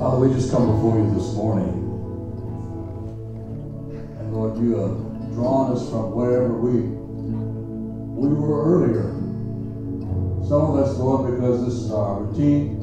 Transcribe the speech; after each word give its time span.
Father, 0.00 0.16
we 0.16 0.34
just 0.34 0.50
come 0.50 0.64
before 0.64 0.96
you 0.96 1.12
this 1.12 1.34
morning. 1.34 1.68
And 4.16 4.32
Lord, 4.32 4.56
you 4.56 4.76
have 4.76 4.96
drawn 5.34 5.76
us 5.76 5.90
from 5.90 6.12
wherever 6.12 6.54
we 6.56 6.80
we 8.16 8.32
were 8.32 8.64
earlier. 8.64 9.12
Some 10.48 10.72
of 10.72 10.76
us, 10.76 10.96
Lord, 10.96 11.30
because 11.30 11.66
this 11.66 11.74
is 11.74 11.92
our 11.92 12.22
routine, 12.22 12.80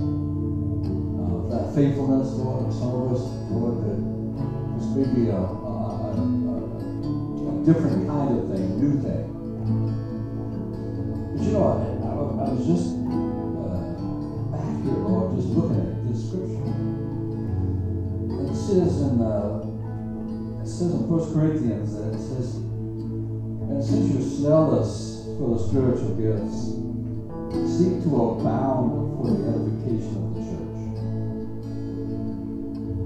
uh, 1.18 1.58
that 1.58 1.74
faithfulness, 1.74 2.30
Lord, 2.34 2.66
and 2.66 2.74
some 2.74 2.94
of 2.94 3.12
us, 3.12 3.26
Lord, 3.50 3.82
that 3.82 3.98
this 4.78 4.86
may 4.94 5.10
be 5.18 5.30
a, 5.30 5.42
a, 5.42 6.14
a, 6.14 7.66
different 7.66 8.06
kind 8.08 8.38
of 8.38 8.46
thing, 8.54 8.78
new 8.80 9.02
thing. 9.02 9.26
But 11.34 11.44
you 11.44 11.52
know, 11.54 11.66
I, 11.66 11.82
I, 12.06 12.46
I 12.46 12.54
was 12.54 12.68
just 12.68 12.97
says 18.68 19.00
in 19.00 19.22
uh, 19.22 19.64
it 20.62 20.68
says 20.68 20.94
in 20.94 21.08
First 21.08 21.32
Corinthians 21.32 21.96
that 21.96 22.14
it 22.14 22.20
says, 22.20 22.56
and 22.56 23.82
since 23.82 24.12
you're 24.12 24.20
zealous 24.20 25.24
for 25.40 25.56
the 25.56 25.58
spiritual 25.58 26.12
gifts, 26.20 26.76
seek 27.64 28.04
to 28.04 28.12
abound 28.12 28.92
for 29.16 29.32
the 29.32 29.48
edification 29.48 30.20
of 30.20 30.36
the 30.36 30.42
church. 30.52 30.80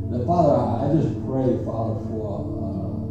Now, 0.10 0.26
Father, 0.26 0.50
I 0.50 0.90
just 0.98 1.14
pray, 1.30 1.54
Father, 1.64 1.94
for 2.10 2.26
uh, 2.26 3.05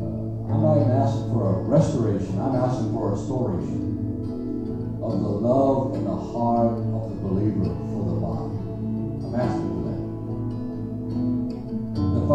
uh, 0.00 0.56
I'm 0.56 0.62
not 0.62 0.80
even 0.80 0.90
asking 0.90 1.28
for 1.28 1.52
a 1.52 1.58
restoration. 1.68 2.38
I'm 2.40 2.54
asking 2.54 2.94
for 2.94 3.08
a 3.08 3.10
restoration 3.12 5.02
of 5.02 5.20
the 5.20 5.28
love 5.28 5.94
in 5.96 6.04
the 6.04 6.16
heart 6.16 6.72
of 6.96 7.10
the 7.10 7.16
believer 7.20 7.68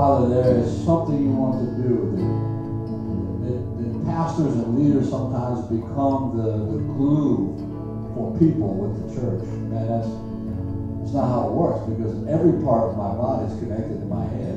Father, 0.07 0.29
there 0.29 0.55
is 0.63 0.85
something 0.85 1.21
you 1.21 1.35
want 1.35 1.59
to 1.59 1.83
do 1.83 2.15
that 3.43 4.05
pastors 4.07 4.55
and 4.55 4.79
leaders 4.79 5.09
sometimes 5.09 5.67
become 5.67 6.31
the, 6.31 6.63
the 6.63 6.79
glue 6.95 7.51
for 8.15 8.31
people 8.39 8.71
with 8.71 9.03
the 9.03 9.19
church. 9.19 9.43
Man, 9.67 9.83
that's, 9.91 10.07
that's 11.03 11.11
not 11.11 11.27
how 11.27 11.51
it 11.51 11.59
works 11.59 11.83
because 11.91 12.15
every 12.23 12.55
part 12.63 12.87
of 12.87 12.95
my 12.95 13.11
body 13.19 13.51
is 13.51 13.59
connected 13.59 13.99
to 13.99 14.07
my 14.07 14.23
head. 14.31 14.55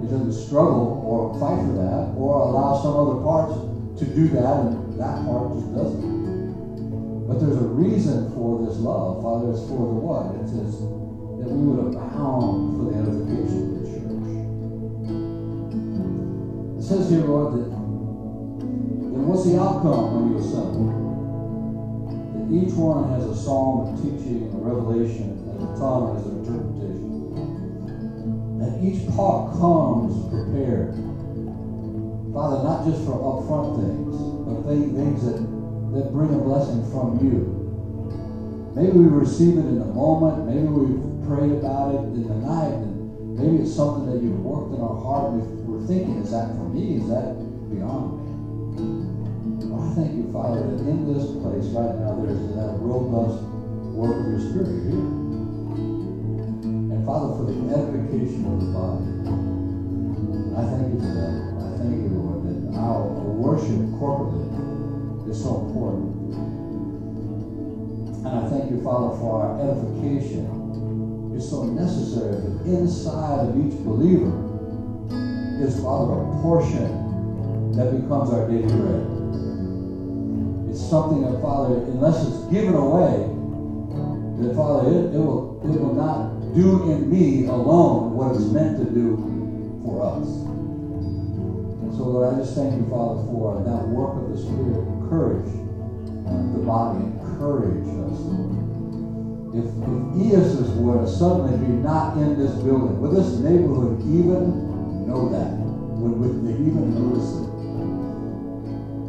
It 0.00 0.08
doesn't 0.08 0.32
struggle 0.32 1.04
or 1.04 1.36
fight 1.36 1.60
for 1.68 1.76
that 1.76 2.16
or 2.16 2.40
allow 2.40 2.72
some 2.80 2.96
other 2.96 3.20
parts 3.20 3.52
to 4.00 4.04
do 4.16 4.32
that 4.32 4.64
and 4.64 4.96
that 4.96 5.28
part 5.28 5.52
just 5.52 5.68
doesn't. 5.76 7.28
But 7.28 7.36
there's 7.36 7.60
a 7.60 7.68
reason 7.68 8.32
for 8.32 8.64
this 8.64 8.80
love, 8.80 9.20
Father. 9.20 9.52
It's 9.52 9.60
for 9.68 9.84
the 9.84 9.92
what? 9.92 10.32
It 10.40 10.48
says 10.48 10.80
that 11.36 11.52
we 11.52 11.68
would 11.68 11.84
abound 11.84 12.80
for 12.80 12.88
the 12.88 12.92
of 13.12 13.28
says 16.92 17.08
here, 17.08 17.24
Lord, 17.24 17.56
that, 17.56 17.72
that 17.72 19.22
what's 19.24 19.48
the 19.48 19.56
outcome 19.56 20.12
when 20.12 20.24
you 20.28 20.36
assemble? 20.44 20.92
That 22.36 22.52
each 22.52 22.76
one 22.76 23.08
has 23.16 23.24
a 23.24 23.32
psalm, 23.32 23.88
a 23.88 23.96
teaching, 23.96 24.52
a 24.52 24.60
revelation, 24.60 25.40
as 25.56 25.56
a 25.56 25.72
tongue, 25.80 26.20
as 26.20 26.28
an 26.28 26.44
interpretation. 26.44 27.32
That 28.60 28.76
each 28.84 29.08
part 29.16 29.56
comes 29.56 30.20
prepared. 30.28 30.92
Father, 32.36 32.60
not 32.60 32.84
just 32.84 33.08
for 33.08 33.16
upfront 33.16 33.80
things, 33.80 34.12
but 34.44 34.68
things 34.68 35.24
that 35.24 35.40
that 35.96 36.12
bring 36.12 36.32
a 36.32 36.40
blessing 36.44 36.84
from 36.92 37.20
you. 37.24 37.56
Maybe 38.76 38.92
we 38.92 39.08
receive 39.08 39.56
it 39.56 39.64
in 39.64 39.78
the 39.78 39.88
moment. 39.92 40.44
Maybe 40.48 40.68
we've 40.68 41.00
prayed 41.28 41.52
about 41.52 41.94
it 41.94 42.04
in 42.16 42.28
the 42.28 42.36
night. 42.36 42.72
And 42.72 43.36
maybe 43.36 43.64
it's 43.64 43.76
something 43.76 44.08
that 44.12 44.22
you've 44.22 44.40
worked 44.40 44.72
in 44.72 44.80
our 44.80 44.96
heart. 45.00 45.40
We're 45.82 45.88
thinking, 45.88 46.18
is 46.18 46.30
that 46.30 46.46
for 46.54 46.68
me? 46.70 46.94
Is 46.94 47.08
that 47.08 47.34
beyond 47.66 48.14
me? 48.14 49.66
Well, 49.66 49.82
I 49.82 49.94
thank 49.98 50.14
you, 50.14 50.30
Father, 50.32 50.62
that 50.62 50.78
in 50.86 51.12
this 51.12 51.26
place 51.42 51.74
right 51.74 51.98
now 51.98 52.22
there's 52.22 52.38
that 52.54 52.78
robust 52.78 53.42
work 53.90 54.14
of 54.14 54.30
your 54.30 54.38
Spirit 54.38 54.78
here. 54.86 55.02
And 56.62 57.04
Father, 57.04 57.34
for 57.34 57.50
the 57.50 57.58
edification 57.74 58.46
of 58.46 58.62
the 58.62 58.70
body. 58.70 59.10
I 60.54 60.70
thank 60.70 60.86
you 60.94 61.02
for 61.02 61.10
that. 61.18 61.34
I 61.66 61.74
thank 61.82 61.98
you, 61.98 62.14
Lord, 62.14 62.46
that 62.46 62.78
our 62.78 63.02
worship 63.42 63.82
corporately 63.98 64.46
is 65.28 65.42
so 65.42 65.66
important. 65.66 66.14
And 68.22 68.38
I 68.38 68.48
thank 68.48 68.70
you, 68.70 68.78
Father, 68.84 69.18
for 69.18 69.42
our 69.42 69.58
edification 69.58 70.46
is 71.34 71.50
so 71.50 71.64
necessary 71.64 72.38
that 72.38 72.70
inside 72.70 73.48
of 73.48 73.58
each 73.58 73.74
believer 73.82 74.51
is, 75.62 75.80
Father, 75.80 76.14
a 76.14 76.42
portion 76.42 77.72
that 77.72 77.94
becomes 77.94 78.30
our 78.30 78.48
daily 78.48 78.66
bread. 78.66 79.06
It's 80.68 80.82
something 80.82 81.22
that, 81.22 81.40
Father, 81.40 81.76
unless 81.86 82.26
it's 82.26 82.44
given 82.50 82.74
away, 82.74 83.30
that, 84.42 84.56
Father, 84.56 84.90
it, 84.90 85.14
it, 85.14 85.18
will, 85.18 85.62
it 85.62 85.78
will 85.78 85.94
not 85.94 86.54
do 86.54 86.90
in 86.90 87.08
me 87.08 87.46
alone 87.46 88.14
what 88.14 88.34
it's 88.34 88.50
meant 88.50 88.76
to 88.78 88.90
do 88.90 89.16
for 89.84 90.02
us. 90.02 90.26
And 90.26 91.94
so, 91.94 92.10
Lord, 92.10 92.34
I 92.34 92.38
just 92.38 92.54
thank 92.54 92.74
you, 92.74 92.84
Father, 92.90 93.22
for 93.30 93.62
that 93.62 93.86
work 93.88 94.18
of 94.18 94.34
the 94.34 94.38
Spirit. 94.42 94.82
Encourage 94.98 95.46
the 96.52 96.62
body. 96.66 97.04
Encourage 97.22 97.86
us, 97.86 98.18
Lord. 98.26 98.58
If, 99.52 99.68
if 99.68 100.32
ESS 100.32 100.74
were 100.80 101.04
to 101.04 101.08
suddenly 101.08 101.56
be 101.58 101.72
not 101.72 102.16
in 102.16 102.38
this 102.38 102.52
building, 102.64 103.00
would 103.00 103.14
this 103.14 103.38
neighborhood 103.38 104.00
even 104.00 104.71
know 105.06 105.28
that? 105.28 105.52
Would, 106.02 106.18
would 106.18 106.46
they 106.46 106.52
even 106.52 106.94
notice 106.94 107.30
it? 107.38 107.52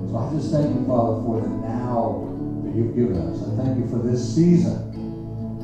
So 0.10 0.18
I 0.18 0.30
just 0.34 0.52
thank 0.52 0.70
you, 0.70 0.86
Father, 0.86 1.26
for 1.26 1.42
the 1.42 1.50
now 1.66 2.30
that 2.64 2.76
you've 2.76 2.96
given 2.96 3.18
us. 3.18 3.42
I 3.42 3.56
thank 3.58 3.80
you 3.80 3.90
for 3.90 3.98
this 3.98 4.22
season. 4.22 4.94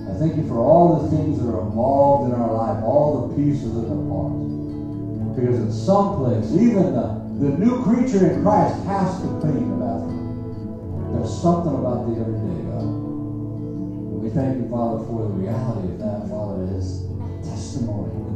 I 0.09 0.17
thank 0.17 0.37
you 0.37 0.47
for 0.47 0.57
all 0.57 1.03
the 1.03 1.15
things 1.15 1.37
that 1.39 1.47
are 1.49 1.61
involved 1.61 2.33
in 2.33 2.39
our 2.39 2.51
life, 2.51 2.83
all 2.83 3.27
the 3.27 3.35
pieces 3.35 3.77
and 3.77 3.85
the 3.85 4.01
parts. 4.09 4.41
Because 5.37 5.59
in 5.61 5.71
some 5.71 6.17
place, 6.17 6.51
even 6.51 6.97
the, 6.97 7.21
the 7.37 7.57
new 7.57 7.83
creature 7.83 8.31
in 8.31 8.41
Christ 8.41 8.73
has 8.85 9.21
to 9.21 9.27
clean 9.39 9.69
the 9.69 9.85
bathroom. 9.85 11.13
There's 11.13 11.29
something 11.41 11.75
about 11.75 12.09
the 12.09 12.19
everyday 12.19 12.63
God. 12.73 12.89
And 12.89 14.19
we 14.19 14.29
thank 14.31 14.57
you, 14.57 14.67
Father, 14.67 15.05
for 15.05 15.29
the 15.29 15.33
reality 15.37 15.93
of 15.93 15.99
that, 15.99 16.27
Father, 16.27 16.65
is 16.73 17.05
testimony 17.45 18.28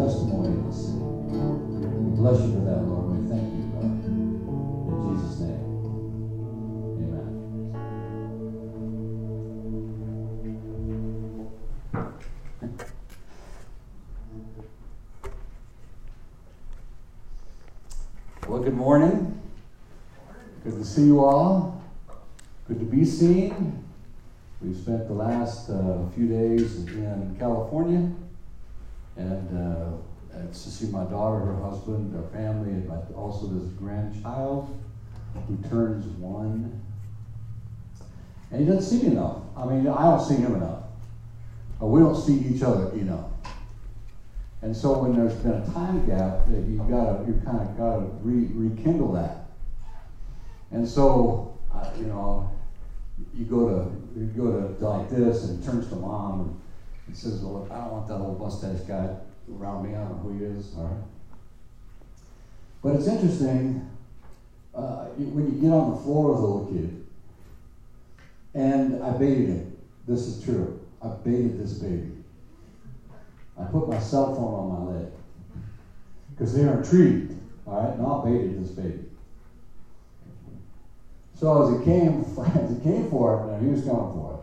testimony 0.00 0.48
in 0.48 0.66
the 0.66 0.72
city. 0.72 0.98
We 0.98 2.16
bless 2.16 2.40
you 2.40 2.52
for 2.54 2.60
that, 2.64 2.80
Lord. 2.88 3.06
We 3.18 3.28
thank 3.28 3.46
you, 3.52 3.64
God. 3.68 3.84
In 3.84 4.96
Jesus' 5.04 5.40
name. 5.40 5.64
Amen. 6.96 7.28
Well, 18.48 18.60
good 18.60 18.74
morning. 18.74 19.38
Good 20.64 20.76
to 20.78 20.84
see 20.84 21.02
you 21.04 21.22
all. 21.22 21.82
Good 22.68 22.78
to 22.78 22.86
be 22.86 23.04
seen. 23.04 23.84
We've 24.62 24.76
spent 24.76 25.08
the 25.08 25.14
last 25.14 25.68
uh, 25.68 26.08
few 26.14 26.26
days 26.26 26.86
in 26.86 27.36
California, 27.38 28.10
and 29.16 29.58
uh, 29.58 29.92
it's 30.48 30.64
to 30.64 30.70
see 30.70 30.86
my 30.92 31.04
daughter, 31.04 31.40
her 31.40 31.62
husband, 31.62 32.16
our 32.16 32.28
family, 32.30 32.70
and 32.70 32.88
my, 32.88 32.96
also 33.14 33.46
this 33.48 33.68
grandchild 33.72 34.78
who 35.46 35.56
turns 35.68 36.06
one. 36.16 36.80
And 38.50 38.60
he 38.60 38.66
doesn't 38.66 38.82
see 38.82 39.06
me 39.06 39.12
enough. 39.12 39.38
I 39.56 39.66
mean, 39.66 39.86
I 39.86 40.02
don't 40.04 40.20
see 40.20 40.36
him 40.36 40.54
enough. 40.54 40.84
We 41.78 42.00
don't 42.00 42.16
see 42.16 42.38
each 42.38 42.62
other 42.62 42.92
enough. 42.92 43.30
And 44.62 44.76
so 44.76 44.98
when 44.98 45.14
there's 45.14 45.34
been 45.34 45.52
a 45.52 45.66
time 45.72 46.06
gap, 46.06 46.46
that 46.48 46.60
you've 46.66 46.88
got 46.88 47.18
to, 47.18 47.24
you 47.26 47.40
kind 47.44 47.60
of 47.60 47.76
got 47.76 47.94
to 47.96 48.00
re, 48.22 48.50
rekindle 48.52 49.12
that. 49.12 49.46
And 50.70 50.86
so, 50.86 51.56
uh, 51.72 51.90
you 51.96 52.04
know, 52.04 52.50
you 53.34 53.44
go 53.44 53.66
to 53.68 54.20
you 54.20 54.26
go 54.26 54.50
to 54.50 54.84
like 54.84 55.08
this, 55.08 55.44
and 55.44 55.62
turns 55.64 55.88
to 55.88 55.96
mom 55.96 56.40
and 56.40 56.60
he 57.08 57.14
says, 57.14 57.40
"Well, 57.40 57.66
I 57.70 57.76
don't 57.76 57.90
want 57.90 58.06
that 58.08 58.20
old 58.20 58.38
mustache 58.38 58.80
guy 58.80 59.10
around 59.52 59.82
me. 59.82 59.94
I 59.94 59.98
don't 60.00 60.10
know 60.10 60.16
who 60.18 60.30
he 60.30 60.40
is." 60.40 60.70
All 60.76 60.84
right. 60.84 60.98
But 62.82 62.94
it's 62.94 63.06
interesting 63.06 63.78
uh, 64.74 65.06
when 65.16 65.46
you 65.46 65.54
get 65.54 65.72
on 65.72 65.86
the 65.86 65.92
floor 65.92 66.30
with 66.30 66.40
a 66.40 66.42
little 66.42 66.60
kid, 66.60 66.90
and 68.54 68.96
I 69.00 69.10
baited 69.10 69.48
him. 69.48 69.64
This 70.06 70.26
is 70.26 70.36
true. 70.36 70.70
I 71.02 71.08
baited 71.08 71.56
this 71.56 71.74
baby. 71.74 72.10
I 73.56 73.64
put 73.64 73.86
my 73.86 73.98
cell 73.98 74.28
phone 74.28 74.54
on 74.54 74.66
my 74.66 74.78
leg 74.78 75.06
because 76.30 76.52
they're 76.52 76.72
intrigued. 76.74 77.34
All 77.66 77.74
right, 77.82 77.96
now 77.96 78.12
I 78.12 78.16
baited 78.16 78.54
this 78.54 78.70
baby. 78.70 79.00
So 81.34 81.58
as 81.58 81.70
it 81.70 81.80
came, 81.80 82.22
as 82.54 82.70
it 82.70 82.80
came 82.80 83.04
for 83.04 83.34
it, 83.34 83.44
now 83.44 83.56
he 83.56 83.68
was 83.68 83.82
going 83.82 84.08
for 84.08 84.32
it. 84.34 84.39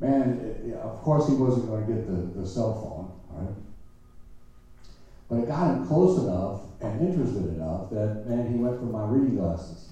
Man, 0.00 0.36
eh, 0.40 0.68
it, 0.68 0.74
of 0.74 1.00
course 1.00 1.26
he 1.26 1.34
wasn't 1.34 1.66
going 1.66 1.78
to 1.78 1.84
get 1.84 2.04
the, 2.04 2.26
the 2.32 2.44
cell 2.44 2.72
phone, 2.72 3.08
right? 3.30 3.50
But 5.28 5.38
it 5.38 5.46
got 5.46 5.66
him 5.66 5.78
close 5.78 6.16
enough 6.16 6.56
and 6.80 7.00
interested 7.00 7.44
enough 7.44 7.88
that, 7.90 8.24
man, 8.24 8.44
he 8.44 8.54
went 8.56 8.76
for 8.76 8.86
my 8.86 9.02
reading 9.02 9.32
glasses. 9.32 9.88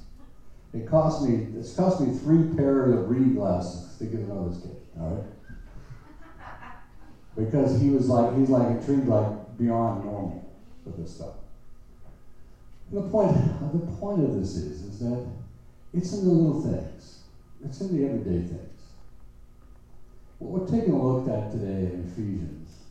It 0.72 0.84
cost 0.84 1.20
me, 1.20 1.40
it's 1.54 1.72
cost 1.72 1.98
me 1.98 2.08
three 2.08 2.42
pairs 2.42 2.90
of 2.90 3.08
reading 3.08 3.32
glasses 3.32 3.96
to 3.96 4.06
get 4.06 4.22
this 4.42 4.56
kid, 4.56 4.76
all 4.98 5.12
right? 5.12 5.22
Because 7.36 7.72
he 7.72 7.88
was 7.90 8.08
like, 8.08 8.30
he's 8.30 8.50
like 8.50 8.68
intrigued 8.68 9.06
like 9.06 9.28
beyond 9.56 10.02
normal 10.02 10.42
with 10.84 10.96
this 10.96 11.10
stuff. 11.10 11.32
And 12.88 12.96
the 12.96 13.02
point, 13.02 13.32
the 13.72 13.80
point 13.80 14.20
of 14.20 14.32
this 14.32 14.54
is, 14.56 14.82
is 14.82 14.98
that 14.98 15.20
it's 15.92 16.12
in 16.12 16.24
the 16.24 16.30
little 16.30 16.54
things. 16.54 17.16
It's 17.62 17.80
in 17.80 17.90
the 17.90 18.02
everyday 18.02 18.40
things. 18.40 18.73
What 20.38 20.60
we're 20.60 20.78
taking 20.78 20.94
a 20.94 21.06
look 21.06 21.28
at 21.28 21.52
today 21.52 21.92
in 21.92 22.10
Ephesians 22.12 22.86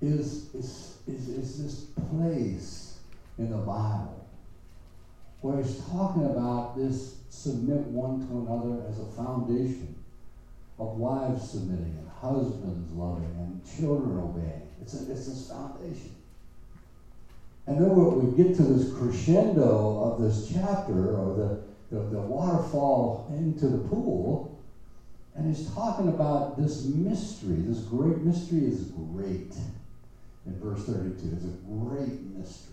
is, 0.00 0.54
is, 0.54 0.98
is, 1.06 1.28
is 1.28 1.64
this 1.64 1.80
place 2.08 2.98
in 3.38 3.50
the 3.50 3.58
Bible 3.58 4.26
where 5.40 5.62
he's 5.62 5.80
talking 5.90 6.24
about 6.24 6.76
this 6.76 7.16
submit 7.28 7.86
one 7.88 8.26
to 8.26 8.38
another 8.38 8.82
as 8.88 8.98
a 8.98 9.04
foundation 9.04 9.94
of 10.78 10.98
wives 10.98 11.50
submitting 11.50 11.96
and 11.98 12.08
husbands 12.08 12.92
loving 12.92 13.30
and 13.38 13.64
children 13.78 14.16
obeying. 14.18 14.62
It's, 14.82 14.94
a, 14.94 15.10
it's 15.10 15.26
this 15.26 15.48
foundation. 15.48 16.10
And 17.66 17.80
then 17.80 17.94
when 17.94 18.28
we 18.28 18.36
get 18.36 18.54
to 18.56 18.64
this 18.64 18.90
crescendo 18.90 19.98
of 20.00 20.20
this 20.20 20.48
chapter, 20.52 21.16
or 21.16 21.32
the, 21.32 21.58
the, 21.90 22.00
the 22.02 22.20
waterfall 22.20 23.26
into 23.28 23.68
the 23.68 23.78
pool, 23.78 24.46
and 25.36 25.46
he's 25.46 25.62
talking 25.62 26.06
about 26.08 26.56
this 26.56 26.82
mystery. 26.82 27.60
This 27.60 27.80
great 27.80 28.16
mystery 28.16 28.64
is 28.64 28.82
great. 28.82 29.60
In 30.46 30.56
verse 30.56 30.82
32, 30.82 31.30
it's 31.32 31.44
a 31.44 31.50
great 31.68 32.22
mystery. 32.34 32.72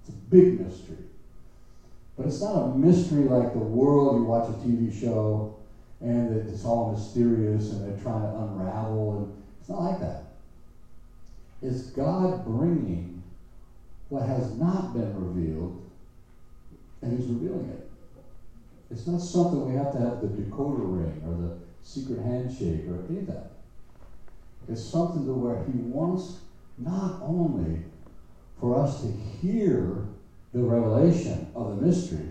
It's 0.00 0.10
a 0.10 0.12
big 0.30 0.52
mystery. 0.52 0.98
But 2.16 2.26
it's 2.26 2.40
not 2.40 2.54
a 2.54 2.60
mystery 2.60 3.24
like 3.24 3.52
the 3.52 3.58
world. 3.58 4.14
You 4.14 4.22
watch 4.22 4.48
a 4.48 4.52
TV 4.52 4.92
show 4.92 5.44
and 6.00 6.30
it's 6.30 6.64
all 6.64 6.84
mysterious 6.84 7.70
and 7.70 7.82
they're 7.82 7.92
trying 7.92 8.22
to 8.22 8.38
unravel. 8.38 9.14
And 9.14 9.26
it's 9.58 9.68
not 9.68 9.80
like 9.80 9.98
that. 9.98 10.20
It's 11.62 11.80
God 11.80 12.44
bringing 12.44 13.18
what 14.08 14.22
has 14.22 14.52
not 14.52 14.92
been 14.92 15.12
revealed 15.16 15.74
and 17.02 17.12
He's 17.12 17.26
revealing 17.26 17.66
it. 17.66 17.80
It's 18.90 19.06
not 19.06 19.20
something 19.20 19.60
we 19.60 19.72
have 19.72 19.90
to 19.92 19.98
have 19.98 20.20
the 20.20 20.28
decoder 20.28 20.88
ring 20.88 21.20
or 21.24 21.34
the 21.34 21.50
secret 21.84 22.20
handshake 22.20 22.86
or 22.88 23.04
any 23.08 23.20
of 23.20 23.26
that. 23.26 23.50
It's 24.68 24.82
something 24.82 25.26
to 25.26 25.34
where 25.34 25.62
He 25.64 25.72
wants 25.72 26.38
not 26.78 27.18
only 27.20 27.82
for 28.58 28.82
us 28.82 29.00
to 29.02 29.06
hear 29.08 30.08
the 30.52 30.62
revelation 30.62 31.50
of 31.54 31.76
the 31.76 31.86
mystery, 31.86 32.28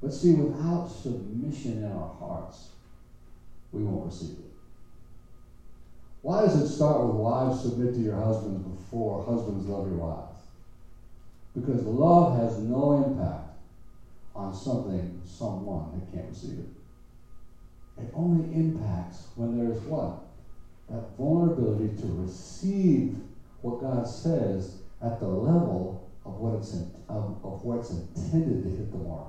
but 0.00 0.12
see, 0.12 0.32
without 0.32 0.88
submission 0.88 1.78
in 1.78 1.92
our 1.92 2.10
hearts, 2.18 2.68
we 3.72 3.82
won't 3.82 4.06
receive 4.06 4.30
it. 4.30 4.50
Why 6.22 6.42
does 6.42 6.56
it 6.56 6.66
start 6.66 7.04
with 7.04 7.14
wives 7.14 7.60
submit 7.60 7.94
to 7.94 8.00
your 8.00 8.16
husbands 8.16 8.62
before 8.62 9.22
husbands 9.22 9.66
love 9.66 9.86
your 9.86 9.96
wives? 9.96 10.38
Because 11.54 11.84
love 11.84 12.34
has 12.36 12.58
no 12.58 12.92
impact 12.92 13.48
on 14.34 14.54
something, 14.54 15.20
someone 15.24 15.90
that 15.92 16.10
can't 16.12 16.28
receive 16.28 16.58
it. 16.58 16.68
It 18.02 18.10
only 18.14 18.52
impacts 18.52 19.28
when 19.36 19.56
there 19.56 19.70
is 19.70 19.78
what? 19.86 20.18
That 20.88 21.02
vulnerability 21.16 21.94
to 22.02 22.08
receive 22.08 23.14
what 23.62 23.80
God 23.80 24.08
says 24.08 24.76
at 25.00 25.20
the 25.20 25.28
level 25.28 26.02
of 26.26 26.40
what 26.40 26.52
it's 26.54 26.74
in, 26.74 26.84
of, 27.08 27.36
of 27.44 27.64
what's 27.64 27.90
intended 27.90 28.62
to 28.64 28.70
hit 28.70 28.90
the 28.90 28.98
mark. 28.98 29.28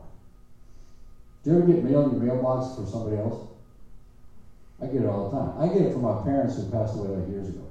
Do 1.44 1.52
you 1.52 1.58
ever 1.58 1.66
get 1.68 1.84
mail 1.84 2.02
in 2.02 2.10
your 2.10 2.18
mailbox 2.18 2.68
for 2.68 2.86
somebody 2.86 3.16
else? 3.18 3.38
I 4.82 4.88
get 4.88 5.04
it 5.04 5.08
all 5.08 5.24
the 5.24 5.32
time. 5.32 5.54
I 5.56 5.68
get 5.68 5.84
it 5.84 5.92
from 5.92 6.02
my 6.02 6.14
parents 6.14 6.56
who 6.56 6.64
passed 6.64 6.96
away 6.96 7.10
like 7.10 7.28
years 7.28 7.48
ago. 7.48 7.68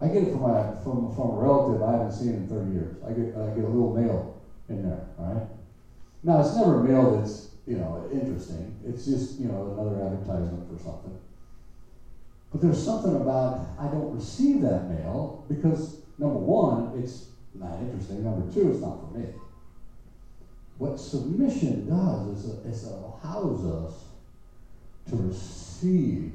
I 0.00 0.08
get 0.08 0.22
it 0.22 0.28
from 0.28 0.42
my 0.42 0.64
from, 0.82 1.08
from 1.10 1.30
a 1.30 1.36
relative 1.36 1.82
I 1.82 1.92
haven't 1.92 2.12
seen 2.12 2.34
in 2.34 2.44
30 2.44 2.68
years. 2.68 2.90
I 3.04 3.12
get 3.12 3.34
I 3.36 3.50
get 3.50 3.64
a 3.64 3.68
little 3.68 3.88
mail 3.88 4.26
in 4.68 4.82
there, 4.82 5.00
all 5.18 5.26
right? 5.26 5.42
Now 6.24 6.38
it's 6.40 6.52
never 6.52 6.76
mail 6.76 7.06
that's, 7.06 7.43
you 7.66 7.76
know, 7.76 8.08
interesting. 8.12 8.74
It's 8.84 9.04
just, 9.04 9.40
you 9.40 9.48
know, 9.48 9.72
another 9.72 10.00
advertisement 10.02 10.68
for 10.68 10.76
something. 10.82 11.16
But 12.50 12.60
there's 12.60 12.82
something 12.84 13.14
about 13.14 13.58
I 13.78 13.88
don't 13.88 14.14
receive 14.14 14.60
that 14.60 14.88
mail 14.88 15.44
because 15.48 15.96
number 16.18 16.38
one, 16.38 16.92
it's 16.94 17.24
not 17.54 17.80
interesting. 17.80 18.22
Number 18.22 18.42
two, 18.52 18.68
it's 18.68 18.80
not 18.80 19.00
for 19.00 19.18
me. 19.18 19.26
What 20.78 20.98
submission 20.98 21.86
does 21.88 22.26
is, 22.26 22.82
it, 22.84 22.88
allows 22.88 23.64
us 23.64 24.04
to 25.08 25.16
receive 25.16 26.32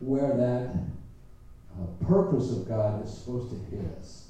where 0.00 0.32
that 0.32 0.74
uh, 1.78 2.04
purpose 2.04 2.50
of 2.50 2.66
God 2.66 3.02
is 3.02 3.10
supposed 3.10 3.50
to 3.50 3.56
hit 3.56 3.86
us. 3.98 4.24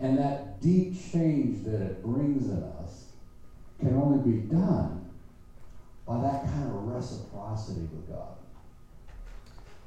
And 0.00 0.18
that 0.18 0.60
deep 0.60 0.94
change 1.12 1.62
that 1.62 1.80
it 1.80 2.02
brings 2.02 2.46
in 2.48 2.62
us 2.62 3.01
can 3.82 3.96
only 3.96 4.30
be 4.30 4.38
done 4.42 5.04
by 6.06 6.20
that 6.20 6.42
kind 6.44 6.68
of 6.68 6.86
reciprocity 6.86 7.80
with 7.80 8.08
God. 8.08 8.34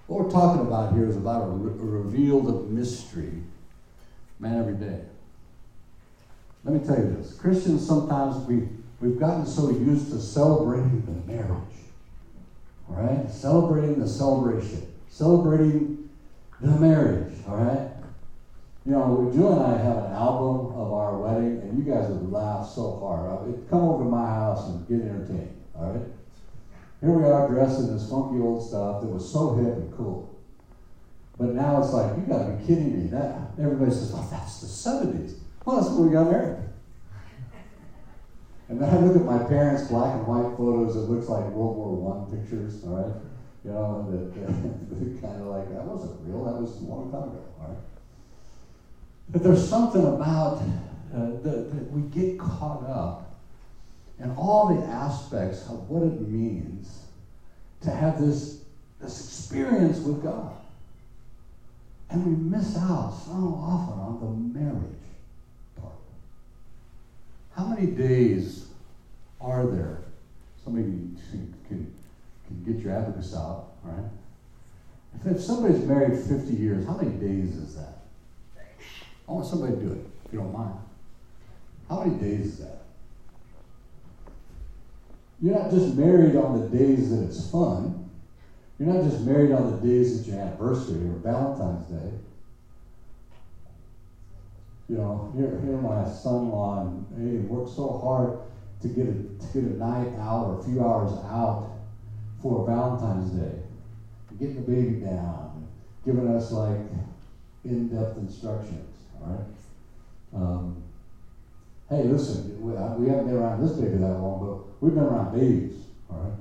What 0.07 0.25
we're 0.25 0.31
talking 0.31 0.65
about 0.65 0.93
here 0.93 1.07
is 1.07 1.15
about 1.15 1.41
a, 1.41 1.47
re- 1.47 1.99
revealed 1.99 2.69
mystery, 2.69 3.41
man, 4.39 4.59
every 4.59 4.75
day. 4.75 5.01
Let 6.63 6.75
me 6.75 6.85
tell 6.85 6.97
you 6.97 7.05
this 7.05 7.33
Christians 7.33 7.85
sometimes 7.85 8.45
we, 8.45 8.67
we've 8.99 9.19
gotten 9.19 9.45
so 9.45 9.69
used 9.69 10.09
to 10.09 10.19
celebrating 10.19 11.05
the 11.05 11.31
marriage, 11.31 11.61
all 12.89 12.95
right? 12.95 13.29
Celebrating 13.29 13.99
the 13.99 14.07
celebration, 14.07 14.85
celebrating 15.09 16.07
the 16.59 16.75
marriage, 16.75 17.33
all 17.47 17.57
right? 17.57 17.94
You 18.85 18.91
know, 18.91 19.31
Jill 19.33 19.51
and 19.53 19.73
I 19.73 19.83
have 19.83 19.97
an 19.97 20.11
album 20.11 20.77
of 20.77 20.93
our 20.93 21.17
wedding, 21.17 21.59
and 21.61 21.75
you 21.75 21.91
guys 21.91 22.07
would 22.07 22.31
laugh 22.31 22.69
so 22.69 22.99
hard. 22.99 23.49
I'd 23.49 23.67
come 23.67 23.81
over 23.81 24.03
to 24.03 24.09
my 24.09 24.27
house 24.27 24.69
and 24.69 24.87
get 24.87 25.01
entertained, 25.01 25.59
all 25.73 25.91
right? 25.91 26.05
Here 27.01 27.09
we 27.09 27.23
are 27.23 27.47
dressed 27.49 27.79
in 27.79 27.93
this 27.93 28.07
funky 28.07 28.39
old 28.39 28.61
stuff 28.61 29.01
that 29.01 29.07
was 29.07 29.31
so 29.31 29.55
hip 29.55 29.73
and 29.73 29.97
cool. 29.97 30.39
But 31.39 31.55
now 31.55 31.81
it's 31.81 31.93
like, 31.93 32.15
you 32.15 32.23
gotta 32.29 32.53
be 32.53 32.65
kidding 32.67 32.93
me. 32.93 33.09
That 33.09 33.57
everybody 33.59 33.89
says, 33.89 34.11
oh, 34.13 34.27
that's 34.29 34.61
the 34.61 34.67
70s. 34.67 35.39
Well, 35.65 35.77
that's 35.77 35.89
when 35.89 36.07
we 36.07 36.13
got 36.13 36.29
married. 36.29 36.59
And 38.69 38.79
then 38.79 38.89
I 38.89 38.99
look 38.99 39.15
at 39.15 39.25
my 39.25 39.43
parents' 39.49 39.87
black 39.89 40.13
and 40.13 40.27
white 40.27 40.55
photos, 40.57 40.95
it 40.95 41.09
looks 41.09 41.27
like 41.27 41.43
World 41.45 41.75
War 41.75 41.95
One 41.97 42.29
pictures, 42.29 42.83
all 42.83 42.97
right? 42.97 43.15
You 43.63 43.71
know, 43.71 44.05
that, 44.11 44.33
that 44.33 45.21
kind 45.21 45.41
of 45.41 45.47
like, 45.47 45.73
that 45.73 45.83
wasn't 45.83 46.21
real, 46.21 46.45
that 46.45 46.61
was 46.61 46.81
a 46.81 46.85
long 46.85 47.11
time 47.11 47.33
ago, 47.33 47.45
all 47.59 47.67
right? 47.69 47.77
But 49.29 49.43
there's 49.43 49.67
something 49.67 50.05
about 50.05 50.61
uh, 51.13 51.29
that 51.43 51.87
we 51.91 52.01
get 52.09 52.39
caught 52.39 52.83
up 52.87 53.37
in 54.19 54.31
all 54.31 54.73
the 54.73 54.85
aspects 54.85 55.67
of 55.67 55.89
what 55.89 56.03
it 56.03 56.21
means 56.21 57.05
to 57.81 57.91
have 57.91 58.19
this, 58.19 58.61
this 58.99 59.25
experience 59.25 59.99
with 59.99 60.23
God. 60.23 60.55
And 62.09 62.25
we 62.25 62.57
miss 62.57 62.77
out 62.77 63.11
so 63.25 63.31
often 63.31 63.99
on 63.99 64.19
the 64.19 64.59
marriage 64.59 64.99
part. 65.75 65.93
How 67.55 67.65
many 67.65 67.87
days 67.87 68.67
are 69.41 69.65
there? 69.65 69.97
Somebody 70.63 70.85
can, 70.85 71.53
can, 71.67 71.93
can 72.47 72.63
get 72.63 72.83
your 72.83 72.93
abacus 72.93 73.35
out, 73.35 73.73
right? 73.83 74.09
If, 75.15 75.35
if 75.35 75.41
somebody's 75.41 75.83
married 75.83 76.17
50 76.19 76.53
years, 76.53 76.85
how 76.85 76.95
many 76.97 77.11
days 77.17 77.55
is 77.55 77.75
that? 77.75 77.94
I 79.27 79.31
want 79.31 79.45
somebody 79.45 79.73
to 79.73 79.79
do 79.79 79.91
it, 79.91 80.05
if 80.25 80.33
you 80.33 80.39
don't 80.39 80.53
mind. 80.53 80.75
How 81.89 82.03
many 82.03 82.19
days 82.19 82.45
is 82.45 82.57
that? 82.59 82.83
You're 85.41 85.57
not 85.57 85.69
just 85.71 85.95
married 85.95 86.35
on 86.35 86.59
the 86.59 86.77
days 86.77 87.09
that 87.09 87.23
it's 87.23 87.49
fun. 87.49 88.09
You're 88.79 88.93
not 88.93 89.03
just 89.03 89.21
married 89.21 89.51
on 89.51 89.71
the 89.71 89.87
days 89.87 90.17
that 90.17 90.31
your 90.31 90.41
anniversary 90.41 91.07
or 91.07 91.13
Valentine's 91.15 91.85
Day. 91.87 92.11
You 94.89 94.97
know, 94.97 95.31
here, 95.35 95.59
here 95.63 95.77
my 95.77 96.07
son-in-law, 96.07 96.93
he 97.17 97.37
worked 97.37 97.75
so 97.75 97.99
hard 97.99 98.39
to 98.81 98.87
get 98.87 99.07
a, 99.07 99.13
to 99.13 99.47
get 99.53 99.63
a 99.63 99.77
night 99.77 100.13
out 100.19 100.45
or 100.47 100.59
a 100.59 100.63
few 100.63 100.83
hours 100.83 101.11
out 101.25 101.71
for 102.41 102.65
Valentine's 102.67 103.31
Day, 103.31 103.59
getting 104.39 104.55
the 104.55 104.61
baby 104.61 104.99
down, 104.99 105.67
giving 106.05 106.27
us 106.27 106.51
like 106.51 106.77
in-depth 107.63 108.17
instructions. 108.17 108.94
All 109.21 109.27
right. 109.27 109.41
Um, 110.33 110.79
hey, 111.89 112.05
listen, 112.05 112.43
we, 112.61 112.73
we 112.95 113.07
haven't 113.07 113.25
been 113.25 113.35
around 113.35 113.59
this 113.59 113.71
baby 113.71 113.97
that 113.97 114.13
long, 114.13 114.37
but 114.39 114.55
we've 114.81 114.93
been 114.93 115.03
around 115.03 115.31
babies. 115.31 115.87
All 116.09 116.17
right. 116.17 116.33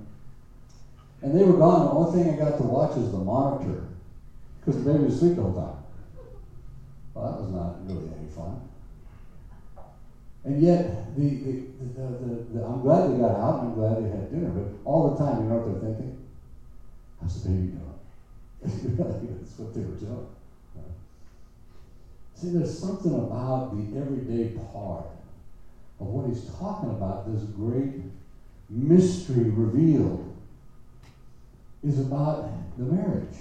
And 1.22 1.34
they 1.34 1.44
were 1.44 1.54
gone. 1.54 1.80
The 1.80 1.88
only 1.88 2.06
thing 2.06 2.26
I 2.26 2.34
got 2.34 2.56
to 2.58 2.64
watch 2.64 2.96
is 2.96 3.08
the 3.08 3.18
monitor 3.18 3.82
because 4.60 4.76
the 4.76 4.84
baby 4.84 5.02
was 5.02 5.14
asleep 5.14 5.34
the 5.34 5.42
whole 5.42 5.52
time. 5.52 5.74
Well, 7.14 7.24
that 7.24 7.36
was 7.36 7.48
not 7.48 7.72
really 7.84 8.08
any 8.08 8.26
fun. 8.26 8.58
And 10.44 10.58
yet, 10.58 11.14
the, 11.14 11.34
the, 11.36 11.58
the, 11.94 12.12
the, 12.12 12.40
the 12.50 12.64
I'm 12.64 12.78
glad 12.80 13.04
they 13.04 13.14
got 13.14 13.32
out 13.34 13.56
and 13.56 13.64
I'm 13.64 13.72
glad 13.72 13.96
they 13.96 14.06
had 14.06 14.28
dinner, 14.28 14.50
but 14.50 14.66
all 14.84 15.02
the 15.02 15.10
time, 15.10 15.40
you 15.40 15.46
know 15.46 15.54
what 15.54 15.64
they're 15.64 15.74
thinking? 15.74 16.10
How's 17.20 17.34
the 17.34 17.40
baby 17.40 17.66
doing? 17.66 17.94
That's 18.96 19.58
what 19.58 19.72
they 19.72 19.82
were 19.82 19.94
doing. 19.94 20.24
See, 22.44 22.50
there's 22.50 22.78
something 22.78 23.14
about 23.14 23.74
the 23.74 23.98
everyday 23.98 24.48
part 24.70 25.06
of 25.98 26.08
what 26.08 26.26
he's 26.26 26.42
talking 26.58 26.90
about, 26.90 27.24
this 27.24 27.42
great 27.42 27.94
mystery 28.68 29.44
revealed, 29.44 30.22
is 31.82 31.98
about 31.98 32.44
the 32.76 32.84
marriage. 32.84 33.38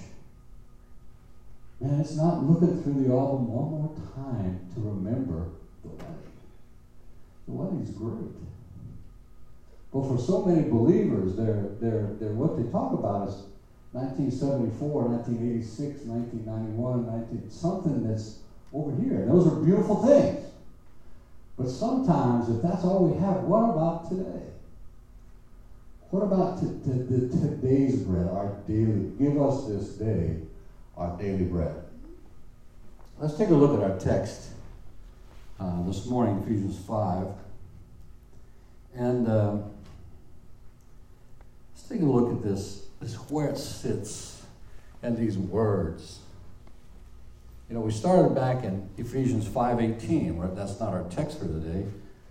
And 1.82 2.00
it's 2.00 2.16
not 2.16 2.44
looking 2.44 2.78
through 2.78 3.04
the 3.04 3.12
album 3.12 3.46
one 3.46 3.68
more 3.68 3.90
time 4.14 4.58
to 4.72 4.80
remember 4.80 5.48
the 5.82 5.90
wedding. 5.90 6.32
The 7.44 7.52
wedding's 7.52 7.90
great. 7.90 8.32
But 9.92 10.06
for 10.06 10.16
so 10.16 10.40
many 10.40 10.62
believers, 10.62 11.34
they're, 11.34 11.66
they're, 11.78 12.08
they're, 12.18 12.32
what 12.32 12.56
they 12.56 12.62
talk 12.62 12.94
about 12.94 13.28
is 13.28 13.36
1974, 13.92 15.04
1986, 15.04 16.04
1991, 16.06 17.04
19, 17.04 17.50
something 17.50 18.00
that's 18.00 18.32
over 18.74 19.00
here. 19.00 19.20
And 19.20 19.30
those 19.30 19.46
are 19.46 19.56
beautiful 19.56 20.02
things. 20.04 20.44
But 21.56 21.68
sometimes, 21.68 22.48
if 22.48 22.60
that's 22.60 22.84
all 22.84 23.06
we 23.06 23.16
have, 23.18 23.44
what 23.44 23.70
about 23.70 24.08
today? 24.08 24.42
What 26.10 26.22
about 26.22 26.60
t- 26.60 26.66
t- 26.84 27.28
today's 27.40 28.02
bread, 28.02 28.26
our 28.26 28.56
daily? 28.66 29.10
Give 29.18 29.40
us 29.40 29.66
this 29.66 29.90
day 29.90 30.38
our 30.96 31.16
daily 31.16 31.44
bread. 31.44 31.74
Let's 33.18 33.36
take 33.36 33.48
a 33.48 33.54
look 33.54 33.80
at 33.80 33.90
our 33.90 33.98
text 33.98 34.48
uh, 35.60 35.82
this 35.84 36.06
morning, 36.06 36.42
Ephesians 36.42 36.78
5. 36.84 37.28
And 38.96 39.28
uh, 39.28 39.58
let's 41.72 41.88
take 41.88 42.00
a 42.00 42.04
look 42.04 42.32
at 42.32 42.42
this, 42.42 42.86
this 43.00 43.14
where 43.30 43.50
it 43.50 43.58
sits 43.58 44.42
and 45.02 45.16
these 45.16 45.38
words. 45.38 46.23
You 47.74 47.80
know, 47.80 47.86
we 47.86 47.92
started 47.92 48.36
back 48.36 48.62
in 48.62 48.88
Ephesians 48.98 49.48
5.18, 49.48 50.36
where 50.36 50.46
that's 50.46 50.78
not 50.78 50.92
our 50.92 51.02
text 51.10 51.40
for 51.40 51.46
today. 51.46 51.84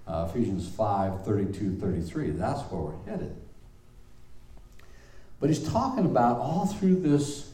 Uh, 0.08 0.30
Ephesians 0.30 0.70
5, 0.70 1.26
32, 1.26 1.80
33. 1.82 2.30
That's 2.30 2.62
where 2.72 2.80
we're 2.80 3.12
headed. 3.12 3.36
But 5.42 5.50
he's 5.50 5.70
talking 5.70 6.06
about 6.06 6.38
all 6.38 6.66
through 6.66 7.02
this, 7.02 7.50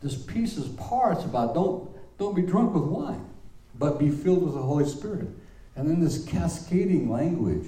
this 0.00 0.14
piece's 0.14 0.68
parts 0.68 1.24
about 1.24 1.52
don't, 1.52 1.90
don't 2.16 2.36
be 2.36 2.42
drunk 2.42 2.74
with 2.74 2.84
wine, 2.84 3.28
but 3.76 3.98
be 3.98 4.08
filled 4.08 4.44
with 4.44 4.54
the 4.54 4.62
Holy 4.62 4.88
Spirit. 4.88 5.26
And 5.74 5.90
then 5.90 5.98
this 5.98 6.24
cascading 6.26 7.10
language 7.10 7.66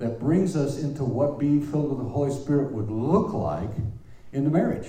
that 0.00 0.18
brings 0.18 0.56
us 0.56 0.82
into 0.82 1.04
what 1.04 1.38
being 1.38 1.64
filled 1.64 1.90
with 1.90 1.98
the 1.98 2.10
Holy 2.12 2.32
Spirit 2.32 2.72
would 2.72 2.90
look 2.90 3.32
like 3.32 3.70
in 4.32 4.42
the 4.42 4.50
marriage. 4.50 4.88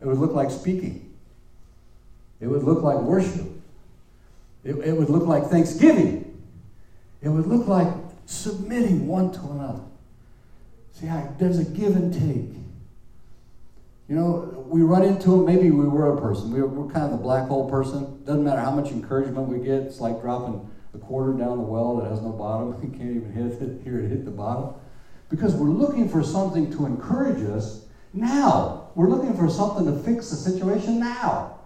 It 0.00 0.06
would 0.06 0.16
look 0.16 0.32
like 0.32 0.50
speaking. 0.50 1.09
It 2.40 2.46
would 2.46 2.64
look 2.64 2.82
like 2.82 2.98
worship. 2.98 3.46
It, 4.64 4.76
it 4.76 4.92
would 4.92 5.10
look 5.10 5.24
like 5.24 5.46
thanksgiving. 5.46 6.42
It 7.22 7.28
would 7.28 7.46
look 7.46 7.66
like 7.68 7.88
submitting 8.26 9.06
one 9.06 9.32
to 9.32 9.40
another. 9.40 9.82
See, 10.92 11.08
there's 11.38 11.58
a 11.58 11.64
give 11.64 11.96
and 11.96 12.12
take. 12.12 12.56
You 14.08 14.16
know, 14.16 14.64
we 14.66 14.82
run 14.82 15.04
into 15.04 15.40
it. 15.40 15.44
Maybe 15.44 15.70
we 15.70 15.86
were 15.86 16.16
a 16.16 16.20
person. 16.20 16.52
We 16.52 16.62
we're 16.62 16.90
kind 16.92 17.04
of 17.04 17.12
the 17.12 17.16
black 17.16 17.48
hole 17.48 17.70
person. 17.70 18.22
Doesn't 18.24 18.44
matter 18.44 18.60
how 18.60 18.72
much 18.72 18.90
encouragement 18.90 19.48
we 19.48 19.58
get. 19.58 19.82
It's 19.82 20.00
like 20.00 20.20
dropping 20.20 20.68
a 20.94 20.98
quarter 20.98 21.32
down 21.32 21.58
the 21.58 21.62
well 21.62 21.96
that 21.98 22.10
has 22.10 22.20
no 22.20 22.30
bottom. 22.30 22.74
You 22.82 22.88
can't 22.88 23.16
even 23.16 23.32
hit 23.32 23.62
it, 23.62 23.82
hear 23.84 24.00
it 24.00 24.08
hit 24.08 24.24
the 24.24 24.30
bottom. 24.30 24.74
Because 25.28 25.54
we're 25.54 25.68
looking 25.68 26.08
for 26.08 26.24
something 26.24 26.72
to 26.72 26.86
encourage 26.86 27.42
us 27.50 27.84
now. 28.12 28.88
We're 28.96 29.08
looking 29.08 29.36
for 29.36 29.48
something 29.48 29.86
to 29.86 29.96
fix 30.02 30.30
the 30.30 30.36
situation 30.36 30.98
now. 30.98 31.59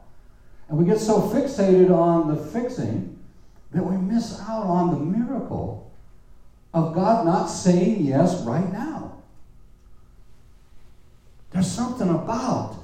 And 0.75 0.85
we 0.85 0.93
get 0.93 1.01
so 1.01 1.21
fixated 1.21 1.97
on 1.97 2.27
the 2.27 2.35
fixing 2.35 3.17
that 3.71 3.85
we 3.85 3.97
miss 3.97 4.41
out 4.41 4.65
on 4.65 4.91
the 4.91 5.19
miracle 5.19 5.93
of 6.73 6.97
God 6.97 7.25
not 7.25 7.47
saying 7.47 8.05
yes 8.05 8.43
right 8.43 8.73
now. 8.73 9.23
There's 11.53 11.71
something 11.71 12.09
about 12.09 12.75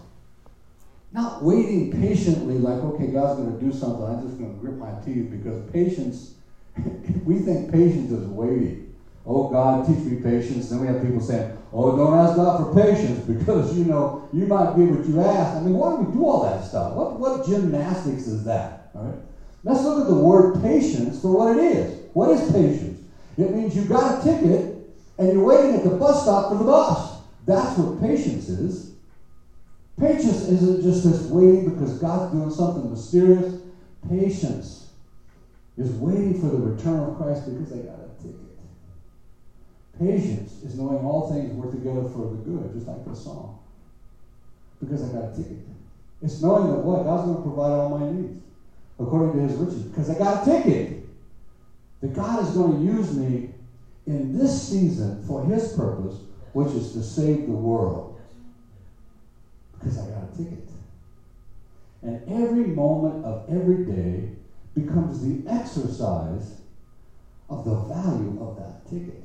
not 1.10 1.42
waiting 1.42 1.90
patiently, 1.90 2.58
like, 2.58 2.78
okay, 2.78 3.08
God's 3.08 3.40
going 3.40 3.58
to 3.58 3.60
do 3.60 3.72
something. 3.72 4.04
I'm 4.04 4.24
just 4.24 4.38
going 4.38 4.54
to 4.54 4.60
grip 4.60 4.76
my 4.76 4.92
teeth 5.04 5.28
because 5.28 5.68
patience, 5.72 6.34
we 7.24 7.40
think 7.40 7.72
patience 7.72 8.12
is 8.12 8.28
waiting. 8.28 8.89
Oh, 9.24 9.42
God, 9.42 9.82
teach 9.84 10.04
me 10.04 10.14
patience. 10.14 10.66
Then 10.66 10.78
we 10.78 10.86
have 10.86 10.98
people 10.98 11.20
saying, 11.20 11.44
oh, 11.72 11.90
don't 11.90 12.14
ask 12.14 12.34
God 12.34 12.56
for 12.56 12.64
patience 12.64 13.20
because, 13.26 13.72
you 13.72 13.84
know, 13.84 14.10
you 14.32 14.46
might 14.46 14.72
get 14.72 14.88
what 14.88 15.06
you 15.06 15.18
ask. 15.20 15.54
I 15.54 15.58
mean, 15.58 15.74
why 15.74 15.88
do 15.88 15.96
we 15.96 16.06
do 16.06 16.24
all 16.24 16.38
that 16.40 16.60
stuff? 16.60 16.90
What, 16.90 17.12
what 17.12 17.40
gymnastics 17.40 18.26
is 18.26 18.42
that? 18.44 18.74
All 18.94 19.02
right? 19.02 19.16
Let's 19.64 19.84
look 19.84 19.96
at 19.98 20.06
the 20.06 20.14
word 20.14 20.54
patience 20.54 21.16
for 21.18 21.30
what 21.30 21.48
it 21.48 21.58
is. 21.58 21.94
What 22.12 22.30
is 22.30 22.42
patience? 22.42 23.00
It 23.36 23.50
means 23.50 23.74
you 23.74 23.84
got 23.84 24.06
a 24.06 24.12
ticket 24.12 24.64
and 25.18 25.30
you're 25.30 25.40
waiting 25.40 25.72
at 25.72 25.82
the 25.82 25.90
bus 25.90 26.18
stop 26.18 26.48
for 26.48 26.56
the 26.56 26.64
bus. 26.64 27.12
That's 27.44 27.76
what 27.76 27.96
patience 27.96 28.48
is. 28.48 28.84
Patience 29.96 30.40
isn't 30.42 30.80
just 30.80 31.02
this 31.02 31.20
waiting 31.20 31.62
because 31.64 31.94
God's 31.94 32.26
doing 32.26 32.50
something 32.50 32.88
mysterious. 32.88 33.54
Patience 34.02 34.82
is 35.76 35.92
waiting 35.92 36.34
for 36.34 36.48
the 36.48 36.58
return 36.58 37.00
of 37.00 37.12
Christ 37.12 37.44
because 37.44 37.68
they 37.68 37.80
got 37.80 37.98
ticket. 37.98 38.09
Patience 39.98 40.58
is 40.62 40.74
knowing 40.74 41.02
all 41.02 41.20
things 41.20 41.52
work 41.52 41.70
together 41.70 42.02
for 42.02 42.26
the 42.26 42.36
good, 42.36 42.72
just 42.72 42.86
like 42.86 43.04
the 43.04 43.14
song. 43.14 43.50
Because 44.80 45.02
I 45.02 45.08
got 45.08 45.24
a 45.24 45.28
ticket. 45.28 45.58
It's 46.22 46.40
knowing 46.40 46.66
that 46.66 46.76
what? 46.78 47.04
God's 47.04 47.22
going 47.22 47.36
to 47.36 47.42
provide 47.42 47.72
all 47.74 47.86
my 47.86 48.02
needs 48.02 48.36
according 48.98 49.30
to 49.32 49.38
his 49.38 49.54
riches. 49.54 49.82
Because 49.82 50.08
I 50.08 50.14
got 50.14 50.32
a 50.32 50.36
ticket. 50.36 50.88
That 52.00 52.12
God 52.14 52.38
is 52.38 52.50
going 52.50 52.68
to 52.68 52.74
use 52.74 53.12
me 53.12 53.42
in 54.06 54.30
this 54.32 54.52
season 54.52 55.18
for 55.18 55.40
his 55.40 55.66
purpose, 55.68 56.20
which 56.52 56.74
is 56.74 56.88
to 56.90 57.02
save 57.02 57.46
the 57.46 57.54
world. 57.54 58.10
Because 59.72 59.96
I 59.96 60.04
got 60.04 60.22
a 60.22 60.26
ticket. 60.26 60.60
And 62.02 62.18
every 62.26 62.64
moment 62.64 63.16
of 63.22 63.40
every 63.48 63.78
day 63.78 64.26
becomes 64.74 65.20
the 65.20 65.36
exercise 65.46 66.54
of 67.50 67.64
the 67.64 67.74
value 67.74 68.34
of 68.38 68.56
that 68.56 68.74
ticket. 68.86 69.18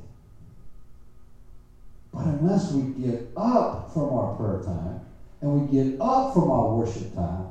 But 2.16 2.28
unless 2.28 2.72
we 2.72 2.84
get 2.84 3.32
up 3.38 3.92
from 3.94 4.14
our 4.14 4.36
prayer 4.38 4.62
time 4.64 5.02
and 5.42 5.54
we 5.54 5.62
get 5.70 5.98
up 6.02 6.34
from 6.34 6.50
our 6.52 6.70
worship 6.70 7.14
time 7.14 7.48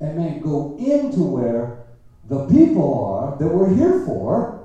and 0.00 0.18
then 0.18 0.40
go 0.40 0.76
into 0.78 1.22
where 1.22 1.76
the 2.28 2.40
people 2.40 3.04
are 3.04 3.36
that 3.38 3.48
we're 3.48 3.70
here 3.70 3.94
for, 3.94 4.60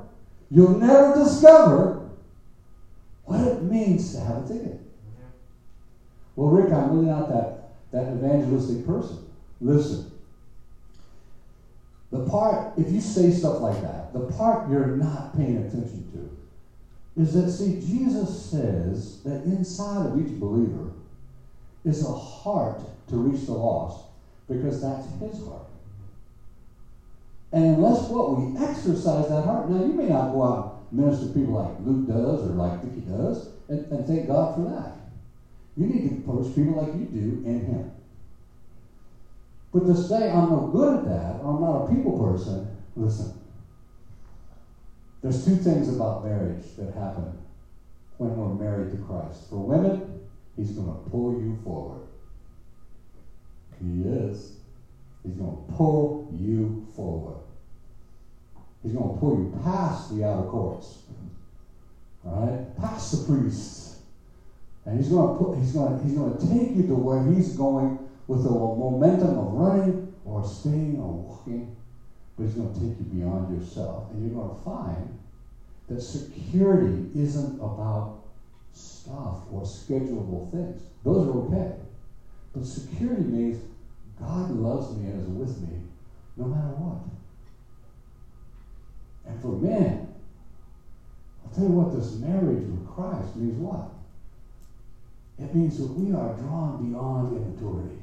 you'll 0.51 0.79
never 0.79 1.13
discover 1.13 2.00
what 3.25 3.41
it 3.41 3.63
means 3.63 4.13
to 4.13 4.22
have 4.22 4.39
a 4.39 4.43
ticket. 4.43 4.79
Well, 6.38 6.50
Rick, 6.50 6.72
I'm 6.74 6.89
really 6.89 7.08
not 7.08 7.29
that, 7.29 7.65
that 7.91 8.12
evangelistic 8.12 8.86
person. 8.86 9.20
Listen. 9.62 10.05
The 12.12 12.22
part, 12.22 12.74
if 12.77 12.91
you 12.91 13.01
say 13.01 13.31
stuff 13.31 13.62
like 13.62 13.81
that, 13.81 14.13
the 14.13 14.22
part 14.22 14.70
you're 14.70 14.86
not 14.86 15.34
paying 15.34 15.58
attention 15.58 16.05
to 16.13 16.29
is 17.15 17.34
that, 17.34 17.50
see, 17.50 17.72
Jesus 17.72 18.32
says 18.32 19.18
that 19.24 19.44
inside 19.44 20.03
of 20.03 20.15
each 20.15 20.38
believer 20.39 20.89
is 21.84 22.01
a 22.01 22.12
heart 22.12 22.86
to 23.08 23.18
reach 23.18 23.46
the 23.46 23.53
lost 23.56 24.03
because 24.48 24.80
that's 24.80 25.06
his 25.06 25.39
heart. 25.39 25.63
And 27.51 27.65
unless 27.65 28.08
what 28.10 28.30
we 28.30 28.48
exercise 28.56 29.27
that 29.27 29.44
heart, 29.44 29.65
now 29.68 29.75
you 29.75 29.94
may 29.94 30.08
not 30.08 30.30
go 30.30 30.41
out 30.41 30.56
and 30.91 31.00
minister 31.00 31.25
to 31.27 31.34
people 31.34 31.53
like 31.53 31.72
Luke 31.80 32.06
does 32.06 32.44
or 32.44 32.53
like 32.53 32.80
Vicky 32.82 33.01
does, 33.01 33.41
and, 33.70 33.82
and 33.89 34.06
thank 34.06 34.25
God 34.25 34.51
for 34.51 34.63
that. 34.63 34.91
You 35.75 35.88
need 35.88 36.03
to 36.03 36.10
approach 36.10 36.53
people 36.53 36.74
like 36.74 36.94
you 36.94 37.06
do 37.06 37.39
in 37.44 37.60
Him. 37.60 37.84
But 39.72 39.86
to 39.86 39.96
say 39.96 40.27
I'm 40.30 40.50
no 40.50 40.62
good 40.62 40.89
at 40.89 41.03
that, 41.03 41.38
I'm 41.41 41.60
not 41.60 41.75
a 41.75 41.80
people 41.80 42.13
person, 42.13 42.65
listen, 42.96 43.30
there's 45.22 45.46
two 45.46 45.56
things 45.56 45.88
about 45.88 46.24
marriage 46.24 46.75
that 46.75 46.94
happen 46.94 47.32
when 48.18 48.36
we're 48.36 48.50
married 48.50 48.90
to 48.92 48.98
Christ. 48.98 49.50
For 49.50 49.58
women, 49.58 50.22
He's 50.56 50.72
going 50.72 50.88
to 50.88 51.10
pull 51.10 51.32
you 51.34 51.60
forward. 51.63 52.01
He 53.80 54.04
is. 54.04 54.51
He's 55.24 55.34
going 55.34 55.56
to 55.56 55.74
pull 55.74 56.25
you 56.30 56.84
forward. 56.94 57.38
He's 58.84 58.94
going 58.94 59.13
to 59.13 59.20
pull 59.20 59.34
you 59.34 59.50
past 59.63 60.10
the 60.10 60.24
outer 60.24 60.44
courts. 60.44 61.00
All 62.25 62.46
right? 62.46 62.75
Past 62.75 63.12
the 63.12 63.18
priests. 63.18 63.96
And 64.86 64.98
he's 64.98 65.10
going 65.10 65.32
to 65.32 65.38
put, 65.38 65.56
he's 65.56 65.72
going 65.72 65.96
to, 65.96 66.04
he's 66.04 66.13
going 66.13 66.36
to 66.36 66.48
take 66.48 66.75
you 66.75 66.84
to 66.84 66.96
where 66.96 67.20
he's 67.20 67.50
going 67.50 67.96
with 68.28 68.44
the 68.44 68.50
momentum 68.50 69.38
of 69.38 69.51
running 69.51 69.96
or 70.25 70.44
staying 70.44 71.00
or 71.00 71.12
walking. 71.12 71.68
But 72.41 72.48
he's 72.48 72.55
going 72.55 72.74
to 72.74 72.79
take 72.79 72.98
you 72.98 73.05
beyond 73.19 73.60
yourself. 73.60 74.10
And 74.10 74.25
you're 74.25 74.43
going 74.43 74.57
to 74.57 74.63
find 74.63 75.19
that 75.89 76.01
security 76.01 77.12
isn't 77.15 77.60
about 77.60 78.24
stuff 78.74 79.43
or 79.51 79.62
schedulable 79.62 80.50
things. 80.50 80.81
Those 81.03 81.27
are 81.27 81.38
okay. 81.41 81.75
But 82.51 82.65
security 82.65 83.21
means 83.21 83.63
God 84.19 84.50
loves 84.50 84.98
me 84.98 85.12
and 85.12 85.21
is 85.21 85.27
with 85.27 85.62
me 85.69 85.81
no 86.36 86.45
matter 86.45 86.74
what. 86.77 87.03
And 89.27 89.39
for 89.39 89.51
men, 89.60 90.12
I'll 91.45 91.53
tell 91.53 91.65
you 91.65 91.69
what, 91.69 91.95
this 91.95 92.13
marriage 92.13 92.63
with 92.63 92.89
Christ 92.89 93.36
means 93.36 93.60
what? 93.60 93.91
It 95.38 95.53
means 95.53 95.77
that 95.77 95.93
we 95.93 96.12
are 96.15 96.33
drawn 96.38 96.89
beyond 96.89 97.38
immaturity. 97.38 98.00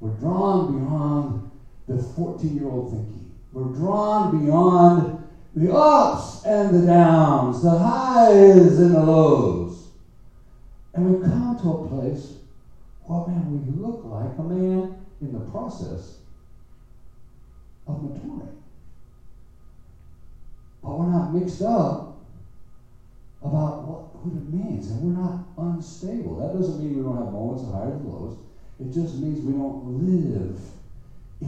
We're 0.00 0.16
drawn 0.16 0.78
beyond 0.78 1.50
the 1.88 2.02
14 2.02 2.56
year 2.56 2.68
old 2.70 2.90
thinking. 2.90 3.23
We're 3.54 3.68
drawn 3.68 4.32
beyond 4.32 5.20
the 5.54 5.74
ups 5.74 6.44
and 6.44 6.74
the 6.74 6.86
downs, 6.86 7.62
the 7.62 7.76
highs 7.76 8.78
and 8.78 8.94
the 8.94 9.02
lows. 9.04 9.88
And 10.94 11.06
we 11.06 11.28
come 11.28 11.56
to 11.60 11.70
a 11.70 11.88
place 11.88 12.34
where, 13.04 13.26
man, 13.28 13.52
we 13.52 13.82
look 13.82 14.04
like 14.04 14.38
a 14.38 14.44
man 14.44 14.96
in 15.22 15.32
the 15.32 15.40
process 15.40 16.18
of 17.86 18.02
maturing. 18.02 18.50
But 20.82 20.98
we're 20.98 21.06
not 21.06 21.32
mixed 21.32 21.62
up 21.62 22.08
about 23.42 23.82
what, 23.84 24.00
what 24.24 24.34
it 24.34 24.48
means, 24.48 24.88
and 24.88 25.00
we're 25.02 25.12
not 25.12 25.38
unstable. 25.58 26.36
That 26.36 26.52
doesn't 26.52 26.78
mean 26.78 26.96
we 26.96 27.02
don't 27.02 27.16
have 27.16 27.32
moments 27.32 27.62
of 27.62 27.70
highs 27.70 27.94
and 27.94 28.06
lows. 28.06 28.36
It 28.80 28.92
just 28.92 29.16
means 29.16 29.40
we 29.42 29.54
don't 29.54 29.78
live 29.84 30.74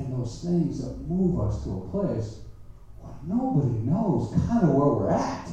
in 0.00 0.10
those 0.10 0.42
things 0.42 0.84
that 0.84 0.98
move 1.08 1.40
us 1.40 1.62
to 1.64 1.70
a 1.70 1.90
place 1.90 2.38
where 3.00 3.12
nobody 3.26 3.78
knows 3.80 4.30
kind 4.48 4.64
of 4.64 4.70
where 4.70 4.88
we're 4.88 5.10
at. 5.10 5.48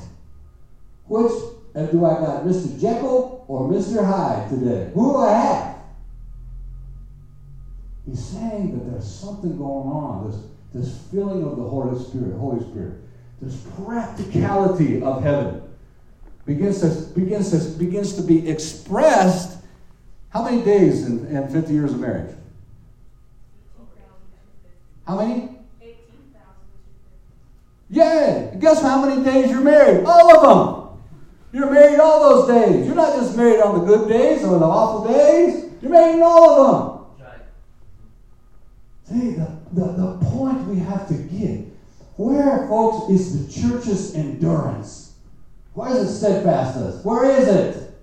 Which, 1.07 1.31
and 1.75 1.91
do 1.91 2.05
I 2.05 2.13
got 2.13 2.43
Mr. 2.43 2.79
Jekyll 2.79 3.45
or 3.47 3.69
Mr. 3.69 4.05
Hyde 4.05 4.49
today? 4.49 4.91
Who 4.93 5.13
do 5.13 5.17
I 5.17 5.31
have? 5.31 5.75
He's 8.05 8.23
saying 8.23 8.77
that 8.77 8.91
there's 8.91 9.09
something 9.09 9.57
going 9.57 9.87
on, 9.87 10.29
this, 10.29 10.39
this 10.73 10.97
feeling 11.09 11.43
of 11.43 11.57
the 11.57 11.63
Holy 11.63 12.01
Spirit, 12.03 12.37
Holy 12.37 12.63
Spirit, 12.69 12.99
this 13.41 13.55
practicality 13.75 15.01
of 15.01 15.23
heaven 15.23 15.61
begins 16.45 16.81
to, 16.81 17.13
begins 17.13 17.51
to, 17.51 17.77
begins 17.77 18.15
to 18.15 18.21
be 18.21 18.49
expressed. 18.49 19.59
How 20.29 20.43
many 20.43 20.63
days 20.63 21.05
in, 21.05 21.25
in 21.27 21.47
50 21.47 21.73
years 21.73 21.93
of 21.93 21.99
marriage? 21.99 22.35
How 25.07 25.17
many? 25.19 25.49
18,000. 25.81 25.97
Yeah. 27.89 28.55
Guess 28.59 28.81
how 28.81 29.05
many 29.05 29.23
days 29.23 29.51
you're 29.51 29.61
married? 29.61 30.05
All 30.05 30.37
of 30.37 30.41
them. 30.43 30.83
You're 31.51 31.71
married 31.71 31.99
all 31.99 32.47
those 32.47 32.47
days. 32.47 32.85
You're 32.85 32.95
not 32.95 33.15
just 33.15 33.37
married 33.37 33.61
on 33.61 33.79
the 33.79 33.85
good 33.85 34.09
days 34.09 34.43
or 34.43 34.57
the 34.57 34.65
awful 34.65 35.13
days. 35.13 35.71
You're 35.81 35.91
married 35.91 36.21
all 36.21 36.61
of 36.61 36.89
them. 36.89 36.93
See, 39.05 39.31
the, 39.31 39.59
the, 39.73 39.91
the 39.91 40.25
point 40.25 40.65
we 40.67 40.79
have 40.79 41.07
to 41.09 41.13
get 41.13 41.65
where, 42.15 42.67
folks, 42.67 43.11
is 43.11 43.47
the 43.47 43.61
church's 43.61 44.15
endurance? 44.15 45.15
Where 45.73 45.95
is 45.95 46.09
it 46.09 46.17
steadfastness? 46.17 47.03
Where 47.03 47.25
is 47.25 47.47
it? 47.47 47.93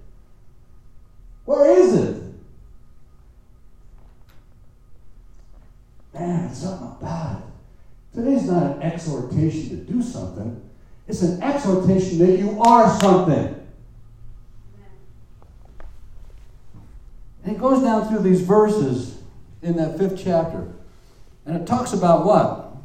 Where 1.45 1.79
is 1.79 1.95
it? 1.95 2.20
Man, 6.21 6.55
something 6.55 6.87
about 7.01 7.39
it. 7.39 8.15
Today's 8.15 8.45
not 8.45 8.77
an 8.77 8.83
exhortation 8.83 9.71
to 9.71 9.77
do 9.77 10.03
something. 10.03 10.61
It's 11.09 11.23
an 11.23 11.43
exhortation 11.43 12.19
that 12.19 12.39
you 12.39 12.61
are 12.61 13.01
something. 13.01 13.57
And 17.43 17.57
it 17.57 17.59
goes 17.59 17.83
down 17.83 18.07
through 18.07 18.19
these 18.19 18.43
verses 18.43 19.19
in 19.63 19.77
that 19.77 19.97
fifth 19.97 20.23
chapter. 20.23 20.71
And 21.47 21.57
it 21.57 21.67
talks 21.67 21.95
about 21.95 22.27
what? 22.27 22.77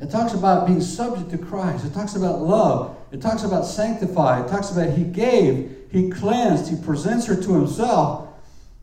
It 0.00 0.10
talks 0.10 0.32
about 0.32 0.66
being 0.66 0.80
subject 0.80 1.30
to 1.30 1.36
Christ. 1.36 1.84
It 1.84 1.92
talks 1.92 2.16
about 2.16 2.40
love. 2.40 2.96
It 3.12 3.20
talks 3.20 3.44
about 3.44 3.66
sanctify. 3.66 4.46
It 4.46 4.48
talks 4.48 4.70
about 4.70 4.96
He 4.96 5.04
gave, 5.04 5.76
He 5.92 6.08
cleansed, 6.08 6.70
He 6.70 6.82
presents 6.82 7.26
her 7.26 7.36
to 7.36 7.54
Himself. 7.54 8.28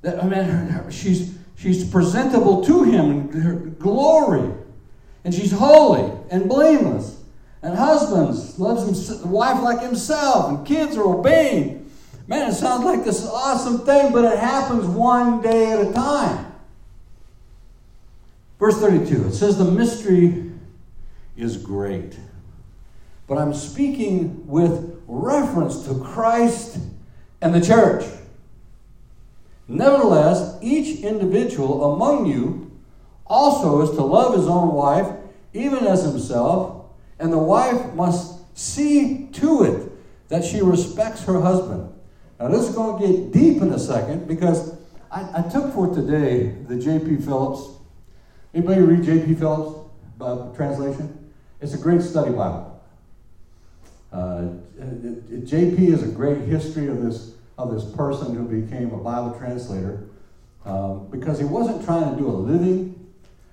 That 0.04 0.19
oh 0.19 0.30
I 0.30 0.30
mean, 0.30 0.91
she's 0.91 1.40
she's 1.62 1.88
presentable 1.88 2.63
to 2.65 2.84
Him 2.84 3.30
in 3.32 3.41
her 3.41 3.54
glory, 3.54 4.52
and 5.24 5.34
she's 5.34 5.52
holy 5.52 6.12
and 6.30 6.50
blameless. 6.50 7.19
And 7.63 7.78
husbands 7.78 8.58
loves 8.58 8.88
his 8.88 9.21
wife 9.21 9.62
like 9.62 9.82
himself, 9.82 10.50
and 10.50 10.65
kids 10.65 10.97
are 10.97 11.04
obeying. 11.04 11.91
Man, 12.26 12.50
it 12.50 12.54
sounds 12.54 12.84
like 12.86 13.04
this 13.04 13.24
awesome 13.28 13.86
thing, 13.86 14.12
but 14.12 14.26
it 14.26 14.39
happens 14.39 14.86
one 14.86 15.41
day 15.41 15.71
at 15.71 15.86
a 15.86 15.93
time. 15.93 16.52
Verse 18.60 18.80
32, 18.80 19.28
it 19.28 19.34
says, 19.34 19.58
The 19.58 19.65
mystery 19.65 20.52
is 21.38 21.58
great. 21.58 22.17
But 23.28 23.38
I'm 23.38 23.54
speaking 23.54 24.47
with 24.47 25.00
reference 25.08 25.86
to 25.86 26.00
Christ 26.00 26.80
and 27.41 27.54
the 27.54 27.62
church. 27.62 28.06
Nevertheless, 29.71 30.57
each 30.62 30.99
individual 30.99 31.93
among 31.93 32.25
you 32.25 32.77
also 33.25 33.81
is 33.81 33.91
to 33.91 34.03
love 34.03 34.36
his 34.36 34.45
own 34.45 34.73
wife, 34.73 35.07
even 35.53 35.86
as 35.88 36.03
himself, 36.03 36.88
and 37.19 37.31
the 37.31 37.38
wife 37.38 37.93
must 37.93 38.57
see 38.57 39.29
to 39.31 39.63
it 39.63 39.91
that 40.27 40.43
she 40.43 40.62
respects 40.62 41.23
her 41.23 41.39
husband. 41.39 41.89
Now, 42.38 42.49
this 42.49 42.67
is 42.67 42.75
going 42.75 43.01
to 43.01 43.07
get 43.07 43.31
deep 43.31 43.62
in 43.62 43.71
a 43.71 43.79
second 43.79 44.27
because 44.27 44.75
I, 45.10 45.39
I 45.39 45.41
took 45.49 45.73
for 45.73 45.93
today 45.93 46.53
the 46.67 46.75
J.P. 46.75 47.17
Phillips. 47.17 47.77
Anybody 48.53 48.81
read 48.81 49.03
J.P. 49.03 49.36
Phillips 49.36 49.89
uh, 50.19 50.53
translation? 50.53 51.31
It's 51.62 51.73
a 51.73 51.77
great 51.77 52.01
study 52.01 52.31
Bible. 52.31 52.84
Uh, 54.12 54.49
JP 54.77 55.79
is 55.79 56.03
a 56.03 56.07
great 56.07 56.39
history 56.41 56.88
of 56.88 57.01
this 57.01 57.30
of 57.62 57.74
this 57.74 57.86
person 57.95 58.36
who 58.36 58.43
became 58.43 58.91
a 58.91 58.97
Bible 58.97 59.38
translator 59.38 60.08
um, 60.65 61.08
because 61.10 61.38
he 61.38 61.45
wasn't 61.45 61.84
trying 61.86 62.12
to 62.12 62.17
do 62.17 62.28
a 62.28 62.32
living, 62.32 63.12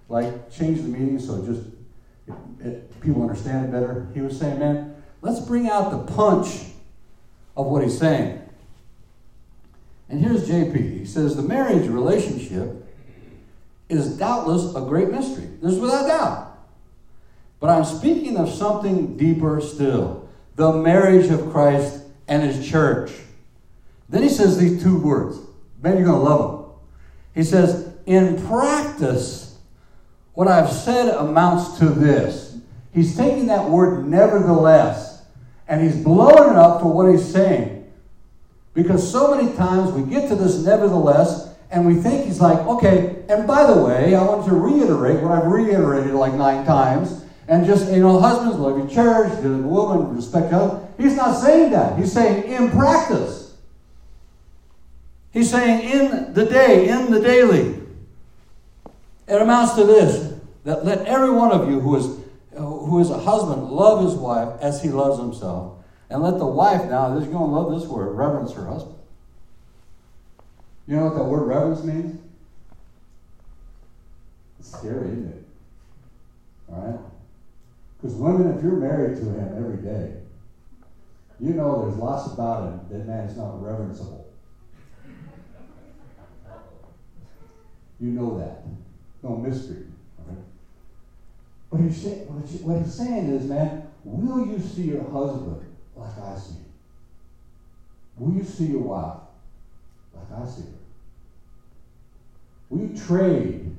like 0.09 0.51
change 0.51 0.81
the 0.81 0.89
meaning 0.89 1.19
so 1.19 1.45
just 1.45 1.63
it, 2.27 2.67
it, 2.67 3.01
people 3.01 3.23
understand 3.23 3.67
it 3.67 3.73
better. 3.73 4.09
He 4.15 4.21
was 4.21 4.39
saying, 4.39 4.59
man, 4.59 4.97
let's 5.21 5.41
bring 5.41 5.69
out 5.69 5.91
the 5.91 6.13
punch 6.13 6.65
of 7.57 7.67
what 7.67 7.83
he's 7.83 7.99
saying. 7.99 8.43
And 10.09 10.21
here's 10.25 10.49
JP. 10.49 10.99
He 11.01 11.05
says 11.05 11.37
the 11.37 11.43
marriage 11.43 11.87
relationship 11.89 12.87
is 13.91 14.17
doubtless 14.17 14.75
a 14.75 14.81
great 14.81 15.11
mystery. 15.11 15.49
There's 15.61 15.79
without 15.79 16.07
doubt. 16.07 16.59
But 17.61 17.71
I'm 17.71 17.85
speaking 17.85 18.37
of 18.37 18.49
something 18.49 19.17
deeper 19.17 19.61
still 19.61 20.29
the 20.57 20.73
marriage 20.73 21.31
of 21.31 21.51
Christ 21.51 22.03
and 22.27 22.43
his 22.43 22.69
church. 22.69 23.13
Then 24.09 24.23
he 24.23 24.29
says 24.29 24.59
these 24.59 24.83
two 24.83 24.99
words. 24.99 25.39
Man, 25.83 25.97
you're 25.97 26.07
going 26.07 26.19
to 26.19 26.25
love 26.25 26.51
them. 26.51 26.71
He 27.35 27.45
says, 27.45 27.95
In 28.07 28.45
practice, 28.47 29.59
what 30.39 30.47
I've 30.47 30.71
said 30.71 31.09
amounts 31.15 31.79
to 31.81 31.87
this. 31.87 32.59
He's 32.95 33.17
taking 33.17 33.47
that 33.47 33.69
word 33.69 34.07
nevertheless 34.07 35.25
and 35.67 35.83
he's 35.83 35.97
blowing 35.97 36.51
it 36.51 36.57
up 36.57 36.81
for 36.81 36.93
what 36.93 37.11
he's 37.11 37.25
saying. 37.25 37.93
Because 38.73 39.11
so 39.11 39.35
many 39.35 39.53
times 39.57 39.93
we 39.93 40.09
get 40.09 40.29
to 40.29 40.37
this 40.37 40.65
nevertheless 40.65 41.55
and 41.73 41.85
we 41.85 41.95
think 41.97 42.25
he's 42.25 42.41
like, 42.41 42.59
okay, 42.61 43.25
and 43.29 43.47
by 43.47 43.67
the 43.67 43.83
way, 43.83 44.15
I 44.15 44.23
want 44.23 44.47
to 44.47 44.55
reiterate 44.55 45.23
what 45.23 45.33
I've 45.33 45.51
reiterated 45.51 46.15
like 46.15 46.35
nine 46.35 46.65
times 46.65 47.25
and 47.49 47.67
just, 47.67 47.93
you 47.93 48.01
know, 48.01 48.21
husbands 48.21 48.59
love 48.59 48.79
your 48.79 48.89
church, 48.89 49.43
the 49.43 49.49
woman 49.49 50.15
respect 50.15 50.53
your 50.53 50.89
He's 50.99 51.17
not 51.17 51.35
saying 51.35 51.73
that. 51.73 51.99
He's 51.99 52.13
saying 52.13 52.45
in 52.45 52.71
practice. 52.71 53.48
He's 55.39 55.53
saying 55.53 55.89
in 55.89 56.35
the 56.35 56.47
day, 56.47 56.89
in 56.89 57.13
the 57.13 57.21
daily. 57.21 57.81
It 59.29 59.41
amounts 59.41 59.77
to 59.77 59.85
this 59.85 60.35
that 60.65 60.85
let 60.85 61.07
every 61.07 61.31
one 61.31 61.53
of 61.53 61.71
you 61.71 61.79
who 61.79 61.95
is, 61.95 62.07
who 62.57 62.99
is 62.99 63.11
a 63.11 63.19
husband 63.21 63.63
love 63.71 64.03
his 64.05 64.15
wife 64.15 64.61
as 64.61 64.83
he 64.83 64.89
loves 64.89 65.17
himself. 65.21 65.85
And 66.11 66.25
let 66.25 66.39
the 66.39 66.47
wife 66.47 66.87
now, 66.87 67.17
you're 67.17 67.21
going 67.29 67.51
to 67.51 67.57
love 67.57 67.81
this 67.81 67.89
word, 67.89 68.17
reverence 68.17 68.53
her 68.55 68.67
husband. 68.67 68.97
You 70.89 70.97
know 70.97 71.05
what 71.05 71.15
that 71.15 71.23
word 71.23 71.47
reverence 71.47 71.85
means? 71.85 72.21
It's 74.59 74.73
scary, 74.73 75.07
isn't 75.07 75.29
it? 75.29 75.45
All 76.69 76.81
right? 76.81 77.01
Because 77.97 78.17
women, 78.17 78.59
if 78.59 78.65
you're 78.65 78.73
married 78.73 79.19
to 79.19 79.23
him 79.23 79.55
every 79.57 79.77
day, 79.77 80.15
you 81.39 81.55
know 81.55 81.83
there's 81.83 81.97
lots 81.97 82.33
about 82.33 82.65
him 82.65 82.81
that 82.91 83.07
man 83.07 83.29
is 83.29 83.37
not 83.37 83.63
reverenceable. 83.63 84.18
You 88.01 88.11
know 88.11 88.39
that. 88.39 88.65
No 89.23 89.35
mystery. 89.35 89.85
But 91.71 91.81
he's 91.81 92.01
saying, 92.01 92.27
what 92.63 92.79
he's 92.79 92.95
saying 92.95 93.29
is, 93.29 93.47
man, 93.47 93.85
will 94.03 94.41
you 94.41 94.59
see 94.59 94.85
your 94.85 95.03
husband 95.03 95.67
like 95.95 96.17
I 96.19 96.35
see 96.35 96.55
him? 96.55 96.65
Will 98.17 98.33
you 98.33 98.43
see 98.43 98.65
your 98.65 98.81
wife 98.81 99.21
like 100.15 100.33
I 100.33 100.47
see 100.47 100.63
her? 100.63 100.69
Will 102.71 102.81
you 102.81 102.97
trade 102.97 103.71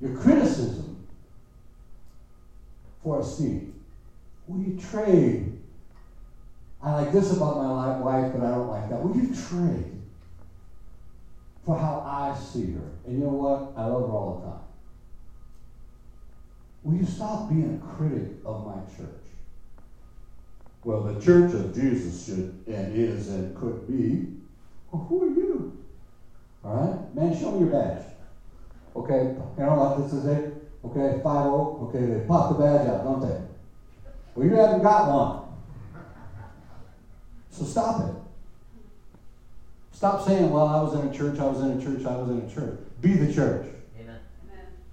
your 0.00 0.12
criticism 0.12 0.96
for 3.02 3.18
esteem? 3.18 3.72
Will 4.46 4.60
you 4.60 4.76
trade? 4.78 5.52
I 6.80 6.92
like 6.92 7.10
this 7.10 7.30
about 7.30 7.56
my 7.56 7.90
wife, 7.98 8.32
but 8.32 8.42
I 8.42 8.50
don't 8.50 8.68
like 8.68 8.88
that. 8.90 9.02
Will 9.02 9.14
you 9.16 9.34
trade 9.34 9.97
for 11.68 11.76
how 11.76 12.00
I 12.00 12.34
see 12.34 12.72
her? 12.72 12.90
And 13.04 13.18
you 13.18 13.24
know 13.24 13.28
what? 13.28 13.74
I 13.76 13.84
love 13.84 14.08
her 14.08 14.14
all 14.16 14.40
the 14.40 14.46
time. 14.46 14.64
Will 16.82 16.98
you 16.98 17.04
stop 17.04 17.50
being 17.50 17.78
a 17.78 17.86
critic 17.94 18.38
of 18.46 18.64
my 18.64 18.80
church? 18.96 19.26
Well, 20.82 21.02
the 21.02 21.20
church 21.20 21.52
of 21.52 21.74
Jesus 21.74 22.24
should 22.24 22.64
and 22.66 22.96
is 22.96 23.28
and 23.28 23.54
could 23.54 23.86
be. 23.86 24.28
Well, 24.90 25.04
who 25.04 25.24
are 25.24 25.26
you? 25.26 25.84
All 26.64 26.74
right? 26.74 27.14
Man, 27.14 27.38
show 27.38 27.50
me 27.50 27.66
your 27.66 27.68
badge. 27.68 28.06
Okay, 28.96 29.36
you 29.58 29.64
know 29.64 29.74
what 29.74 30.02
this 30.02 30.14
is 30.14 30.24
it? 30.24 30.54
Okay, 30.86 31.20
5 31.22 31.46
Okay, 31.52 32.06
they 32.06 32.26
pop 32.26 32.56
the 32.56 32.64
badge 32.64 32.88
out, 32.88 33.04
don't 33.04 33.20
they? 33.20 33.42
Well, 34.34 34.46
you 34.46 34.54
haven't 34.54 34.82
got 34.82 35.12
one. 35.12 35.42
So 37.50 37.64
stop 37.66 38.08
it. 38.08 38.17
Stop 39.98 40.24
saying, 40.24 40.48
well, 40.50 40.68
I 40.68 40.80
was 40.80 40.94
in 40.94 41.08
a 41.08 41.12
church, 41.12 41.40
I 41.40 41.44
was 41.44 41.60
in 41.60 41.72
a 41.72 41.82
church, 41.82 42.06
I 42.06 42.16
was 42.16 42.30
in 42.30 42.48
a 42.48 42.54
church. 42.54 42.78
Be 43.00 43.14
the 43.14 43.34
church. 43.34 43.66
Amen. 43.98 44.16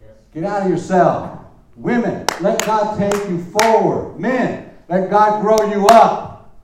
Yes. 0.01 0.09
Get 0.33 0.43
out 0.43 0.63
of 0.63 0.71
yourself. 0.71 1.41
Women, 1.75 2.25
let 2.41 2.65
God 2.65 2.97
take 2.97 3.29
you 3.29 3.39
forward. 3.51 4.19
Men, 4.19 4.71
let 4.89 5.11
God 5.11 5.41
grow 5.41 5.71
you 5.71 5.85
up. 5.85 6.55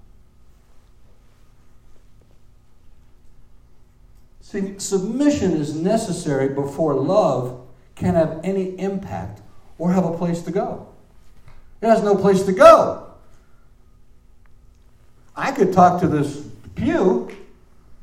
See, 4.41 4.79
submission 4.79 5.51
is 5.51 5.75
necessary 5.75 6.49
before 6.49 6.95
love 6.95 7.63
can 7.93 8.15
have 8.15 8.39
any 8.43 8.69
impact 8.79 9.39
or 9.77 9.93
have 9.93 10.03
a 10.03 10.17
place 10.17 10.41
to 10.41 10.51
go. 10.51 10.87
It 11.79 11.85
has 11.85 12.01
no 12.01 12.15
place 12.15 12.41
to 12.41 12.53
go. 12.53 13.05
I 15.35 15.51
could 15.51 15.71
talk 15.71 16.01
to 16.01 16.07
this 16.07 16.47
pew, 16.73 17.29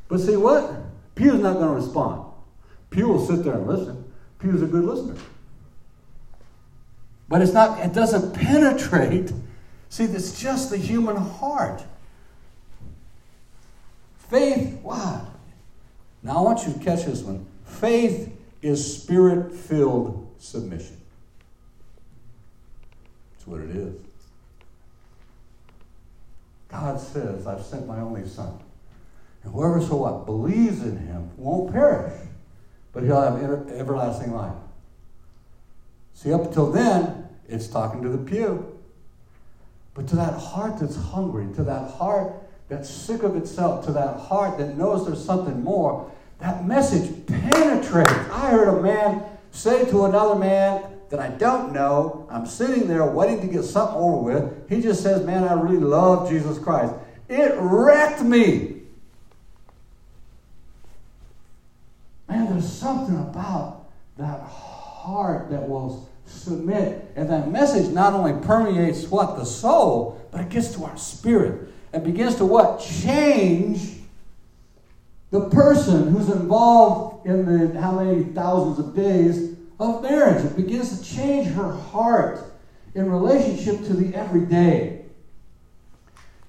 but 0.08 0.20
see 0.20 0.36
what? 0.36 0.72
Pew's 1.14 1.40
not 1.40 1.54
going 1.54 1.68
to 1.68 1.74
respond. 1.74 2.24
Pew 2.90 3.08
will 3.08 3.24
sit 3.24 3.44
there 3.44 3.54
and 3.54 3.66
listen. 3.66 4.12
Pew's 4.38 4.62
a 4.62 4.66
good 4.66 4.84
listener. 4.84 5.16
But 7.28 7.42
it's 7.42 7.52
not, 7.52 7.80
it 7.80 7.92
doesn't 7.92 8.34
penetrate. 8.40 9.32
See, 9.90 10.04
it's 10.04 10.40
just 10.40 10.70
the 10.70 10.78
human 10.78 11.16
heart. 11.16 11.82
Faith, 14.30 14.78
what? 14.82 15.24
Now 16.22 16.38
I 16.38 16.40
want 16.40 16.66
you 16.66 16.72
to 16.72 16.78
catch 16.78 17.04
this 17.04 17.22
one. 17.22 17.46
Faith 17.64 18.34
is 18.62 19.02
spirit 19.02 19.52
filled 19.52 20.30
submission. 20.38 20.96
That's 23.32 23.46
what 23.46 23.60
it 23.60 23.70
is. 23.70 23.94
God 26.68 27.00
says, 27.00 27.46
I've 27.46 27.62
sent 27.62 27.86
my 27.86 27.98
only 28.00 28.26
Son. 28.26 28.58
And 29.42 29.52
whoever 29.52 29.80
so 29.80 29.96
what 29.96 30.26
believes 30.26 30.82
in 30.82 30.96
him 30.96 31.30
won't 31.36 31.72
perish, 31.72 32.12
but 32.92 33.02
he'll 33.02 33.20
have 33.20 33.70
everlasting 33.70 34.32
life. 34.32 34.54
See, 36.14 36.32
up 36.32 36.46
until 36.46 36.70
then, 36.72 37.28
it's 37.48 37.68
talking 37.68 38.02
to 38.02 38.08
the 38.08 38.18
pew. 38.18 38.78
But 39.94 40.08
to 40.08 40.16
that 40.16 40.34
heart 40.34 40.78
that's 40.80 40.96
hungry, 40.96 41.52
to 41.54 41.62
that 41.64 41.90
heart 41.92 42.32
that's 42.68 42.90
sick 42.90 43.22
of 43.22 43.36
itself, 43.36 43.84
to 43.86 43.92
that 43.92 44.18
heart 44.18 44.58
that 44.58 44.76
knows 44.76 45.06
there's 45.06 45.24
something 45.24 45.62
more, 45.62 46.10
that 46.40 46.66
message 46.66 47.26
penetrates. 47.26 48.12
I 48.30 48.50
heard 48.50 48.78
a 48.78 48.82
man 48.82 49.22
say 49.50 49.84
to 49.90 50.04
another 50.04 50.38
man 50.38 50.84
that 51.10 51.20
I 51.20 51.28
don't 51.28 51.72
know, 51.72 52.26
I'm 52.30 52.46
sitting 52.46 52.86
there 52.86 53.04
waiting 53.06 53.40
to 53.40 53.46
get 53.46 53.64
something 53.64 53.96
over 53.96 54.18
with. 54.18 54.68
He 54.68 54.80
just 54.80 55.02
says, 55.02 55.24
Man, 55.24 55.44
I 55.44 55.54
really 55.54 55.78
love 55.78 56.28
Jesus 56.28 56.58
Christ. 56.58 56.94
It 57.28 57.54
wrecked 57.58 58.22
me. 58.22 58.82
Man, 62.28 62.46
there's 62.58 62.72
something 62.72 63.16
about 63.16 63.88
that 64.16 64.40
heart 64.40 65.48
that 65.50 65.68
will 65.68 66.08
submit. 66.26 67.12
And 67.14 67.30
that 67.30 67.48
message 67.50 67.88
not 67.92 68.14
only 68.14 68.44
permeates 68.44 69.06
what? 69.06 69.36
The 69.36 69.44
soul, 69.44 70.20
but 70.32 70.40
it 70.40 70.48
gets 70.48 70.74
to 70.74 70.84
our 70.84 70.96
spirit 70.96 71.72
and 71.92 72.02
begins 72.02 72.34
to 72.36 72.44
what? 72.44 72.80
Change 72.80 73.92
the 75.30 75.48
person 75.50 76.08
who's 76.08 76.28
involved 76.30 77.26
in 77.26 77.46
the 77.46 77.80
how 77.80 78.00
many 78.00 78.24
thousands 78.24 78.80
of 78.80 78.96
days 78.96 79.56
of 79.78 80.02
marriage. 80.02 80.44
It 80.44 80.56
begins 80.56 80.98
to 80.98 81.16
change 81.16 81.46
her 81.54 81.72
heart 81.72 82.40
in 82.96 83.08
relationship 83.08 83.86
to 83.86 83.94
the 83.94 84.16
everyday. 84.16 85.04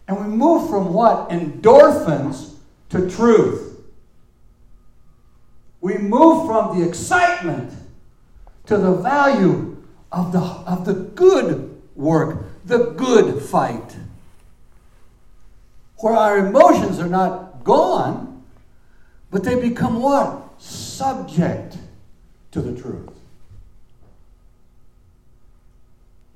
And 0.08 0.20
we 0.20 0.36
move 0.36 0.72
from 0.72 0.92
what? 0.92 1.30
Endorphins 1.30 2.56
to 2.90 3.08
truth. 3.12 3.69
We 5.82 5.98
move 5.98 6.48
from 6.48 6.80
the 6.80 6.88
excitement 6.88 7.74
to 8.66 8.78
the 8.78 8.94
value 8.94 9.78
of 10.12 10.32
the, 10.32 10.40
of 10.40 10.86
the 10.86 10.94
good 10.94 11.82
work, 11.96 12.46
the 12.66 12.92
good 12.92 13.42
fight. 13.42 13.96
Where 15.98 16.14
our 16.14 16.38
emotions 16.38 17.00
are 17.00 17.10
not 17.10 17.64
gone, 17.64 18.44
but 19.32 19.44
they 19.44 19.60
become 19.60 20.02
what? 20.02 20.62
Subject 20.62 21.78
to 22.52 22.62
the 22.62 22.80
truth. 22.80 23.10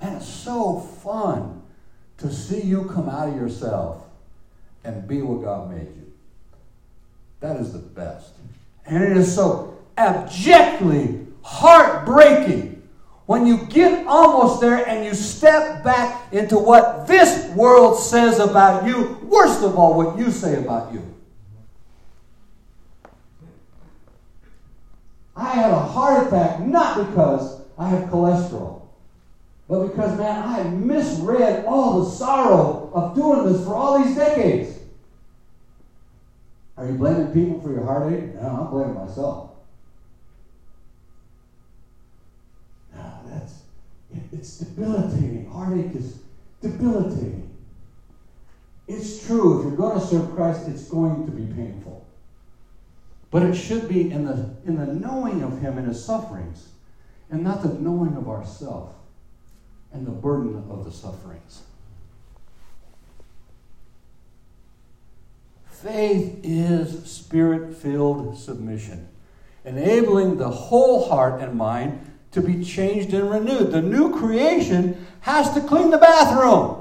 Man, 0.01 0.17
it's 0.17 0.27
so 0.27 0.79
fun 0.79 1.61
to 2.17 2.31
see 2.31 2.61
you 2.61 2.85
come 2.85 3.09
out 3.09 3.29
of 3.29 3.35
yourself 3.35 4.03
and 4.83 5.07
be 5.07 5.21
what 5.21 5.43
God 5.43 5.71
made 5.71 5.87
you. 5.95 6.11
That 7.39 7.57
is 7.57 7.73
the 7.73 7.79
best. 7.79 8.33
And 8.85 9.03
it 9.03 9.15
is 9.15 9.33
so 9.33 9.79
abjectly 9.97 11.27
heartbreaking 11.41 12.73
when 13.25 13.47
you 13.47 13.65
get 13.67 14.05
almost 14.05 14.59
there 14.59 14.87
and 14.87 15.05
you 15.05 15.13
step 15.13 15.83
back 15.83 16.33
into 16.33 16.57
what 16.57 17.07
this 17.07 17.49
world 17.55 17.97
says 17.97 18.39
about 18.39 18.85
you, 18.85 19.17
worst 19.23 19.63
of 19.63 19.77
all, 19.77 19.95
what 19.95 20.17
you 20.17 20.29
say 20.29 20.61
about 20.61 20.91
you. 20.93 21.01
I 25.35 25.49
had 25.49 25.71
a 25.71 25.79
heart 25.79 26.27
attack 26.27 26.59
not 26.59 27.09
because 27.09 27.61
I 27.77 27.89
have 27.89 28.09
cholesterol, 28.09 28.81
but 29.67 29.87
because, 29.87 30.17
man, 30.17 30.43
I 30.43 30.63
misread 30.63 31.65
all 31.65 32.03
the 32.03 32.09
sorrow 32.11 32.91
of 32.93 33.15
doing 33.15 33.51
this 33.51 33.63
for 33.65 33.73
all 33.73 34.03
these 34.03 34.15
decades. 34.15 34.72
Are 36.77 36.87
you 36.87 36.93
blaming 36.93 37.31
people 37.31 37.61
for 37.61 37.71
your 37.71 37.83
heartache? 37.83 38.33
No, 38.35 38.41
I'm 38.41 38.71
blaming 38.71 38.95
myself. 38.95 39.51
No, 42.95 43.11
that's 43.25 43.61
it's 44.31 44.57
debilitating. 44.57 45.47
Heartache 45.47 45.95
is 45.95 46.19
debilitating. 46.61 47.49
It's 48.87 49.25
true. 49.25 49.59
If 49.59 49.65
you're 49.65 49.77
going 49.77 49.99
to 49.99 50.05
serve 50.05 50.33
Christ, 50.33 50.67
it's 50.67 50.87
going 50.87 51.25
to 51.25 51.31
be 51.31 51.45
painful. 51.53 52.05
But 53.31 53.43
it 53.43 53.55
should 53.55 53.87
be 53.87 54.11
in 54.11 54.25
the, 54.25 54.55
in 54.65 54.77
the 54.77 54.85
knowing 54.85 55.41
of 55.41 55.59
Him 55.59 55.77
and 55.77 55.87
His 55.87 56.03
sufferings, 56.03 56.69
and 57.31 57.43
not 57.43 57.63
the 57.63 57.73
knowing 57.73 58.15
of 58.15 58.27
ourself 58.27 58.93
and 59.91 60.05
the 60.05 60.11
burden 60.11 60.63
of 60.69 60.85
the 60.85 60.91
sufferings. 60.91 61.61
Faith 65.83 66.39
is 66.43 67.11
spirit 67.11 67.75
filled 67.75 68.37
submission, 68.37 69.09
enabling 69.65 70.37
the 70.37 70.49
whole 70.49 71.09
heart 71.09 71.41
and 71.41 71.55
mind 71.55 71.99
to 72.31 72.39
be 72.39 72.63
changed 72.63 73.13
and 73.13 73.29
renewed. 73.29 73.71
The 73.71 73.81
new 73.81 74.17
creation 74.17 75.05
has 75.19 75.53
to 75.53 75.61
clean 75.61 75.89
the 75.89 75.97
bathroom. 75.97 76.79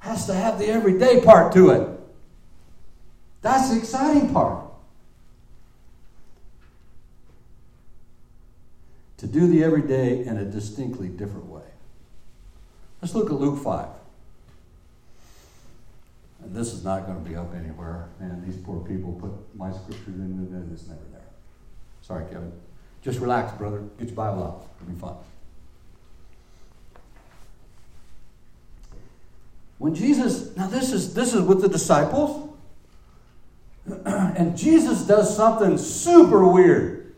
has 0.00 0.26
to 0.26 0.34
have 0.34 0.58
the 0.58 0.66
everyday 0.66 1.20
part 1.20 1.52
to 1.52 1.70
it. 1.70 1.88
That's 3.42 3.70
the 3.70 3.76
exciting 3.76 4.32
part. 4.32 4.64
To 9.18 9.26
do 9.26 9.46
the 9.46 9.62
everyday 9.64 10.24
in 10.24 10.38
a 10.38 10.44
distinctly 10.44 11.08
different 11.08 11.46
way. 11.46 11.62
Let's 13.00 13.14
look 13.14 13.30
at 13.30 13.36
Luke 13.36 13.62
5. 13.62 13.88
And 16.42 16.54
this 16.54 16.72
is 16.72 16.84
not 16.84 17.06
going 17.06 17.22
to 17.22 17.28
be 17.28 17.36
up 17.36 17.54
anywhere. 17.54 18.08
And 18.20 18.44
these 18.44 18.56
poor 18.56 18.80
people 18.80 19.12
put 19.12 19.32
my 19.56 19.70
scriptures 19.70 20.14
in, 20.14 20.22
and 20.52 20.72
it's 20.72 20.86
never 20.86 21.00
there. 21.12 21.20
Sorry, 22.02 22.24
Kevin. 22.26 22.52
Just 23.02 23.20
relax, 23.20 23.56
brother. 23.56 23.82
Get 23.98 24.08
your 24.08 24.16
Bible 24.16 24.42
out. 24.42 24.68
It'll 24.80 24.92
be 24.92 25.00
fun. 25.00 25.16
When 29.78 29.94
Jesus, 29.94 30.56
now 30.56 30.66
this 30.66 30.92
is 30.92 31.14
this 31.14 31.34
is 31.34 31.42
with 31.42 31.60
the 31.60 31.68
disciples, 31.68 32.52
and 33.86 34.58
Jesus 34.58 35.02
does 35.02 35.34
something 35.36 35.78
super 35.78 36.46
weird. 36.48 37.14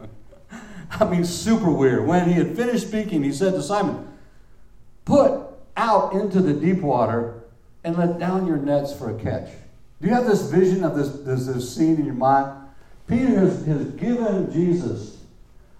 I 0.92 1.04
mean, 1.04 1.24
super 1.24 1.70
weird. 1.70 2.06
When 2.06 2.28
he 2.28 2.34
had 2.34 2.54
finished 2.54 2.86
speaking, 2.86 3.24
he 3.24 3.32
said 3.32 3.54
to 3.54 3.62
Simon, 3.62 4.05
Put 5.06 5.40
out 5.76 6.12
into 6.12 6.42
the 6.42 6.52
deep 6.52 6.82
water 6.82 7.44
and 7.82 7.96
let 7.96 8.18
down 8.18 8.46
your 8.46 8.58
nets 8.58 8.92
for 8.92 9.16
a 9.16 9.18
catch. 9.18 9.48
Do 10.02 10.08
you 10.08 10.14
have 10.14 10.26
this 10.26 10.42
vision 10.50 10.84
of 10.84 10.94
this, 10.94 11.10
this, 11.20 11.46
this 11.46 11.74
scene 11.74 11.96
in 11.96 12.04
your 12.04 12.14
mind? 12.14 12.68
Peter 13.06 13.38
has, 13.38 13.64
has 13.64 13.86
given 13.92 14.52
Jesus 14.52 15.18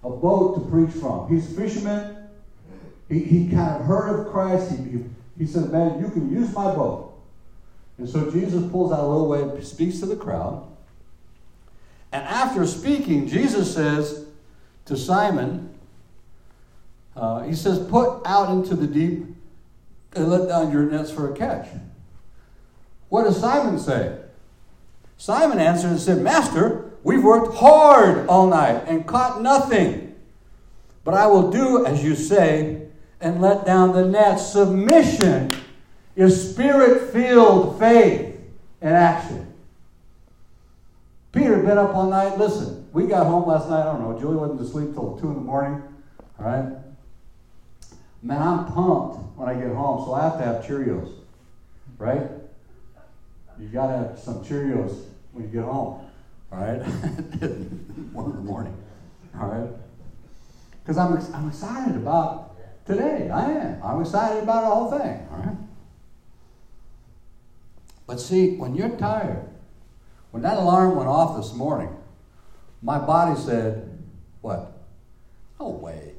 a 0.03 0.09
boat 0.09 0.55
to 0.55 0.71
preach 0.71 0.91
from. 0.91 1.29
He's 1.29 1.51
a 1.51 1.61
fisherman. 1.61 2.29
He, 3.09 3.19
he 3.19 3.49
kind 3.49 3.81
of 3.81 3.85
heard 3.85 4.19
of 4.19 4.31
Christ. 4.31 4.71
He, 4.71 5.03
he 5.37 5.45
said, 5.45 5.71
Man, 5.71 5.99
you 5.99 6.09
can 6.09 6.31
use 6.31 6.53
my 6.53 6.73
boat. 6.73 7.13
And 7.97 8.07
so 8.07 8.31
Jesus 8.31 8.69
pulls 8.71 8.91
out 8.91 8.99
a 8.99 9.07
little 9.07 9.27
way 9.27 9.41
and 9.41 9.63
speaks 9.63 9.99
to 9.99 10.05
the 10.05 10.15
crowd. 10.15 10.65
And 12.11 12.23
after 12.23 12.65
speaking, 12.65 13.27
Jesus 13.27 13.73
says 13.73 14.25
to 14.85 14.95
Simon, 14.95 15.76
uh, 17.17 17.41
He 17.43 17.53
says, 17.53 17.79
Put 17.87 18.21
out 18.25 18.49
into 18.49 18.75
the 18.75 18.87
deep 18.87 19.25
and 20.13 20.29
let 20.29 20.47
down 20.47 20.71
your 20.71 20.83
nets 20.83 21.11
for 21.11 21.31
a 21.31 21.35
catch. 21.35 21.67
What 23.09 23.23
does 23.23 23.39
Simon 23.39 23.79
say? 23.79 24.19
Simon 25.17 25.59
answered 25.59 25.89
and 25.89 25.99
said, 25.99 26.21
Master, 26.21 26.91
we've 27.03 27.23
worked 27.23 27.55
hard 27.55 28.27
all 28.27 28.47
night 28.47 28.83
and 28.87 29.07
caught 29.07 29.41
nothing. 29.41 30.15
But 31.03 31.15
I 31.15 31.27
will 31.27 31.49
do 31.49 31.85
as 31.85 32.03
you 32.03 32.15
say 32.15 32.87
and 33.19 33.41
let 33.41 33.65
down 33.65 33.93
the 33.93 34.05
net. 34.05 34.39
Submission 34.39 35.51
is 36.15 36.51
spirit 36.51 37.11
filled 37.11 37.79
faith 37.79 38.35
and 38.81 38.93
action. 38.93 39.53
Peter 41.31 41.55
had 41.55 41.65
been 41.65 41.77
up 41.77 41.95
all 41.95 42.09
night. 42.09 42.37
Listen, 42.37 42.87
we 42.93 43.07
got 43.07 43.25
home 43.25 43.47
last 43.47 43.69
night. 43.69 43.81
I 43.81 43.85
don't 43.85 44.01
know. 44.01 44.19
Julie 44.19 44.37
wasn't 44.37 44.61
asleep 44.61 44.93
till 44.93 45.17
2 45.19 45.27
in 45.27 45.33
the 45.35 45.41
morning. 45.41 45.81
All 46.39 46.45
right? 46.45 46.86
Man, 48.21 48.41
I'm 48.41 48.65
pumped 48.65 49.37
when 49.37 49.47
I 49.47 49.53
get 49.53 49.71
home, 49.73 50.05
so 50.05 50.13
I 50.13 50.23
have 50.23 50.37
to 50.37 50.43
have 50.43 50.65
Cheerios. 50.65 51.13
Right? 51.97 52.21
You 53.59 53.67
got 53.69 53.87
to 53.87 53.97
have 53.97 54.19
some 54.19 54.43
Cheerios 54.43 55.05
when 55.31 55.45
you 55.45 55.49
get 55.49 55.63
home. 55.63 56.05
All 56.51 56.59
right? 56.59 56.81
One 58.13 58.25
in 58.25 58.35
the 58.35 58.41
morning. 58.41 58.75
All 59.39 59.47
right? 59.47 59.69
Because 60.83 60.97
I'm, 60.97 61.17
I'm 61.33 61.49
excited 61.49 61.95
about 61.95 62.55
today. 62.85 63.29
I 63.29 63.51
am. 63.51 63.83
I'm 63.83 64.01
excited 64.01 64.43
about 64.43 64.61
the 64.61 64.67
whole 64.67 64.91
thing. 64.91 65.27
All 65.31 65.37
right? 65.39 65.57
But 68.07 68.21
see, 68.21 68.55
when 68.55 68.73
you're 68.73 68.95
tired, 68.97 69.49
when 70.31 70.43
that 70.43 70.57
alarm 70.57 70.95
went 70.95 71.09
off 71.09 71.35
this 71.35 71.53
morning, 71.53 71.95
my 72.81 72.97
body 72.99 73.39
said, 73.39 73.99
What? 74.41 74.71
No 75.59 75.69
way. 75.69 76.13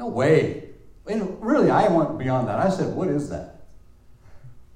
No 0.00 0.06
way. 0.06 0.64
And 1.06 1.42
really, 1.42 1.70
I 1.70 1.86
went 1.88 2.18
beyond 2.18 2.48
that. 2.48 2.58
I 2.58 2.70
said, 2.70 2.96
What 2.96 3.08
is 3.08 3.28
that? 3.28 3.56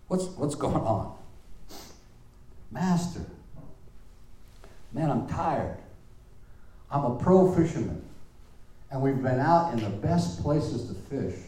What's, 0.07 0.27
what's 0.37 0.55
going 0.55 0.77
on? 0.77 1.17
Master, 2.71 3.23
man, 4.93 5.11
I'm 5.11 5.27
tired. 5.27 5.79
I'm 6.91 7.05
a 7.05 7.17
pro 7.17 7.51
fisherman. 7.55 8.05
And 8.91 9.01
we've 9.01 9.23
been 9.23 9.41
out 9.41 9.73
in 9.73 9.81
the 9.83 9.89
best 9.89 10.43
places 10.43 10.89
to 10.89 10.95
fish. 10.95 11.41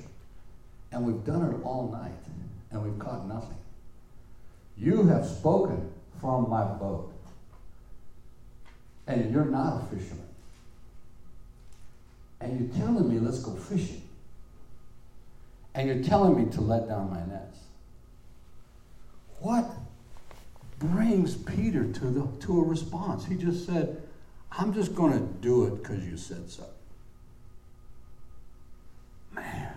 And 0.91 1.05
we've 1.05 1.25
done 1.27 1.43
it 1.43 1.63
all 1.63 1.91
night. 1.93 2.13
And 2.71 2.83
we've 2.83 2.99
caught 2.99 3.29
nothing. 3.29 3.59
You 4.79 5.07
have 5.09 5.27
spoken 5.27 5.93
from 6.19 6.49
my 6.49 6.65
boat. 6.65 7.13
And 9.07 9.31
you're 9.31 9.45
not 9.45 9.83
a 9.83 9.95
fisherman. 9.95 10.26
And 12.41 12.61
you're 12.61 12.79
telling 12.79 13.09
me, 13.09 13.19
let's 13.19 13.39
go 13.39 13.55
fishing. 13.55 14.03
And 15.75 15.89
you're 15.89 16.03
telling 16.03 16.43
me 16.43 16.51
to 16.53 16.61
let 16.61 16.89
down 16.89 17.11
my 17.11 17.25
nets. 17.27 17.59
What 19.41 19.71
brings 20.79 21.35
Peter 21.37 21.85
to, 21.85 22.07
the, 22.07 22.27
to 22.47 22.61
a 22.61 22.65
response? 22.65 23.25
He 23.25 23.37
just 23.37 23.67
said, 23.67 24.03
I'm 24.53 24.73
just 24.73 24.95
going 24.95 25.13
to 25.13 25.25
do 25.41 25.67
it 25.67 25.83
because 25.83 26.05
you 26.05 26.17
said 26.17 26.51
so. 26.51 26.65
Man, 29.33 29.73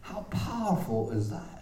how 0.00 0.26
powerful 0.30 1.10
is 1.10 1.30
that? 1.30 1.58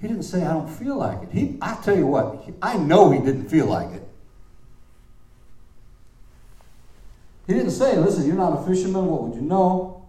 He 0.00 0.08
didn't 0.08 0.22
say, 0.24 0.44
I 0.44 0.52
don't 0.52 0.68
feel 0.68 0.96
like 0.96 1.22
it. 1.22 1.30
He, 1.30 1.58
I 1.60 1.74
tell 1.82 1.96
you 1.96 2.06
what, 2.06 2.46
I 2.62 2.76
know 2.76 3.10
he 3.10 3.18
didn't 3.18 3.48
feel 3.48 3.66
like 3.66 3.92
it. 3.92 4.06
He 7.50 7.56
didn't 7.56 7.72
say, 7.72 7.96
listen, 7.96 8.28
you're 8.28 8.36
not 8.36 8.60
a 8.60 8.64
fisherman, 8.64 9.06
what 9.06 9.22
would 9.24 9.34
you 9.34 9.40
know? 9.40 10.06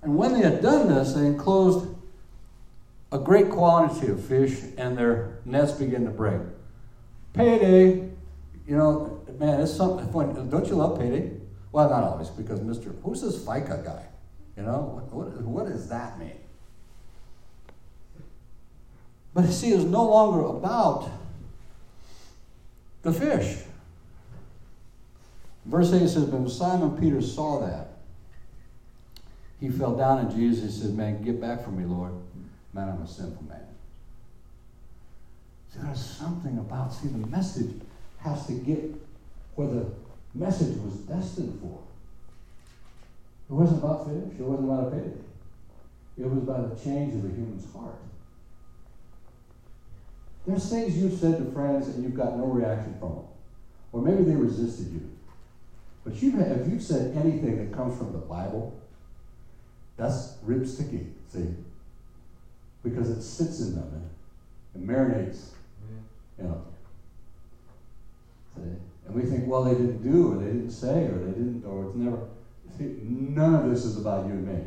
And 0.00 0.16
when 0.16 0.32
they 0.32 0.40
had 0.40 0.62
done 0.62 0.88
this, 0.88 1.12
they 1.12 1.26
enclosed 1.26 1.86
a 3.12 3.18
great 3.18 3.50
quantity 3.50 4.10
of 4.10 4.24
fish, 4.24 4.62
and 4.78 4.96
their 4.96 5.36
nets 5.44 5.72
began 5.72 6.06
to 6.06 6.10
break. 6.10 6.40
Payday, 7.34 8.08
you 8.66 8.74
know, 8.74 9.20
man, 9.38 9.60
it's 9.60 9.74
something. 9.74 10.10
When, 10.10 10.48
don't 10.48 10.66
you 10.66 10.76
love 10.76 10.98
payday? 10.98 11.30
Well, 11.72 11.90
not 11.90 12.02
always, 12.02 12.30
because 12.30 12.60
Mr. 12.60 12.94
Who's 13.02 13.20
this 13.20 13.36
FICA 13.36 13.84
guy? 13.84 14.06
You 14.56 14.62
know, 14.62 15.02
what, 15.10 15.26
what, 15.26 15.42
what 15.42 15.66
does 15.66 15.90
that 15.90 16.18
mean? 16.18 16.40
But 19.34 19.44
see, 19.48 19.72
it's 19.72 19.84
no 19.84 20.08
longer 20.08 20.40
about 20.56 21.10
the 23.02 23.12
fish. 23.12 23.58
Verse 25.66 25.92
8 25.92 26.00
says, 26.08 26.24
When 26.24 26.48
Simon 26.48 26.96
Peter 26.96 27.20
saw 27.20 27.66
that, 27.66 27.88
he 29.60 29.68
fell 29.68 29.96
down 29.96 30.26
on 30.26 30.30
Jesus 30.34 30.62
and 30.62 30.72
said, 30.72 30.94
Man, 30.94 31.22
get 31.22 31.40
back 31.40 31.64
from 31.64 31.78
me, 31.78 31.84
Lord. 31.84 32.12
Man, 32.72 32.88
I'm 32.88 33.02
a 33.02 33.08
sinful 33.08 33.44
man. 33.44 33.66
See, 35.72 35.80
there's 35.82 36.04
something 36.04 36.58
about, 36.58 36.92
see, 36.92 37.08
the 37.08 37.26
message 37.26 37.74
has 38.20 38.46
to 38.46 38.52
get 38.52 38.94
where 39.56 39.68
the 39.68 39.86
message 40.34 40.76
was 40.78 40.94
destined 40.94 41.58
for. 41.60 41.80
It 43.48 43.52
wasn't 43.52 43.82
about 43.82 44.06
fish, 44.06 44.38
it 44.38 44.42
wasn't 44.42 44.68
about 44.70 44.88
a 44.88 44.90
payday. 44.90 45.16
It 46.18 46.26
was 46.26 46.38
about 46.38 46.76
the 46.76 46.84
change 46.84 47.14
of 47.14 47.22
the 47.22 47.28
human's 47.28 47.72
heart. 47.72 47.96
There's 50.46 50.70
things 50.70 50.96
you've 50.96 51.18
said 51.18 51.38
to 51.38 51.50
friends 51.52 51.88
and 51.88 52.04
you've 52.04 52.16
got 52.16 52.36
no 52.36 52.46
reaction 52.46 52.94
from 53.00 53.14
them. 53.16 53.24
Or 53.92 54.02
maybe 54.02 54.22
they 54.22 54.36
resisted 54.36 54.92
you. 54.92 55.15
But 56.06 56.22
you 56.22 56.30
have, 56.36 56.60
if 56.60 56.68
you've 56.68 56.82
said 56.82 57.16
anything 57.16 57.56
that 57.58 57.76
comes 57.76 57.98
from 57.98 58.12
the 58.12 58.18
Bible, 58.18 58.80
that's 59.96 60.34
rib 60.44 60.64
sticky, 60.64 61.08
see? 61.28 61.48
Because 62.84 63.10
it 63.10 63.20
sits 63.20 63.60
in 63.60 63.74
them 63.74 64.08
and, 64.74 64.88
marinates, 64.88 65.48
you 66.38 66.44
know. 66.44 66.62
See? 68.54 68.62
And 69.06 69.14
we 69.16 69.22
think, 69.22 69.48
well, 69.48 69.64
they 69.64 69.72
didn't 69.72 70.00
do, 70.00 70.32
or 70.32 70.36
they 70.36 70.46
didn't 70.46 70.70
say, 70.70 71.06
or 71.06 71.18
they 71.18 71.32
didn't, 71.32 71.64
or 71.66 71.86
it's 71.86 71.96
never. 71.96 72.18
See, 72.78 72.98
none 73.02 73.56
of 73.56 73.68
this 73.68 73.84
is 73.84 73.96
about 73.96 74.26
you 74.26 74.32
and 74.32 74.46
me. 74.46 74.62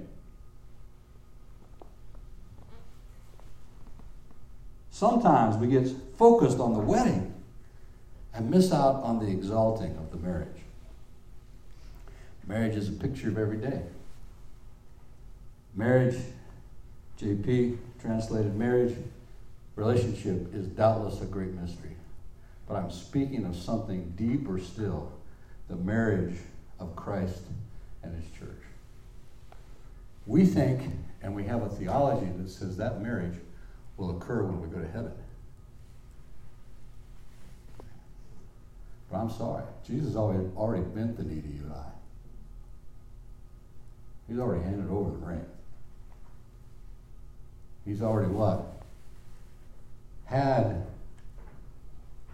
Sometimes 4.90 5.56
we 5.56 5.68
get 5.68 5.88
focused 6.18 6.60
on 6.60 6.74
the 6.74 6.82
wedding 6.82 7.34
and 8.34 8.52
miss 8.52 8.74
out 8.74 8.96
on 9.04 9.20
the 9.20 9.32
exalting 9.32 9.96
of 9.96 10.12
the 10.12 10.18
marriage. 10.18 10.59
Marriage 12.50 12.76
is 12.76 12.90
a 12.90 12.94
picture 12.94 13.28
of 13.28 13.38
every 13.38 13.58
day. 13.58 13.84
Marriage, 15.76 16.18
JP 17.22 17.78
translated 18.02 18.56
marriage, 18.56 18.96
relationship 19.76 20.52
is 20.54 20.66
doubtless 20.66 21.22
a 21.22 21.26
great 21.26 21.54
mystery. 21.54 21.96
But 22.68 22.78
I'm 22.78 22.90
speaking 22.90 23.46
of 23.46 23.56
something 23.56 24.14
deeper 24.18 24.60
still 24.60 25.12
the 25.70 25.76
marriage 25.76 26.38
of 26.80 26.96
Christ 26.96 27.44
and 28.02 28.16
his 28.16 28.26
church. 28.32 28.64
We 30.26 30.44
think, 30.44 30.92
and 31.22 31.36
we 31.36 31.44
have 31.44 31.62
a 31.62 31.70
theology 31.70 32.32
that 32.40 32.50
says 32.50 32.78
that 32.78 33.00
marriage 33.00 33.38
will 33.96 34.18
occur 34.18 34.42
when 34.42 34.60
we 34.60 34.68
go 34.70 34.82
to 34.82 34.92
heaven. 34.92 35.14
But 39.12 39.20
I'm 39.20 39.30
sorry, 39.30 39.64
Jesus 39.86 40.16
already, 40.16 40.50
already 40.58 40.84
bent 40.84 41.16
the 41.16 41.24
knee 41.24 41.42
to 41.42 41.48
you 41.48 41.64
and 41.66 41.74
I. 41.74 41.99
He's 44.30 44.40
already 44.40 44.64
handed 44.64 44.92
over 44.92 45.10
the 45.10 45.26
ring. 45.26 45.46
He's 47.84 48.04
already 48.04 48.30
what? 48.32 48.84
Had 50.26 50.86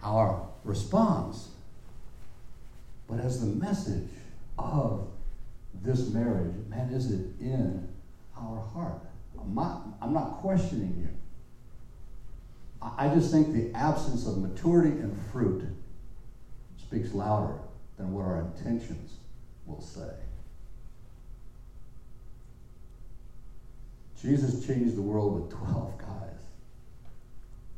our 0.03 0.45
response. 0.65 1.49
But 3.07 3.21
as 3.21 3.39
the 3.39 3.47
message 3.47 4.09
of 4.57 5.07
this 5.81 6.09
marriage, 6.09 6.53
man, 6.67 6.89
is 6.89 7.11
it 7.11 7.27
in 7.39 7.87
our 8.37 8.59
heart? 8.59 9.01
I'm 9.39 9.55
not, 9.55 9.85
I'm 10.01 10.13
not 10.13 10.41
questioning 10.41 10.95
you. 10.99 11.09
I 12.81 13.07
just 13.07 13.31
think 13.31 13.53
the 13.53 13.71
absence 13.77 14.27
of 14.27 14.37
maturity 14.37 14.99
and 14.99 15.17
fruit 15.31 15.63
speaks 16.77 17.13
louder 17.13 17.53
than 17.97 18.11
what 18.11 18.25
our 18.25 18.41
intentions 18.41 19.13
will 19.65 19.81
say. 19.81 20.11
Jesus 24.21 24.65
changed 24.65 24.95
the 24.95 25.01
world 25.01 25.41
with 25.41 25.51
12 25.51 25.97
guys. 25.97 26.07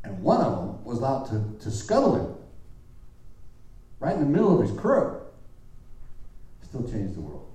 And 0.03 0.21
one 0.21 0.41
of 0.41 0.55
them 0.55 0.85
was 0.85 1.03
out 1.03 1.27
to, 1.29 1.43
to 1.63 1.71
scuttle 1.71 2.15
him 2.15 2.35
right 3.99 4.13
in 4.13 4.21
the 4.21 4.27
middle 4.27 4.59
of 4.59 4.67
his 4.67 4.77
crew. 4.77 5.19
Still 6.63 6.83
changed 6.83 7.15
the 7.15 7.21
world. 7.21 7.47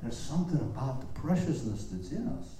There's 0.00 0.18
something 0.18 0.58
about 0.58 1.00
the 1.00 1.20
preciousness 1.20 1.84
that's 1.84 2.10
in 2.10 2.26
us. 2.28 2.54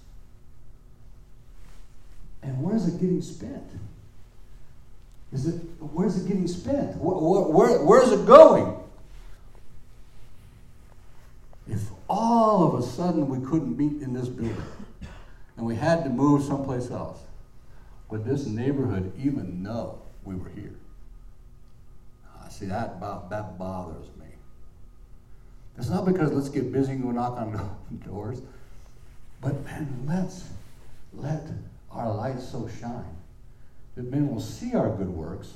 And 2.43 2.63
where's 2.63 2.87
it 2.87 3.01
getting 3.01 3.23
spent? 3.23 3.65
Is 5.33 5.47
it 5.47 5.55
where's 5.81 6.23
it 6.23 6.29
getting 6.29 6.47
spent? 6.47 6.97
Where, 6.97 7.43
where, 7.45 7.85
where's 7.85 8.13
it 8.13 8.27
going? 8.27 8.77
If 11.67 11.81
all 12.13 12.69
of 12.69 12.75
a 12.75 12.87
sudden 12.87 13.27
we 13.27 13.39
couldn't 13.49 13.75
meet 13.75 14.03
in 14.03 14.13
this 14.13 14.29
building 14.29 14.63
and 15.57 15.65
we 15.65 15.75
had 15.75 16.05
to 16.05 16.11
move 16.11 16.45
someplace 16.45 16.91
else, 16.91 17.21
would 18.11 18.23
this 18.23 18.45
neighborhood 18.45 19.11
even 19.19 19.63
know 19.63 20.03
we 20.23 20.35
were 20.35 20.51
here? 20.51 20.75
I 22.45 22.51
see 22.51 22.67
that 22.67 23.01
that 23.01 23.59
bothers 23.59 24.09
me. 24.21 24.27
It's 25.79 25.89
not 25.89 26.05
because 26.05 26.33
let's 26.33 26.51
get 26.51 26.71
busy 26.71 26.93
and 26.93 27.03
go 27.03 27.13
knock 27.13 27.39
on 27.39 27.77
doors, 28.07 28.43
but 29.41 29.65
man, 29.65 30.05
let's 30.07 30.45
let 31.15 31.45
our 31.91 32.15
light 32.15 32.41
so 32.41 32.69
shine 32.79 33.17
that 33.95 34.11
men 34.11 34.29
will 34.29 34.41
see 34.41 34.75
our 34.75 34.91
good 34.91 35.09
works 35.09 35.55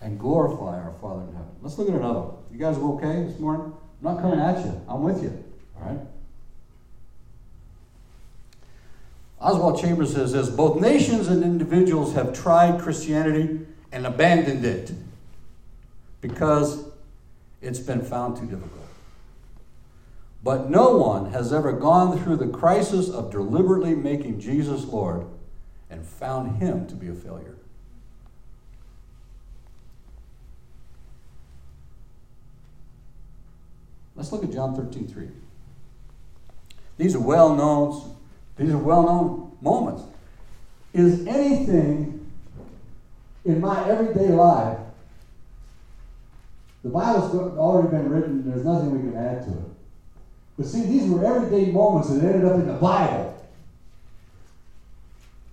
and 0.00 0.18
glorify 0.18 0.80
our 0.80 0.94
Father 1.02 1.22
in 1.24 1.32
heaven. 1.32 1.50
Let's 1.60 1.76
look 1.76 1.90
at 1.90 1.94
another 1.94 2.20
one. 2.20 2.36
You 2.50 2.58
guys 2.58 2.78
okay 2.78 3.24
this 3.24 3.38
morning? 3.38 3.74
I'm 4.02 4.14
not 4.14 4.22
coming 4.22 4.40
at 4.40 4.64
you. 4.64 4.80
I'm 4.88 5.02
with 5.02 5.22
you. 5.22 5.45
Oswald 9.40 9.80
Chambers 9.80 10.14
says 10.14 10.32
this 10.32 10.48
both 10.48 10.80
nations 10.80 11.28
and 11.28 11.44
individuals 11.44 12.14
have 12.14 12.32
tried 12.32 12.80
Christianity 12.80 13.60
and 13.92 14.06
abandoned 14.06 14.64
it 14.64 14.92
because 16.20 16.84
it's 17.62 17.78
been 17.78 18.02
found 18.02 18.36
too 18.36 18.46
difficult. 18.46 18.72
But 20.42 20.70
no 20.70 20.96
one 20.96 21.32
has 21.32 21.52
ever 21.52 21.72
gone 21.72 22.22
through 22.22 22.36
the 22.36 22.48
crisis 22.48 23.08
of 23.08 23.30
deliberately 23.30 23.94
making 23.94 24.40
Jesus 24.40 24.84
Lord 24.84 25.26
and 25.90 26.04
found 26.04 26.62
him 26.62 26.86
to 26.88 26.94
be 26.94 27.08
a 27.08 27.14
failure. 27.14 27.56
Let's 34.14 34.32
look 34.32 34.42
at 34.42 34.50
John 34.50 34.74
13, 34.74 35.06
3. 35.06 35.28
These 36.98 37.14
are 37.14 37.20
well 37.20 37.54
known, 37.54 38.16
these 38.56 38.72
are 38.72 38.78
well 38.78 39.02
known 39.02 39.56
moments. 39.60 40.04
Is 40.92 41.26
anything 41.26 42.26
in 43.44 43.60
my 43.60 43.88
everyday 43.88 44.28
life, 44.28 44.78
the 46.82 46.88
Bible's 46.88 47.34
already 47.58 47.88
been 47.88 48.10
written, 48.10 48.48
there's 48.48 48.64
nothing 48.64 48.92
we 48.92 49.10
can 49.10 49.16
add 49.16 49.44
to 49.44 49.50
it. 49.50 49.64
But 50.56 50.66
see, 50.66 50.86
these 50.86 51.08
were 51.10 51.24
everyday 51.24 51.70
moments 51.70 52.08
that 52.08 52.24
ended 52.24 52.44
up 52.44 52.54
in 52.54 52.66
the 52.66 52.74
Bible 52.74 53.36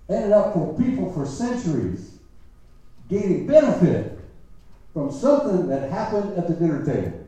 ended 0.08 0.32
up 0.32 0.52
for 0.52 0.76
people 0.76 1.10
for 1.12 1.24
centuries 1.24 2.10
gaining 3.08 3.46
benefit 3.46 4.18
from 4.92 5.10
something 5.10 5.66
that 5.68 5.90
happened 5.90 6.36
at 6.36 6.46
the 6.46 6.54
dinner 6.54 6.84
table. 6.84 7.26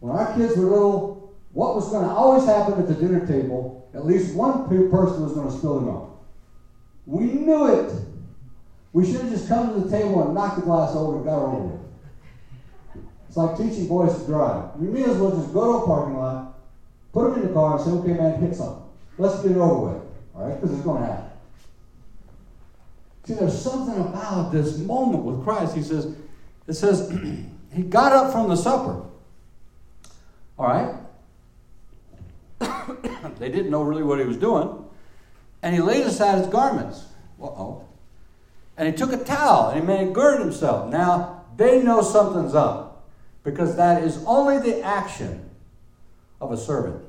When 0.00 0.14
our 0.14 0.32
kids 0.34 0.56
were 0.56 0.64
little, 0.64 1.17
what 1.58 1.74
was 1.74 1.88
going 1.88 2.06
to 2.06 2.14
always 2.14 2.46
happen 2.46 2.74
at 2.74 2.86
the 2.86 2.94
dinner 2.94 3.26
table, 3.26 3.90
at 3.92 4.06
least 4.06 4.32
one 4.32 4.68
person 4.68 5.24
was 5.24 5.32
going 5.32 5.50
to 5.50 5.58
spill 5.58 5.80
the 5.80 5.86
milk. 5.86 6.24
We 7.04 7.24
knew 7.24 7.66
it. 7.66 7.92
We 8.92 9.04
should 9.04 9.22
have 9.22 9.30
just 9.30 9.48
come 9.48 9.74
to 9.74 9.80
the 9.80 9.90
table 9.90 10.22
and 10.22 10.34
knocked 10.36 10.60
the 10.60 10.62
glass 10.62 10.94
over 10.94 11.16
and 11.16 11.24
got 11.24 11.42
over 11.42 11.74
it. 11.74 13.00
It's 13.26 13.36
like 13.36 13.56
teaching 13.56 13.88
boys 13.88 14.16
to 14.20 14.26
drive. 14.26 14.76
We 14.76 14.86
may 14.86 15.02
as 15.02 15.16
well 15.16 15.32
just 15.32 15.52
go 15.52 15.72
to 15.72 15.82
a 15.82 15.86
parking 15.88 16.16
lot, 16.16 16.54
put 17.12 17.28
them 17.34 17.42
in 17.42 17.48
the 17.48 17.52
car, 17.52 17.74
and 17.76 17.84
say, 17.84 17.90
okay, 17.90 18.12
man, 18.12 18.40
hit 18.40 18.54
something. 18.54 18.84
Let's 19.18 19.42
get 19.42 19.50
it 19.50 19.56
over 19.56 19.94
with. 19.94 20.02
All 20.36 20.46
right? 20.48 20.60
Because 20.60 20.76
it's 20.76 20.84
going 20.84 21.02
to 21.02 21.08
happen. 21.08 21.30
See, 23.24 23.34
there's 23.34 23.60
something 23.60 23.98
about 23.98 24.52
this 24.52 24.78
moment 24.78 25.24
with 25.24 25.42
Christ. 25.42 25.74
He 25.74 25.82
says, 25.82 26.14
it 26.68 26.74
says, 26.74 27.10
he 27.74 27.82
got 27.82 28.12
up 28.12 28.30
from 28.30 28.48
the 28.48 28.56
supper. 28.56 29.02
All 30.56 30.68
right? 30.68 30.94
they 33.38 33.50
didn't 33.50 33.70
know 33.70 33.82
really 33.82 34.02
what 34.02 34.18
he 34.18 34.24
was 34.24 34.36
doing. 34.36 34.84
And 35.62 35.74
he 35.74 35.80
laid 35.80 36.06
aside 36.06 36.38
his 36.38 36.46
garments. 36.48 37.04
Uh 37.40 37.46
oh. 37.46 37.84
And 38.76 38.88
he 38.88 38.94
took 38.94 39.12
a 39.12 39.22
towel 39.24 39.70
and 39.70 39.80
he 39.80 39.86
made 39.86 40.14
gird 40.14 40.40
himself. 40.40 40.90
Now, 40.90 41.44
they 41.56 41.82
know 41.82 42.02
something's 42.02 42.54
up 42.54 43.08
because 43.42 43.76
that 43.76 44.02
is 44.02 44.22
only 44.26 44.58
the 44.58 44.82
action 44.82 45.50
of 46.40 46.52
a 46.52 46.56
servant. 46.56 47.02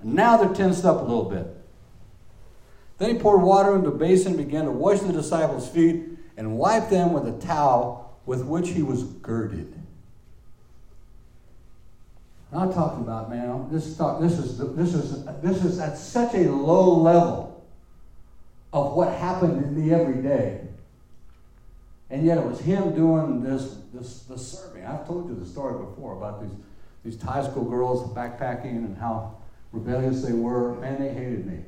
And 0.00 0.14
now 0.14 0.36
they're 0.36 0.54
tensed 0.54 0.84
up 0.84 1.00
a 1.00 1.04
little 1.04 1.24
bit. 1.24 1.46
Then 2.98 3.14
he 3.14 3.20
poured 3.20 3.42
water 3.42 3.76
into 3.76 3.88
a 3.90 3.94
basin 3.94 4.34
and 4.34 4.44
began 4.44 4.64
to 4.64 4.70
wash 4.70 5.00
the 5.00 5.12
disciples' 5.12 5.68
feet 5.68 6.04
and 6.36 6.58
wipe 6.58 6.88
them 6.88 7.12
with 7.12 7.26
a 7.26 7.38
towel 7.38 8.16
with 8.26 8.44
which 8.44 8.70
he 8.70 8.82
was 8.82 9.04
girded. 9.04 9.77
I'm 12.52 12.72
talking 12.72 13.02
about, 13.02 13.28
man, 13.28 13.68
this, 13.70 13.96
talk, 13.96 14.20
this, 14.20 14.38
is, 14.38 14.58
this, 14.58 14.94
is, 14.94 15.24
this 15.42 15.64
is 15.64 15.78
at 15.78 15.98
such 15.98 16.34
a 16.34 16.50
low 16.50 16.96
level 16.96 17.66
of 18.72 18.94
what 18.94 19.12
happened 19.12 19.62
in 19.64 19.74
the 19.74 19.94
everyday. 19.94 20.60
And 22.10 22.24
yet 22.24 22.38
it 22.38 22.44
was 22.44 22.58
him 22.60 22.94
doing 22.94 23.42
this, 23.42 23.76
this, 23.92 24.22
this 24.22 24.46
serving. 24.46 24.86
I've 24.86 25.06
told 25.06 25.28
you 25.28 25.34
the 25.34 25.44
story 25.44 25.84
before 25.84 26.16
about 26.16 26.40
these, 26.40 26.50
these 27.04 27.22
high 27.22 27.44
school 27.44 27.64
girls 27.64 28.02
backpacking 28.14 28.64
and 28.64 28.96
how 28.96 29.36
rebellious 29.72 30.22
they 30.22 30.32
were. 30.32 30.74
Man, 30.76 30.98
they 30.98 31.12
hated 31.12 31.46
me 31.46 31.58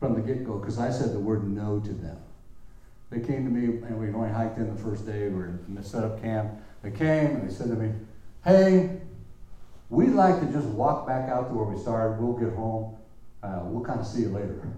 from 0.00 0.14
the 0.14 0.20
get 0.20 0.44
go 0.44 0.58
because 0.58 0.80
I 0.80 0.90
said 0.90 1.12
the 1.12 1.20
word 1.20 1.48
no 1.48 1.78
to 1.78 1.92
them. 1.92 2.16
They 3.10 3.20
came 3.20 3.44
to 3.44 3.50
me 3.50 3.86
and 3.86 3.98
we 3.98 4.12
only 4.12 4.30
hiked 4.30 4.58
in 4.58 4.74
the 4.74 4.82
first 4.82 5.06
day. 5.06 5.28
We 5.28 5.34
were 5.34 5.46
in 5.68 5.74
the 5.76 5.84
setup 5.84 6.20
camp. 6.20 6.50
They 6.82 6.90
came 6.90 7.36
and 7.36 7.48
they 7.48 7.54
said 7.54 7.68
to 7.68 7.74
me, 7.74 7.92
Hey, 8.44 9.00
we'd 9.90 10.10
like 10.10 10.40
to 10.40 10.46
just 10.46 10.66
walk 10.66 11.06
back 11.06 11.28
out 11.28 11.48
to 11.48 11.54
where 11.54 11.64
we 11.64 11.80
started. 11.80 12.20
We'll 12.20 12.36
get 12.36 12.54
home. 12.54 12.96
Uh, 13.42 13.60
we'll 13.64 13.84
kind 13.84 14.00
of 14.00 14.06
see 14.06 14.22
you 14.22 14.28
later. 14.28 14.60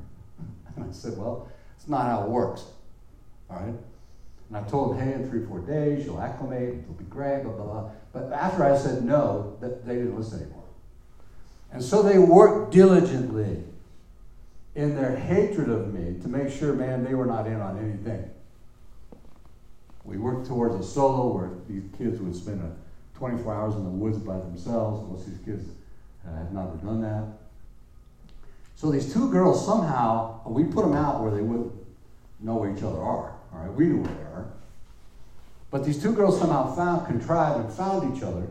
And 0.77 0.89
I 0.89 0.93
said, 0.93 1.19
Well, 1.19 1.51
it's 1.77 1.89
not 1.89 2.07
how 2.07 2.23
it 2.23 2.31
works. 2.31 2.65
All 3.51 3.57
right? 3.57 3.75
And 4.49 4.57
I 4.57 4.63
told 4.69 4.93
them, 4.93 5.05
Hey, 5.05 5.15
in 5.15 5.29
three, 5.29 5.43
or 5.43 5.47
four 5.47 5.61
days, 5.61 6.07
you'll 6.07 6.21
acclimate. 6.21 6.77
It'll 6.83 6.95
be 6.95 7.05
great, 7.05 7.43
blah, 7.43 7.53
blah, 7.53 7.65
blah. 7.65 7.91
But 8.13 8.33
after 8.33 8.65
I 8.65 8.77
said 8.77 9.05
no, 9.05 9.57
that 9.61 9.85
they 9.85 9.97
didn't 9.97 10.17
listen 10.17 10.43
anymore. 10.43 10.63
And 11.73 11.83
so 11.83 12.03
they 12.03 12.19
worked 12.19 12.73
diligently 12.73 13.65
in 14.75 14.95
their 14.95 15.17
hatred 15.17 15.69
of 15.69 15.93
me 15.93 16.21
to 16.23 16.29
make 16.29 16.53
sure, 16.53 16.73
man, 16.73 17.05
they 17.05 17.15
were 17.15 17.27
not 17.27 17.47
in 17.47 17.61
on 17.61 17.79
anything. 17.79 18.31
We 20.05 20.17
worked 20.17 20.47
towards 20.47 20.75
a 20.75 20.89
solo 20.89 21.35
where 21.35 21.51
these 21.69 21.85
kids 21.99 22.21
would 22.21 22.35
spend 22.35 22.63
a 22.63 22.75
24 23.21 23.55
hours 23.55 23.75
in 23.75 23.85
the 23.85 23.91
woods 23.91 24.17
by 24.17 24.39
themselves. 24.39 25.07
Most 25.07 25.27
of 25.27 25.37
these 25.37 25.45
kids 25.45 25.69
uh, 26.27 26.35
have 26.39 26.53
never 26.53 26.75
done 26.83 27.03
that. 27.03 27.25
So 28.77 28.91
these 28.91 29.13
two 29.13 29.31
girls 29.31 29.65
somehow, 29.65 30.41
we 30.47 30.65
put 30.65 30.87
them 30.87 30.95
out 30.95 31.23
where 31.23 31.31
they 31.31 31.43
wouldn't 31.43 31.71
know 32.41 32.57
where 32.57 32.75
each 32.75 32.83
other 32.83 32.99
are. 32.99 33.37
All 33.53 33.59
right, 33.59 33.71
we 33.71 33.85
knew 33.85 33.99
where 33.99 34.15
they 34.15 34.23
are. 34.23 34.51
But 35.71 35.85
these 35.85 36.03
two 36.03 36.15
girls 36.15 36.41
somehow 36.41 36.75
found, 36.75 37.07
contrived, 37.07 37.63
and 37.63 37.71
found 37.71 38.17
each 38.17 38.23
other. 38.23 38.47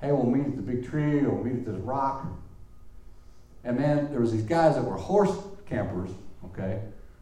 Hey, 0.00 0.10
we'll 0.10 0.26
meet 0.26 0.46
at 0.46 0.56
the 0.56 0.62
big 0.62 0.88
tree, 0.90 1.20
or 1.20 1.30
we'll 1.30 1.44
meet 1.44 1.60
at 1.60 1.66
this 1.66 1.76
rock. 1.76 2.26
And 3.62 3.78
man, 3.78 4.10
there 4.10 4.20
was 4.20 4.32
these 4.32 4.42
guys 4.42 4.74
that 4.74 4.82
were 4.82 4.96
horse 4.96 5.36
campers, 5.66 6.10
okay, 6.46 6.80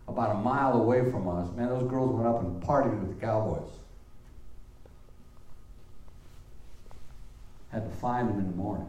about 0.09 0.37
a 0.37 0.39
mile 0.39 0.81
away 0.81 1.11
from 1.11 1.29
us. 1.29 1.55
Man, 1.55 1.69
those 1.69 1.87
girls 1.87 2.15
went 2.15 2.27
up 2.27 2.41
and 2.41 2.63
partied 2.63 2.99
with 2.99 3.15
the 3.15 3.27
cowboys. 3.27 3.69
Had 7.77 7.91
to 7.91 7.97
find 7.99 8.31
him 8.31 8.39
in 8.39 8.47
the 8.47 8.57
morning. 8.57 8.89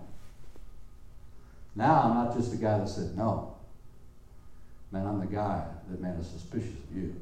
Now 1.75 2.03
I'm 2.03 2.13
not 2.13 2.38
just 2.38 2.51
the 2.51 2.57
guy 2.57 2.77
that 2.77 2.88
said 2.88 3.17
no. 3.17 3.57
Man, 4.93 5.05
I'm 5.05 5.19
the 5.19 5.25
guy 5.25 5.61
that 5.89 5.99
man 5.99 6.13
is 6.13 6.27
suspicious 6.27 6.69
of 6.89 6.95
you. 6.95 7.13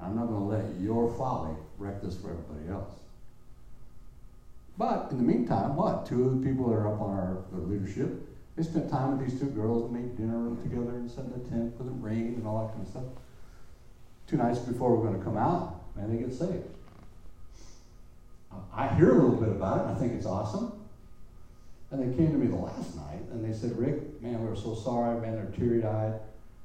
I'm 0.00 0.16
not 0.16 0.26
going 0.26 0.40
to 0.40 0.46
let 0.46 0.80
your 0.80 1.08
folly 1.16 1.54
wreck 1.78 2.02
this 2.02 2.16
for 2.16 2.30
everybody 2.30 2.68
else. 2.68 2.90
But 4.76 5.12
in 5.12 5.18
the 5.18 5.22
meantime, 5.22 5.76
what? 5.76 6.04
Two 6.04 6.24
of 6.24 6.40
the 6.40 6.44
people 6.44 6.68
that 6.68 6.74
are 6.74 6.92
up 6.92 7.00
on 7.00 7.10
our 7.16 7.36
leadership, 7.52 8.10
they 8.56 8.64
spent 8.64 8.90
time 8.90 9.16
with 9.16 9.30
these 9.30 9.38
two 9.38 9.46
girls 9.46 9.84
and 9.84 9.92
made 9.92 10.16
dinner 10.16 10.56
together 10.64 10.96
and 10.96 11.08
set 11.08 11.26
in 11.26 11.40
a 11.46 11.48
tent 11.48 11.78
with 11.78 11.86
the 11.86 11.92
rain 12.04 12.34
and 12.38 12.44
all 12.44 12.66
that 12.66 12.72
kind 12.72 12.82
of 12.82 12.90
stuff. 12.90 13.04
Two 14.26 14.36
nights 14.36 14.58
before 14.58 14.96
we're 14.96 15.06
going 15.06 15.16
to 15.16 15.24
come 15.24 15.36
out, 15.36 15.80
man, 15.94 16.10
they 16.10 16.20
get 16.20 16.34
saved. 16.34 16.66
I 18.76 18.88
hear 18.94 19.10
a 19.10 19.14
little 19.14 19.36
bit 19.36 19.50
about 19.50 19.78
it, 19.78 19.80
and 19.86 19.96
I 19.96 20.00
think 20.00 20.12
it's 20.14 20.26
awesome. 20.26 20.72
And 21.90 22.00
they 22.02 22.16
came 22.16 22.32
to 22.32 22.38
me 22.38 22.48
the 22.48 22.56
last 22.56 22.96
night, 22.96 23.20
and 23.30 23.44
they 23.44 23.56
said, 23.56 23.78
Rick, 23.78 24.20
man, 24.20 24.44
we 24.44 24.50
are 24.50 24.56
so 24.56 24.74
sorry, 24.74 25.20
man, 25.20 25.36
they're 25.36 25.52
teary-eyed, 25.56 26.14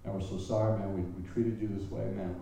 and 0.04 0.14
we're 0.14 0.28
so 0.28 0.40
sorry, 0.40 0.80
man, 0.80 0.94
we, 0.96 1.02
we 1.02 1.30
treated 1.32 1.62
you 1.62 1.68
this 1.68 1.90
way, 1.92 2.04
man, 2.16 2.36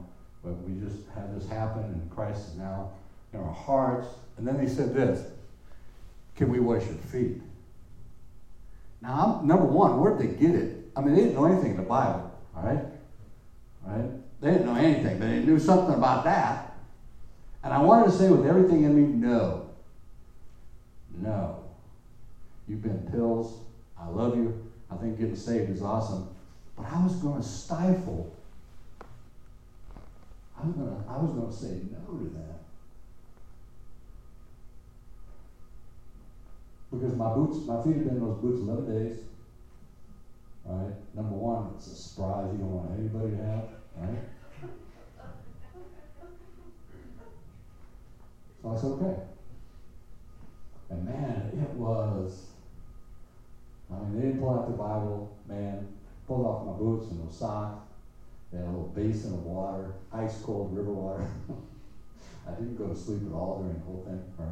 but 0.43 0.53
we 0.63 0.79
just 0.79 1.01
had 1.13 1.35
this 1.35 1.49
happen, 1.49 1.83
and 1.83 2.09
Christ 2.09 2.49
is 2.49 2.55
now 2.55 2.91
in 3.33 3.41
our 3.41 3.53
hearts. 3.53 4.07
And 4.37 4.47
then 4.47 4.57
they 4.57 4.69
said 4.69 4.93
this, 4.93 5.29
can 6.37 6.49
we 6.49 6.59
wash 6.59 6.85
your 6.85 6.95
feet? 6.95 7.41
Now, 9.01 9.39
I'm, 9.41 9.47
number 9.47 9.65
one, 9.65 9.99
where'd 9.99 10.19
they 10.19 10.27
get 10.27 10.55
it? 10.55 10.85
I 10.95 11.01
mean, 11.01 11.13
they 11.13 11.21
didn't 11.21 11.35
know 11.35 11.45
anything 11.45 11.71
in 11.71 11.77
the 11.77 11.83
Bible, 11.83 12.31
all 12.55 12.63
right? 12.63 12.85
Right? 13.85 14.09
They 14.39 14.51
didn't 14.51 14.65
know 14.65 14.75
anything, 14.75 15.19
but 15.19 15.27
they 15.27 15.39
knew 15.39 15.59
something 15.59 15.93
about 15.93 16.23
that. 16.23 16.66
And 17.63 17.73
I 17.73 17.81
wanted 17.81 18.05
to 18.05 18.11
say 18.11 18.29
with 18.29 18.45
everything 18.45 18.83
in 18.83 18.95
me, 18.95 19.27
no. 19.27 19.69
No. 21.17 21.63
You've 22.67 22.81
been 22.81 23.09
pills. 23.11 23.61
I 23.99 24.07
love 24.07 24.37
you. 24.37 24.71
I 24.91 24.95
think 24.95 25.19
getting 25.19 25.35
saved 25.35 25.69
is 25.69 25.81
awesome. 25.81 26.29
But 26.75 26.85
I 26.91 27.03
was 27.03 27.15
going 27.15 27.41
to 27.41 27.47
stifle. 27.47 28.35
I 30.59 30.65
was 30.65 30.75
going 30.75 30.89
to, 30.89 31.09
I 31.09 31.17
was 31.17 31.31
going 31.31 31.47
to 31.47 31.53
say 31.53 31.81
no 31.91 32.17
to 32.17 32.29
that. 32.35 32.57
Because 36.91 37.15
my 37.15 37.33
boots, 37.33 37.65
my 37.65 37.81
feet 37.83 37.95
have 37.95 38.05
been 38.05 38.15
in 38.15 38.21
those 38.21 38.37
boots 38.37 38.61
11 38.61 38.85
days. 38.85 39.19
Right? 40.65 40.93
Number 41.15 41.35
one, 41.35 41.73
it's 41.75 41.87
a 41.87 41.95
surprise 41.95 42.49
you 42.51 42.59
don't 42.59 42.71
want 42.71 42.99
anybody 42.99 43.31
to 43.31 43.43
have. 43.43 43.63
Right? 43.97 44.19
I 48.71 48.75
said, 48.75 48.87
okay. 48.87 49.15
And 50.89 51.03
man, 51.03 51.49
it 51.51 51.73
was, 51.73 52.43
I 53.91 53.97
mean, 53.99 54.13
they 54.13 54.21
didn't 54.21 54.39
pull 54.39 54.49
out 54.49 54.65
the 54.65 54.71
Bible, 54.71 55.27
man, 55.47 55.85
pulled 56.25 56.43
off 56.43 56.63
my 56.63 56.71
boots 56.71 57.09
and 57.09 57.19
those 57.19 57.33
socks. 57.33 57.79
They 58.51 58.57
had 58.57 58.65
a 58.65 58.69
little 58.69 58.89
basin 58.93 59.33
of 59.33 59.43
water, 59.43 59.91
ice 60.11 60.37
cold 60.37 60.71
river 60.71 60.91
water. 60.91 61.25
I 62.47 62.51
didn't 62.51 62.75
go 62.75 62.87
to 62.87 62.95
sleep 62.95 63.25
at 63.25 63.33
all 63.33 63.53
during 63.53 63.75
the 63.75 63.83
whole 63.83 63.99
thing. 64.05 64.21
Right? 64.37 64.47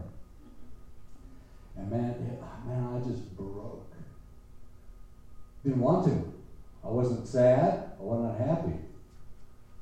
And 1.78 1.90
man, 1.90 2.16
it, 2.20 2.38
ah, 2.42 2.58
man, 2.66 2.84
I 2.84 3.00
just 3.00 3.24
broke. 3.36 3.96
Didn't 5.64 5.80
want 5.80 6.04
to. 6.04 6.22
I 6.84 6.90
wasn't 6.90 7.26
sad. 7.26 7.78
I 7.98 8.04
wasn't 8.04 8.28
unhappy. 8.28 8.76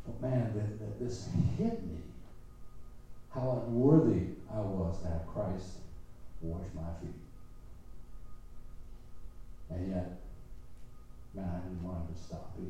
But 0.05 0.21
man, 0.21 0.51
that, 0.53 0.79
that 0.79 0.99
this 0.99 1.23
hit 1.57 1.73
me. 1.83 2.02
How 3.33 3.63
unworthy 3.65 4.27
I 4.53 4.59
was 4.59 5.01
to 5.01 5.07
have 5.07 5.27
Christ 5.33 5.77
wash 6.41 6.65
my 6.75 6.81
feet. 7.01 7.15
And 9.69 9.89
yet, 9.89 10.19
man, 11.33 11.49
I 11.49 11.59
didn't 11.67 11.83
want 11.83 11.97
him 12.07 12.15
to 12.15 12.21
stop 12.21 12.51
either. 12.57 12.69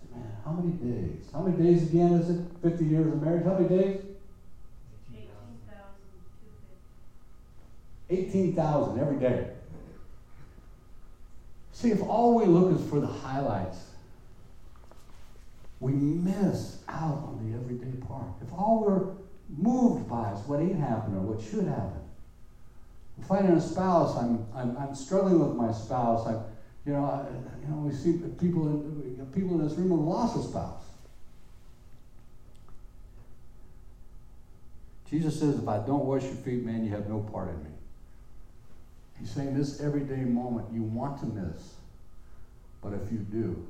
So, 0.00 0.16
man, 0.16 0.36
how 0.44 0.52
many 0.52 0.72
days? 0.72 1.30
How 1.32 1.42
many 1.42 1.56
days 1.56 1.88
again 1.88 2.14
is 2.14 2.30
it? 2.30 2.38
50 2.62 2.84
years 2.84 3.12
of 3.12 3.20
marriage? 3.20 3.44
How 3.44 3.52
many 3.52 3.68
days? 3.68 4.00
18,000 8.08 8.98
every 8.98 9.16
day. 9.16 9.46
See, 11.72 11.90
if 11.90 12.02
all 12.02 12.34
we 12.34 12.46
look 12.46 12.70
is 12.70 12.82
for 12.82 12.98
the 12.98 13.06
highlights, 13.06 13.84
we 15.80 15.92
miss 15.92 16.78
out 16.88 17.22
on 17.26 17.50
the 17.50 17.58
everyday 17.58 17.96
part. 18.06 18.26
If 18.42 18.52
all 18.52 18.84
we're 18.84 19.14
moved 19.48 20.08
by 20.08 20.32
is 20.32 20.40
what 20.46 20.60
ain't 20.60 20.78
happening 20.78 21.18
or 21.18 21.22
what 21.22 21.40
should 21.42 21.66
happen. 21.66 22.00
I'm 23.18 23.24
finding 23.24 23.56
a 23.56 23.60
spouse, 23.60 24.16
I'm, 24.16 24.46
I'm, 24.54 24.76
I'm 24.76 24.94
struggling 24.94 25.38
with 25.38 25.56
my 25.56 25.72
spouse. 25.72 26.26
I'm, 26.26 26.42
you 26.84 26.92
know, 26.92 27.04
I, 27.04 27.26
you 27.62 27.68
know, 27.68 27.80
we 27.82 27.92
see 27.92 28.12
people 28.38 28.66
in, 28.68 29.26
people 29.34 29.58
in 29.60 29.66
this 29.66 29.76
room 29.76 29.88
who 29.88 30.08
lost 30.08 30.36
a 30.36 30.42
spouse. 30.42 30.84
Jesus 35.10 35.38
says, 35.38 35.56
if 35.56 35.68
I 35.68 35.78
don't 35.78 36.04
wash 36.04 36.24
your 36.24 36.32
feet, 36.32 36.64
man, 36.64 36.84
you 36.84 36.90
have 36.90 37.08
no 37.08 37.20
part 37.20 37.48
in 37.50 37.62
me. 37.62 37.70
He's 39.18 39.30
saying 39.30 39.56
this 39.56 39.80
everyday 39.80 40.16
moment 40.16 40.72
you 40.72 40.82
want 40.82 41.20
to 41.20 41.26
miss, 41.26 41.74
but 42.82 42.92
if 42.92 43.10
you 43.10 43.18
do, 43.18 43.66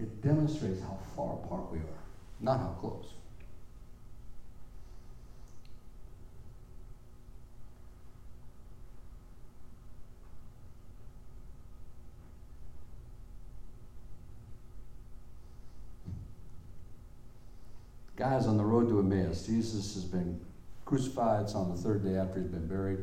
it 0.00 0.22
demonstrates 0.22 0.80
how 0.80 0.98
far 1.14 1.34
apart 1.34 1.70
we 1.70 1.78
are, 1.78 2.02
not 2.40 2.58
how 2.58 2.74
close. 2.80 3.12
Guys, 18.16 18.46
on 18.46 18.56
the 18.56 18.64
road 18.64 18.88
to 18.88 18.98
Emmaus, 18.98 19.46
Jesus 19.46 19.94
has 19.94 20.04
been 20.04 20.38
crucified. 20.84 21.44
It's 21.44 21.54
on 21.54 21.70
the 21.70 21.76
third 21.76 22.04
day 22.04 22.16
after 22.16 22.38
he's 22.38 22.48
been 22.48 22.66
buried 22.66 22.98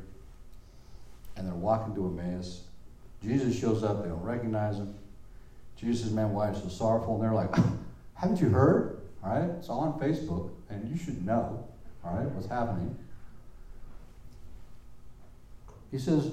and 1.36 1.48
they're 1.48 1.56
walking 1.56 1.96
to 1.96 2.06
Emmaus. 2.06 2.62
Jesus 3.24 3.58
shows 3.58 3.84
up, 3.84 4.04
they 4.04 4.10
don't 4.10 4.22
recognize 4.22 4.78
him. 4.78 4.94
Jesus 5.80 6.12
are 6.12 6.52
you 6.52 6.60
so 6.60 6.70
sorrowful? 6.70 7.16
And 7.16 7.24
they're 7.24 7.34
like, 7.34 7.56
Haven't 8.16 8.42
you 8.42 8.50
heard? 8.50 9.00
All 9.24 9.32
right, 9.32 9.50
it's 9.58 9.70
all 9.70 9.82
on 9.82 10.00
Facebook, 10.00 10.52
and 10.70 10.90
you 10.90 10.98
should 10.98 11.26
know, 11.26 11.68
all 12.04 12.16
right, 12.16 12.30
what's 12.32 12.48
happening. 12.48 12.98
He 15.92 15.98
says, 15.98 16.32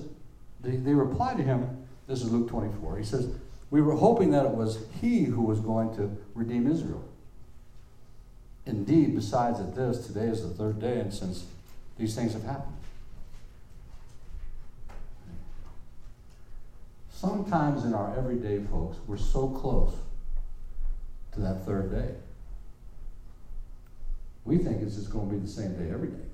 they, 0.60 0.76
they 0.76 0.94
reply 0.94 1.34
to 1.34 1.42
him, 1.42 1.86
this 2.06 2.22
is 2.22 2.30
Luke 2.30 2.48
24. 2.48 2.98
He 2.98 3.04
says, 3.04 3.28
We 3.70 3.80
were 3.82 3.94
hoping 3.94 4.30
that 4.32 4.44
it 4.44 4.52
was 4.52 4.86
he 5.00 5.24
who 5.24 5.42
was 5.42 5.60
going 5.60 5.94
to 5.96 6.16
redeem 6.34 6.70
Israel. 6.70 7.04
Indeed, 8.66 9.14
besides 9.14 9.58
this, 9.74 10.06
today 10.06 10.26
is 10.26 10.42
the 10.42 10.48
third 10.48 10.80
day, 10.80 11.00
and 11.00 11.12
since 11.12 11.46
these 11.98 12.14
things 12.14 12.32
have 12.32 12.44
happened. 12.44 12.76
Sometimes 17.14 17.84
in 17.84 17.94
our 17.94 18.12
everyday 18.18 18.58
folks, 18.64 18.98
we're 19.06 19.16
so 19.16 19.48
close 19.48 19.94
to 21.32 21.40
that 21.40 21.64
third 21.64 21.92
day. 21.92 22.12
We 24.44 24.58
think 24.58 24.82
it's 24.82 24.96
just 24.96 25.10
going 25.10 25.28
to 25.28 25.34
be 25.36 25.40
the 25.40 25.48
same 25.48 25.74
day 25.76 25.92
every 25.92 26.08
day. 26.08 26.26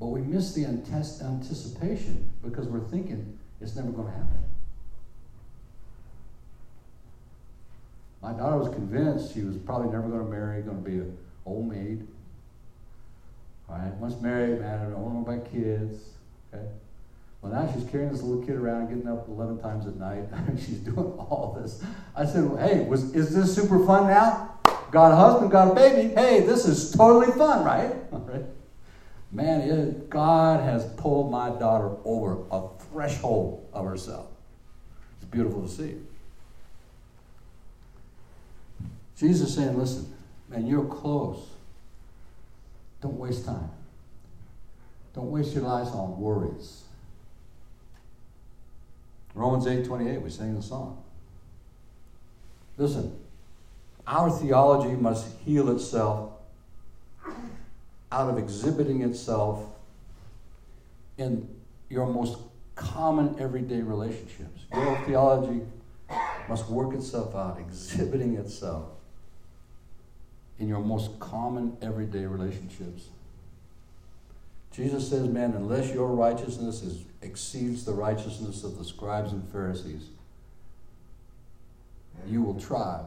But 0.00 0.06
we 0.06 0.22
miss 0.22 0.54
the 0.54 0.64
anticipation 0.64 2.30
because 2.42 2.66
we're 2.66 2.80
thinking 2.80 3.38
it's 3.60 3.76
never 3.76 3.90
going 3.92 4.08
to 4.08 4.12
happen. 4.12 4.44
My 8.20 8.32
daughter 8.32 8.56
was 8.56 8.74
convinced 8.74 9.32
she 9.32 9.42
was 9.42 9.56
probably 9.56 9.92
never 9.92 10.08
going 10.08 10.24
to 10.24 10.30
marry, 10.30 10.62
going 10.62 10.82
to 10.82 10.90
be 10.90 10.96
an 10.96 11.16
old 11.46 11.68
maid. 11.68 12.08
All 13.68 13.76
right, 13.76 13.94
once 13.94 14.20
married, 14.20 14.60
man, 14.60 14.80
I 14.80 14.90
don't 14.90 15.14
know 15.14 15.32
about 15.32 15.50
kids. 15.50 16.02
Okay, 16.52 16.66
well, 17.42 17.52
now 17.52 17.72
she's 17.72 17.88
carrying 17.90 18.12
this 18.12 18.22
little 18.22 18.44
kid 18.44 18.56
around, 18.56 18.88
getting 18.88 19.08
up 19.08 19.26
11 19.28 19.60
times 19.60 19.86
at 19.86 19.96
night. 19.96 20.24
she's 20.58 20.78
doing 20.78 20.98
all 20.98 21.58
this. 21.60 21.82
I 22.14 22.26
said, 22.26 22.44
well, 22.44 22.56
hey, 22.56 22.84
was, 22.84 23.14
is 23.14 23.34
this 23.34 23.54
super 23.54 23.84
fun 23.86 24.08
now? 24.08 24.58
Got 24.90 25.12
a 25.12 25.16
husband, 25.16 25.50
got 25.50 25.70
a 25.70 25.74
baby. 25.74 26.14
Hey, 26.14 26.40
this 26.40 26.66
is 26.66 26.90
totally 26.90 27.32
fun, 27.32 27.64
right? 27.64 27.94
right. 28.12 28.44
Man, 29.32 29.60
it, 29.60 30.10
God 30.10 30.62
has 30.62 30.84
pulled 30.94 31.30
my 31.30 31.48
daughter 31.50 31.96
over 32.04 32.42
a 32.50 32.68
threshold 32.90 33.68
of 33.72 33.86
herself. 33.86 34.26
It's 35.16 35.30
beautiful 35.30 35.62
to 35.62 35.68
see. 35.68 35.96
Jesus 39.16 39.54
saying, 39.54 39.78
listen, 39.78 40.12
man, 40.48 40.66
you're 40.66 40.84
close. 40.84 41.46
Don't 43.00 43.16
waste 43.16 43.46
time. 43.46 43.70
Don't 45.14 45.30
waste 45.30 45.54
your 45.54 45.62
lives 45.62 45.90
on 45.90 46.20
worries. 46.20 46.82
Romans 49.34 49.66
8 49.66 49.84
28, 49.84 50.22
we 50.22 50.30
sang 50.30 50.54
the 50.54 50.62
song. 50.62 51.02
Listen, 52.76 53.18
our 54.06 54.30
theology 54.30 54.96
must 54.96 55.38
heal 55.44 55.70
itself 55.70 56.32
out 58.10 58.28
of 58.28 58.38
exhibiting 58.38 59.02
itself 59.02 59.62
in 61.18 61.48
your 61.88 62.06
most 62.06 62.38
common 62.74 63.36
everyday 63.38 63.82
relationships. 63.82 64.62
Your 64.72 64.96
theology 65.06 65.60
must 66.48 66.68
work 66.68 66.94
itself 66.94 67.34
out, 67.34 67.58
exhibiting 67.60 68.36
itself 68.36 68.88
in 70.58 70.66
your 70.66 70.80
most 70.80 71.18
common 71.20 71.76
everyday 71.82 72.26
relationships. 72.26 73.08
Jesus 74.72 75.08
says, 75.08 75.26
man, 75.26 75.52
unless 75.54 75.92
your 75.92 76.08
righteousness 76.08 76.82
is, 76.82 77.04
exceeds 77.22 77.84
the 77.84 77.92
righteousness 77.92 78.62
of 78.62 78.78
the 78.78 78.84
scribes 78.84 79.32
and 79.32 79.46
Pharisees, 79.50 80.06
you 82.26 82.42
will 82.42 82.60
try, 82.60 83.00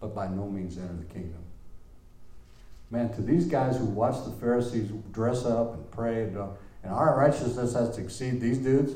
but 0.00 0.14
by 0.14 0.26
no 0.26 0.48
means 0.48 0.76
enter 0.78 0.94
the 0.94 1.04
kingdom. 1.04 1.42
Man, 2.90 3.12
to 3.14 3.22
these 3.22 3.46
guys 3.46 3.76
who 3.76 3.84
watch 3.84 4.24
the 4.24 4.32
Pharisees 4.32 4.90
dress 5.12 5.44
up 5.44 5.74
and 5.74 5.90
pray, 5.92 6.24
and, 6.24 6.36
and 6.82 6.92
our 6.92 7.16
righteousness 7.16 7.74
has 7.74 7.94
to 7.96 8.02
exceed 8.02 8.40
these 8.40 8.58
dudes, 8.58 8.94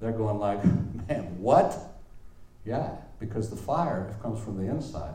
they're 0.00 0.12
going 0.12 0.38
like, 0.38 0.64
man, 1.08 1.38
what? 1.38 1.76
Yeah, 2.64 2.90
because 3.20 3.50
the 3.50 3.56
fire 3.56 4.14
comes 4.22 4.42
from 4.42 4.56
the 4.56 4.70
inside. 4.70 5.14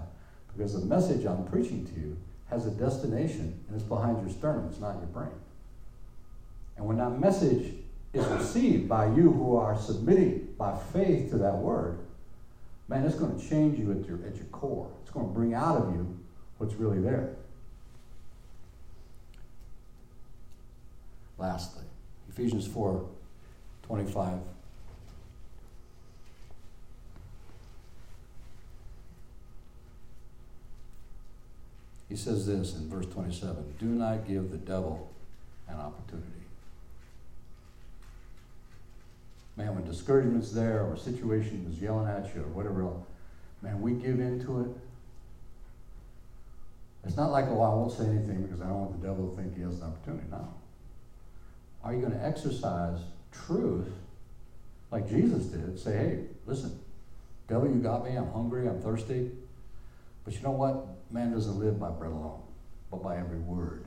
Because 0.55 0.73
the 0.73 0.85
message 0.85 1.25
I'm 1.25 1.45
preaching 1.45 1.85
to 1.87 1.99
you 1.99 2.17
has 2.49 2.65
a 2.65 2.71
destination 2.71 3.59
and 3.67 3.75
it's 3.75 3.83
behind 3.83 4.21
your 4.21 4.29
sternum, 4.29 4.67
it's 4.69 4.79
not 4.79 4.97
your 4.97 5.07
brain. 5.07 5.31
And 6.81 6.87
when 6.87 6.97
that 6.97 7.19
message 7.19 7.75
is 8.11 8.25
received 8.25 8.89
by 8.89 9.05
you 9.05 9.31
who 9.31 9.55
are 9.55 9.77
submitting 9.77 10.47
by 10.57 10.75
faith 10.91 11.29
to 11.29 11.37
that 11.37 11.55
word, 11.55 11.99
man, 12.87 13.05
it's 13.05 13.13
going 13.13 13.39
to 13.39 13.49
change 13.49 13.77
you 13.77 13.91
at 13.91 14.07
your, 14.07 14.17
at 14.25 14.35
your 14.35 14.45
core. 14.45 14.89
It's 15.03 15.11
going 15.11 15.27
to 15.27 15.31
bring 15.31 15.53
out 15.53 15.77
of 15.77 15.93
you 15.93 16.17
what's 16.57 16.73
really 16.73 16.99
there. 16.99 17.35
Lastly, 21.37 21.83
Ephesians 22.29 22.65
4 22.65 23.07
25 23.83 24.39
He 32.09 32.15
says 32.15 32.47
this 32.47 32.75
in 32.75 32.89
verse 32.89 33.05
27 33.05 33.75
Do 33.79 33.85
not 33.85 34.27
give 34.27 34.49
the 34.49 34.57
devil 34.57 35.11
an 35.67 35.77
opportunity. 35.77 36.40
Man, 39.61 39.75
when 39.75 39.85
discouragement's 39.85 40.51
there 40.51 40.83
or 40.87 40.97
situation 40.97 41.67
is 41.69 41.79
yelling 41.79 42.07
at 42.07 42.33
you 42.33 42.41
or 42.41 42.47
whatever 42.47 42.81
else, 42.81 43.05
man, 43.61 43.79
we 43.79 43.91
give 43.91 44.19
in 44.19 44.43
to 44.43 44.61
it. 44.61 44.69
It's 47.05 47.15
not 47.15 47.29
like, 47.29 47.45
oh, 47.47 47.61
I 47.61 47.69
won't 47.69 47.91
say 47.91 48.05
anything 48.05 48.41
because 48.41 48.59
I 48.59 48.65
don't 48.65 48.79
want 48.79 48.99
the 48.99 49.07
devil 49.07 49.29
to 49.29 49.35
think 49.35 49.55
he 49.55 49.61
has 49.61 49.79
an 49.79 49.83
opportunity. 49.83 50.25
No. 50.31 50.51
Are 51.83 51.93
you 51.93 51.99
going 51.99 52.13
to 52.13 52.25
exercise 52.25 53.01
truth 53.31 53.87
like 54.89 55.07
Jesus 55.07 55.45
did? 55.45 55.79
Say, 55.79 55.91
hey, 55.95 56.23
listen, 56.47 56.79
devil, 57.47 57.67
you 57.67 57.81
got 57.81 58.03
me. 58.03 58.15
I'm 58.15 58.31
hungry. 58.31 58.67
I'm 58.67 58.81
thirsty. 58.81 59.29
But 60.25 60.33
you 60.33 60.41
know 60.41 60.51
what? 60.51 60.87
Man 61.11 61.31
doesn't 61.31 61.59
live 61.59 61.79
by 61.79 61.91
bread 61.91 62.11
alone, 62.11 62.41
but 62.89 63.03
by 63.03 63.17
every 63.17 63.37
word 63.37 63.85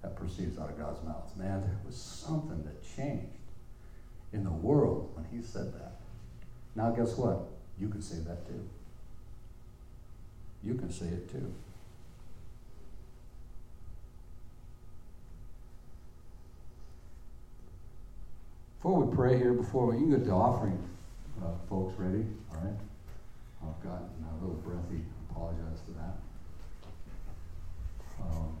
that 0.00 0.16
proceeds 0.16 0.58
out 0.58 0.70
of 0.70 0.78
God's 0.78 1.04
mouth. 1.04 1.36
Man, 1.36 1.60
there 1.60 1.78
was 1.84 1.96
something 1.96 2.64
that 2.64 2.82
changed 2.96 3.35
in 4.36 4.44
the 4.44 4.50
world 4.50 5.10
when 5.14 5.24
he 5.32 5.44
said 5.44 5.72
that. 5.72 5.92
Now, 6.74 6.90
guess 6.90 7.16
what? 7.16 7.48
You 7.80 7.88
can 7.88 8.02
say 8.02 8.18
that 8.26 8.46
too. 8.46 8.68
You 10.62 10.74
can 10.74 10.92
say 10.92 11.06
it 11.06 11.30
too. 11.30 11.52
Before 18.76 19.02
we 19.02 19.16
pray 19.16 19.38
here, 19.38 19.54
before 19.54 19.86
we, 19.86 19.96
you 19.96 20.02
can 20.02 20.10
get 20.10 20.26
the 20.26 20.32
offering, 20.32 20.78
uh, 21.42 21.48
folks, 21.68 21.98
ready, 21.98 22.24
all 22.52 22.58
right? 22.62 22.76
I've 23.62 23.82
gotten 23.82 24.06
a 24.20 24.44
little 24.44 24.60
breathy. 24.62 25.02
Apologize 25.30 25.80
for 25.86 25.92
that. 25.92 26.16
Um, 28.22 28.56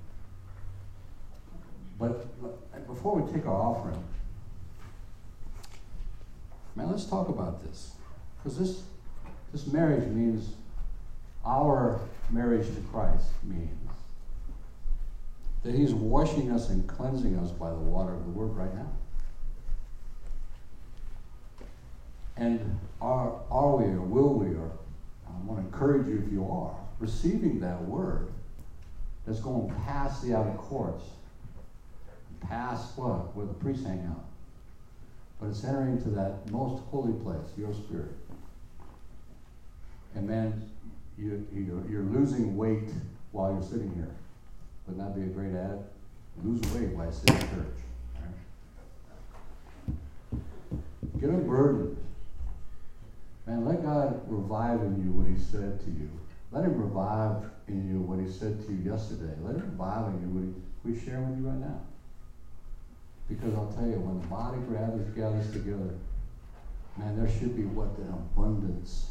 but, 1.98 2.42
but 2.42 2.86
before 2.86 3.20
we 3.20 3.30
take 3.32 3.46
our 3.46 3.60
offering, 3.60 4.02
man, 6.76 6.90
let's 6.90 7.06
talk 7.06 7.28
about 7.28 7.64
this. 7.64 7.92
Because 8.36 8.58
this, 8.58 8.82
this 9.52 9.66
marriage 9.66 10.06
means 10.08 10.50
our 11.44 12.00
marriage 12.30 12.66
to 12.66 12.80
Christ 12.92 13.26
means 13.42 13.70
that 15.64 15.74
He's 15.74 15.94
washing 15.94 16.52
us 16.52 16.70
and 16.70 16.86
cleansing 16.86 17.36
us 17.38 17.50
by 17.50 17.70
the 17.70 17.76
water 17.76 18.14
of 18.14 18.24
the 18.24 18.30
Word 18.30 18.54
right 18.54 18.74
now. 18.74 18.92
And 22.36 22.78
are, 23.00 23.40
are 23.50 23.76
we 23.76 23.84
or 23.84 24.02
will 24.02 24.34
we 24.34 24.54
or 24.54 24.70
I 25.26 25.44
want 25.46 25.60
to 25.60 25.66
encourage 25.66 26.06
you 26.06 26.22
if 26.24 26.30
you 26.30 26.46
are 26.46 26.76
receiving 26.98 27.60
that 27.60 27.82
word 27.82 28.28
that's 29.26 29.40
going 29.40 29.74
past 29.84 30.22
the 30.22 30.36
outer 30.36 30.52
courts, 30.52 31.04
past 32.40 32.96
what? 32.98 33.34
Where 33.34 33.46
the 33.46 33.54
priests 33.54 33.84
hang 33.84 34.06
out. 34.06 34.25
But 35.40 35.50
it's 35.50 35.64
entering 35.64 35.92
into 35.92 36.10
that 36.10 36.50
most 36.50 36.82
holy 36.84 37.12
place, 37.22 37.46
your 37.56 37.72
spirit. 37.74 38.12
And 40.14 40.26
man, 40.26 40.70
you, 41.18 41.46
you, 41.52 41.86
you're 41.90 42.02
losing 42.02 42.56
weight 42.56 42.88
while 43.32 43.52
you're 43.52 43.62
sitting 43.62 43.92
here. 43.94 44.14
Wouldn't 44.86 45.04
that 45.04 45.14
be 45.18 45.26
a 45.26 45.30
great 45.32 45.54
ad? 45.54 45.84
Lose 46.42 46.60
weight 46.72 46.88
while 46.90 47.06
you 47.06 47.12
sit 47.12 47.30
in 47.30 47.40
church. 47.40 47.76
Right? 50.32 50.40
Get 51.20 51.30
a 51.30 51.32
burden. 51.32 51.96
Man, 53.46 53.64
let 53.64 53.82
God 53.82 54.20
revive 54.26 54.80
in 54.80 55.02
you 55.04 55.12
what 55.12 55.26
He 55.28 55.36
said 55.38 55.80
to 55.80 55.86
you. 55.86 56.10
Let 56.50 56.64
Him 56.64 56.80
revive 56.80 57.44
in 57.68 57.88
you 57.88 58.00
what 58.00 58.18
He 58.18 58.30
said 58.30 58.64
to 58.66 58.72
you 58.72 58.90
yesterday. 58.90 59.34
Let 59.42 59.56
Him 59.56 59.70
revive 59.70 60.08
in 60.14 60.20
you 60.20 60.28
what 60.28 60.44
He, 60.44 60.52
we 60.84 61.04
share 61.04 61.20
with 61.20 61.38
you 61.38 61.48
right 61.48 61.58
now. 61.58 61.80
Because 63.28 63.54
I'll 63.54 63.72
tell 63.72 63.86
you, 63.86 63.98
when 63.98 64.20
the 64.20 64.26
body 64.28 64.58
gathers, 64.70 65.14
gathers 65.14 65.50
together, 65.52 65.94
man, 66.96 67.18
there 67.18 67.28
should 67.28 67.56
be 67.56 67.64
what 67.64 67.98
an 67.98 68.08
abundance 68.08 69.10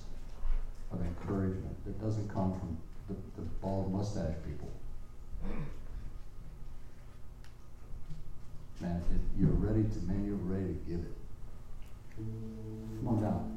of 0.91 1.01
encouragement 1.01 1.83
that 1.85 1.99
doesn't 2.01 2.29
come 2.29 2.57
from 2.57 2.77
the, 3.07 3.41
the 3.41 3.47
bald 3.61 3.91
mustache 3.91 4.35
people. 4.45 4.71
Man, 8.79 9.01
you're 9.37 9.49
ready 9.49 9.83
to, 9.83 9.99
man, 10.01 10.25
you're 10.25 10.35
ready 10.35 10.73
to 10.73 10.79
give 10.87 10.99
it. 10.99 11.15
Come 12.15 13.07
on 13.07 13.21
down. 13.21 13.54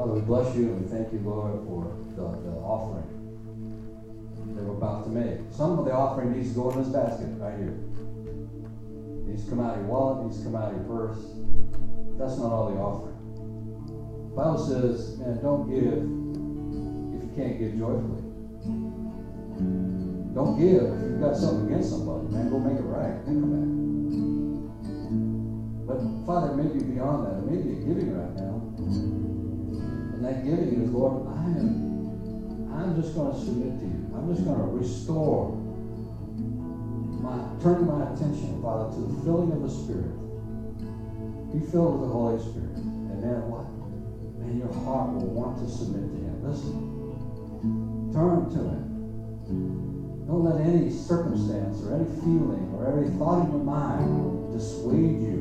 Father, 0.00 0.14
we 0.14 0.20
bless 0.22 0.56
you 0.56 0.72
and 0.72 0.80
we 0.80 0.88
thank 0.88 1.12
you, 1.12 1.18
Lord, 1.18 1.60
for 1.68 1.92
the, 2.16 2.24
the 2.48 2.56
offering 2.64 3.04
that 4.56 4.64
we're 4.64 4.72
about 4.72 5.04
to 5.04 5.10
make. 5.10 5.44
Some 5.52 5.78
of 5.78 5.84
the 5.84 5.92
offering 5.92 6.32
needs 6.32 6.54
to 6.54 6.54
go 6.54 6.70
in 6.70 6.80
this 6.80 6.88
basket 6.88 7.28
right 7.36 7.58
here. 7.60 7.76
It 7.76 9.28
needs 9.28 9.44
to 9.44 9.50
come 9.50 9.60
out 9.60 9.76
of 9.76 9.84
your 9.84 9.92
wallet, 9.92 10.24
needs 10.24 10.38
to 10.38 10.44
come 10.44 10.56
out 10.56 10.72
of 10.72 10.80
your 10.80 10.88
purse. 10.88 11.20
That's 12.16 12.40
not 12.40 12.48
all 12.48 12.72
the 12.72 12.80
offering. 12.80 13.20
The 14.32 14.36
Bible 14.40 14.56
says, 14.64 15.20
man, 15.20 15.36
don't 15.44 15.68
give 15.68 16.00
if 17.12 17.20
you 17.20 17.32
can't 17.36 17.60
give 17.60 17.76
joyfully. 17.76 18.24
Don't 20.32 20.56
give 20.56 20.80
if 20.80 21.12
you've 21.12 21.20
got 21.20 21.36
something 21.36 21.68
against 21.68 21.92
somebody. 21.92 22.24
Man, 22.32 22.48
go 22.48 22.56
make 22.56 22.80
it 22.80 22.88
right. 22.88 23.20
Then 23.28 23.36
come 23.36 23.52
back. 23.52 23.68
But 25.84 26.00
Father, 26.24 26.56
maybe 26.56 26.88
beyond 26.88 27.28
that, 27.28 27.36
it 27.36 27.44
maybe 27.44 27.84
giving 27.84 28.16
right 28.16 28.32
now 28.40 28.49
and 30.20 30.28
that 30.28 30.44
giving 30.44 30.84
is, 30.84 30.90
Lord, 30.90 31.26
I 31.32 31.44
am, 31.56 32.68
I'm 32.76 32.92
just 33.00 33.14
going 33.14 33.32
to 33.32 33.38
submit 33.40 33.80
to 33.80 33.86
you. 33.88 34.12
I'm 34.12 34.28
just 34.28 34.44
going 34.44 34.60
to 34.60 34.68
restore 34.76 35.56
my, 37.24 37.40
turn 37.64 37.88
my 37.88 38.04
attention, 38.12 38.60
Father, 38.60 38.92
to 38.92 39.00
the 39.00 39.24
filling 39.24 39.50
of 39.52 39.64
the 39.64 39.70
Spirit. 39.72 40.12
Be 41.56 41.64
filled 41.72 42.04
with 42.04 42.10
the 42.10 42.12
Holy 42.12 42.36
Spirit. 42.36 42.84
And 42.84 43.24
then 43.24 43.48
what? 43.48 43.64
Man, 44.44 44.60
your 44.60 44.72
heart 44.84 45.08
will 45.16 45.32
want 45.32 45.56
to 45.56 45.66
submit 45.72 46.04
to 46.04 46.18
Him. 46.20 46.36
Listen. 46.44 48.12
Turn 48.12 48.44
to 48.52 48.60
Him. 48.60 50.28
Don't 50.28 50.44
let 50.44 50.60
any 50.60 50.92
circumstance 50.92 51.80
or 51.80 51.96
any 51.96 52.04
feeling 52.20 52.68
or 52.76 52.92
any 52.92 53.08
thought 53.16 53.48
in 53.48 53.56
your 53.56 53.64
mind 53.64 54.52
dissuade 54.52 55.24
you 55.24 55.39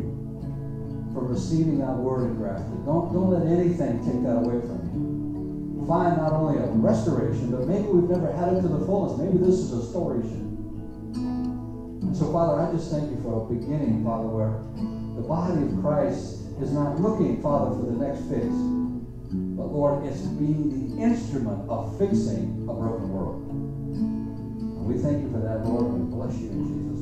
from 1.20 1.28
receiving 1.28 1.80
that 1.80 1.95
word 1.97 2.32
engrafted. 2.32 2.86
Don't, 2.86 3.11
don't 3.11 3.30
let 3.30 3.45
anything 3.45 3.99
take 4.05 4.24
that 4.24 4.39
away 4.39 4.59
from 4.61 4.80
you. 4.93 5.86
Find 5.88 6.17
not 6.17 6.34
only 6.34 6.61
a 6.61 6.67
restoration, 6.67 7.51
but 7.51 7.67
maybe 7.67 7.88
we've 7.88 8.09
never 8.09 8.32
had 8.32 8.53
it 8.53 8.61
to 8.61 8.67
the 8.67 8.86
fullest. 8.86 9.20
Maybe 9.20 9.38
this 9.38 9.59
is 9.59 9.74
a 9.74 9.78
restoration. 9.78 10.55
And 12.03 12.15
so, 12.15 12.32
Father, 12.32 12.61
I 12.61 12.72
just 12.72 12.91
thank 12.91 13.09
you 13.11 13.20
for 13.22 13.43
a 13.43 13.53
beginning, 13.53 14.05
Father, 14.05 14.30
where 14.30 14.63
the 15.20 15.28
body 15.28 15.59
of 15.65 15.82
Christ 15.82 16.39
is 16.61 16.72
not 16.72 16.99
looking, 17.01 17.41
Father, 17.41 17.76
for 17.76 17.86
the 17.91 17.97
next 17.99 18.24
fix, 18.30 18.47
but 19.57 19.67
Lord, 19.74 20.05
it's 20.05 20.22
being 20.39 20.95
the 20.95 21.03
instrument 21.03 21.67
of 21.70 21.97
fixing 21.97 22.65
a 22.70 22.74
broken 22.74 23.09
world. 23.11 23.43
And 23.49 24.86
we 24.86 24.95
thank 25.01 25.24
you 25.24 25.32
for 25.32 25.39
that, 25.39 25.65
Lord. 25.65 25.91
We 25.91 25.99
bless 26.07 26.38
you 26.39 26.49
in 26.51 26.63
Jesus' 26.63 26.99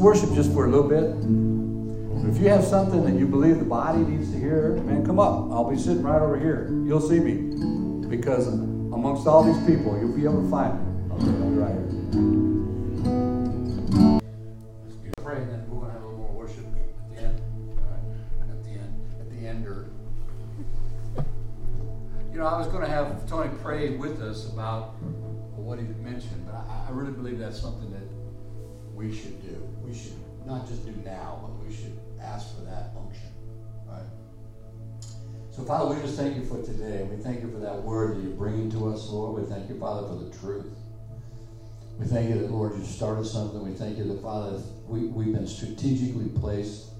worship 0.00 0.32
just 0.32 0.52
for 0.54 0.64
a 0.64 0.70
little 0.70 0.88
bit. 0.88 1.04
If 2.30 2.40
you 2.40 2.48
have 2.48 2.64
something 2.64 3.04
that 3.04 3.18
you 3.18 3.26
believe 3.26 3.58
the 3.58 3.66
body 3.66 3.98
needs 3.98 4.32
to 4.32 4.38
hear, 4.38 4.76
man, 4.86 5.04
come 5.04 5.20
up. 5.20 5.52
I'll 5.52 5.70
be 5.70 5.76
sitting 5.76 6.02
right 6.02 6.22
over 6.22 6.38
here. 6.38 6.68
You'll 6.86 7.00
see 7.00 7.20
me. 7.20 8.08
Because 8.08 8.48
amongst 8.48 9.26
all 9.26 9.42
these 9.42 9.58
people, 9.66 9.98
you'll 9.98 10.16
be 10.16 10.24
able 10.24 10.42
to 10.42 10.50
find 10.50 10.74
me. 10.74 10.84
I'll 11.10 11.18
be 11.18 11.56
right 11.58 11.74
here. 11.74 11.84
Let's 14.86 14.96
then 15.50 15.66
we're 15.68 15.80
going 15.80 15.86
to 15.86 15.92
have 15.92 16.02
a 16.02 16.06
little 16.06 16.18
more 16.18 16.32
worship 16.32 16.64
at 16.66 17.10
the 17.10 17.22
end. 17.22 17.40
Right. 17.76 18.50
At 18.50 18.64
the 18.64 18.70
end. 18.70 18.94
At 19.20 19.30
the 19.30 19.46
ender. 19.46 19.90
You 22.32 22.38
know, 22.38 22.46
I 22.46 22.58
was 22.58 22.68
going 22.68 22.84
to 22.84 22.90
have 22.90 23.28
Tony 23.28 23.50
pray 23.62 23.96
with 23.96 24.22
us 24.22 24.48
about 24.50 24.94
what 25.56 25.78
he 25.78 25.84
mentioned, 25.84 26.46
but 26.46 26.54
I, 26.54 26.86
I 26.88 26.90
really 26.90 27.12
believe 27.12 27.38
that's 27.38 27.60
something 27.60 27.90
that 27.92 28.19
we 29.00 29.16
should 29.16 29.40
do. 29.42 29.56
We 29.82 29.94
should 29.94 30.12
not 30.44 30.68
just 30.68 30.84
do 30.84 30.92
now, 31.02 31.38
but 31.40 31.66
we 31.66 31.74
should 31.74 31.98
ask 32.20 32.54
for 32.54 32.60
that 32.62 32.90
unction. 32.94 33.30
Right? 33.86 34.04
So, 35.50 35.62
Father, 35.62 35.94
we 35.94 36.02
just 36.02 36.18
thank 36.18 36.36
you 36.36 36.44
for 36.44 36.62
today. 36.62 37.08
We 37.10 37.16
thank 37.16 37.40
you 37.40 37.50
for 37.50 37.58
that 37.60 37.82
word 37.82 38.16
that 38.16 38.22
you're 38.22 38.36
bringing 38.36 38.70
to 38.72 38.92
us, 38.92 39.08
Lord. 39.08 39.42
We 39.42 39.48
thank 39.48 39.70
you, 39.70 39.80
Father, 39.80 40.06
for 40.06 40.22
the 40.22 40.30
truth. 40.38 40.70
We 41.98 42.06
thank 42.06 42.28
you 42.28 42.38
that, 42.40 42.50
Lord, 42.50 42.76
you 42.76 42.84
started 42.84 43.24
something. 43.24 43.62
We 43.62 43.72
thank 43.72 43.96
you 43.96 44.04
that, 44.04 44.22
Father, 44.22 44.60
we, 44.86 45.06
we've 45.06 45.32
been 45.32 45.46
strategically 45.46 46.28
placed 46.28 46.90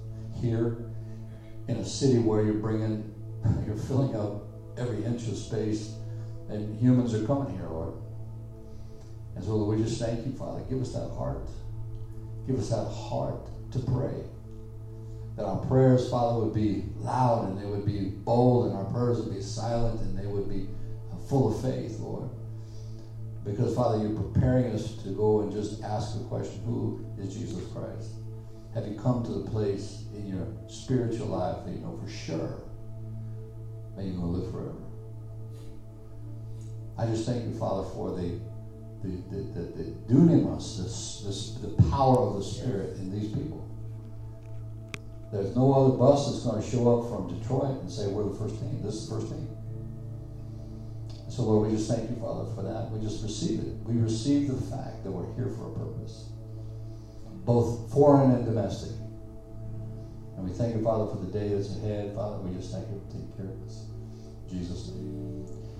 here 0.41 0.77
in 1.67 1.77
a 1.77 1.85
city 1.85 2.17
where 2.17 2.43
you're 2.43 2.55
bringing, 2.55 3.13
you're 3.65 3.77
filling 3.77 4.15
up 4.15 4.43
every 4.75 5.03
inch 5.03 5.27
of 5.27 5.37
space, 5.37 5.93
and 6.49 6.79
humans 6.79 7.13
are 7.13 7.25
coming 7.27 7.55
here, 7.55 7.67
Lord. 7.67 7.93
And 9.35 9.43
so, 9.43 9.55
Lord, 9.55 9.77
we 9.77 9.83
just 9.83 10.01
thank 10.01 10.25
you, 10.25 10.33
Father. 10.33 10.61
Give 10.67 10.81
us 10.81 10.93
that 10.93 11.09
heart. 11.11 11.47
Give 12.47 12.57
us 12.59 12.69
that 12.69 12.87
heart 12.89 13.71
to 13.71 13.79
pray. 13.79 14.23
That 15.35 15.45
our 15.45 15.57
prayers, 15.67 16.09
Father, 16.09 16.39
would 16.39 16.53
be 16.53 16.83
loud 16.97 17.49
and 17.49 17.57
they 17.57 17.65
would 17.65 17.85
be 17.85 18.01
bold, 18.25 18.67
and 18.67 18.75
our 18.75 18.83
prayers 18.85 19.21
would 19.21 19.33
be 19.33 19.41
silent 19.41 20.01
and 20.01 20.17
they 20.17 20.27
would 20.27 20.49
be 20.49 20.67
uh, 21.11 21.17
full 21.17 21.47
of 21.47 21.61
faith, 21.61 21.99
Lord. 21.99 22.29
Because, 23.43 23.73
Father, 23.73 23.97
you're 23.97 24.11
preparing 24.11 24.73
us 24.73 24.91
to 25.03 25.09
go 25.09 25.39
and 25.39 25.51
just 25.51 25.81
ask 25.83 26.13
the 26.13 26.19
question 26.19 26.61
who 26.63 26.99
is 27.17 27.33
Jesus 27.33 27.65
Christ? 27.73 28.11
Have 28.73 28.85
you 28.85 28.93
come 28.93 29.23
to 29.23 29.31
the 29.31 29.39
place 29.39 29.99
in 30.13 30.27
your 30.27 30.47
spiritual 30.67 31.27
life 31.27 31.57
that 31.65 31.71
you 31.71 31.79
know 31.79 31.93
for 31.93 32.07
sure 32.07 32.61
that 33.95 34.03
you're 34.05 34.15
going 34.15 34.31
to 34.31 34.37
live 34.37 34.51
forever? 34.51 34.75
I 36.97 37.05
just 37.05 37.25
thank 37.25 37.45
you, 37.45 37.51
Father, 37.51 37.83
for 37.83 38.11
the 38.11 38.33
the, 39.03 39.09
the, 39.29 39.41
the, 39.53 39.61
the 39.61 39.83
dunamis, 40.13 40.77
this, 40.77 41.57
the 41.61 41.81
power 41.89 42.17
of 42.17 42.35
the 42.35 42.43
Spirit 42.43 42.97
in 42.97 43.11
these 43.11 43.31
people. 43.31 43.67
There's 45.31 45.55
no 45.55 45.73
other 45.73 45.97
bus 45.97 46.29
that's 46.29 46.43
going 46.43 46.61
to 46.61 46.69
show 46.69 46.99
up 46.99 47.09
from 47.09 47.39
Detroit 47.39 47.81
and 47.81 47.89
say, 47.89 48.07
we're 48.07 48.27
the 48.29 48.35
first 48.37 48.59
team. 48.59 48.81
This 48.83 48.95
is 48.95 49.09
the 49.09 49.15
first 49.15 49.31
team. 49.31 49.49
So, 51.29 51.43
Lord, 51.43 51.71
we 51.71 51.77
just 51.77 51.89
thank 51.89 52.09
you, 52.09 52.17
Father, 52.17 52.53
for 52.53 52.61
that. 52.63 52.91
We 52.91 52.99
just 52.99 53.23
receive 53.23 53.59
it. 53.61 53.73
We 53.85 53.95
receive 54.01 54.49
the 54.49 54.61
fact 54.75 55.03
that 55.05 55.11
we're 55.11 55.33
here 55.35 55.47
for 55.55 55.71
a 55.71 55.73
purpose, 55.73 56.27
both 57.45 57.89
foreign 57.93 58.31
and 58.31 58.43
domestic. 58.43 58.91
And 60.35 60.43
we 60.43 60.51
thank 60.51 60.75
you, 60.75 60.83
Father, 60.83 61.09
for 61.09 61.23
the 61.23 61.31
day 61.31 61.55
that's 61.55 61.69
ahead. 61.77 62.13
Father, 62.13 62.37
we 62.37 62.53
just 62.53 62.73
thank 62.73 62.85
you 62.89 62.99
for 62.99 63.13
taking 63.15 63.31
care 63.37 63.47
of 63.47 63.63
us. 63.63 63.85
Jesus' 64.49 64.89
name. 64.89 65.40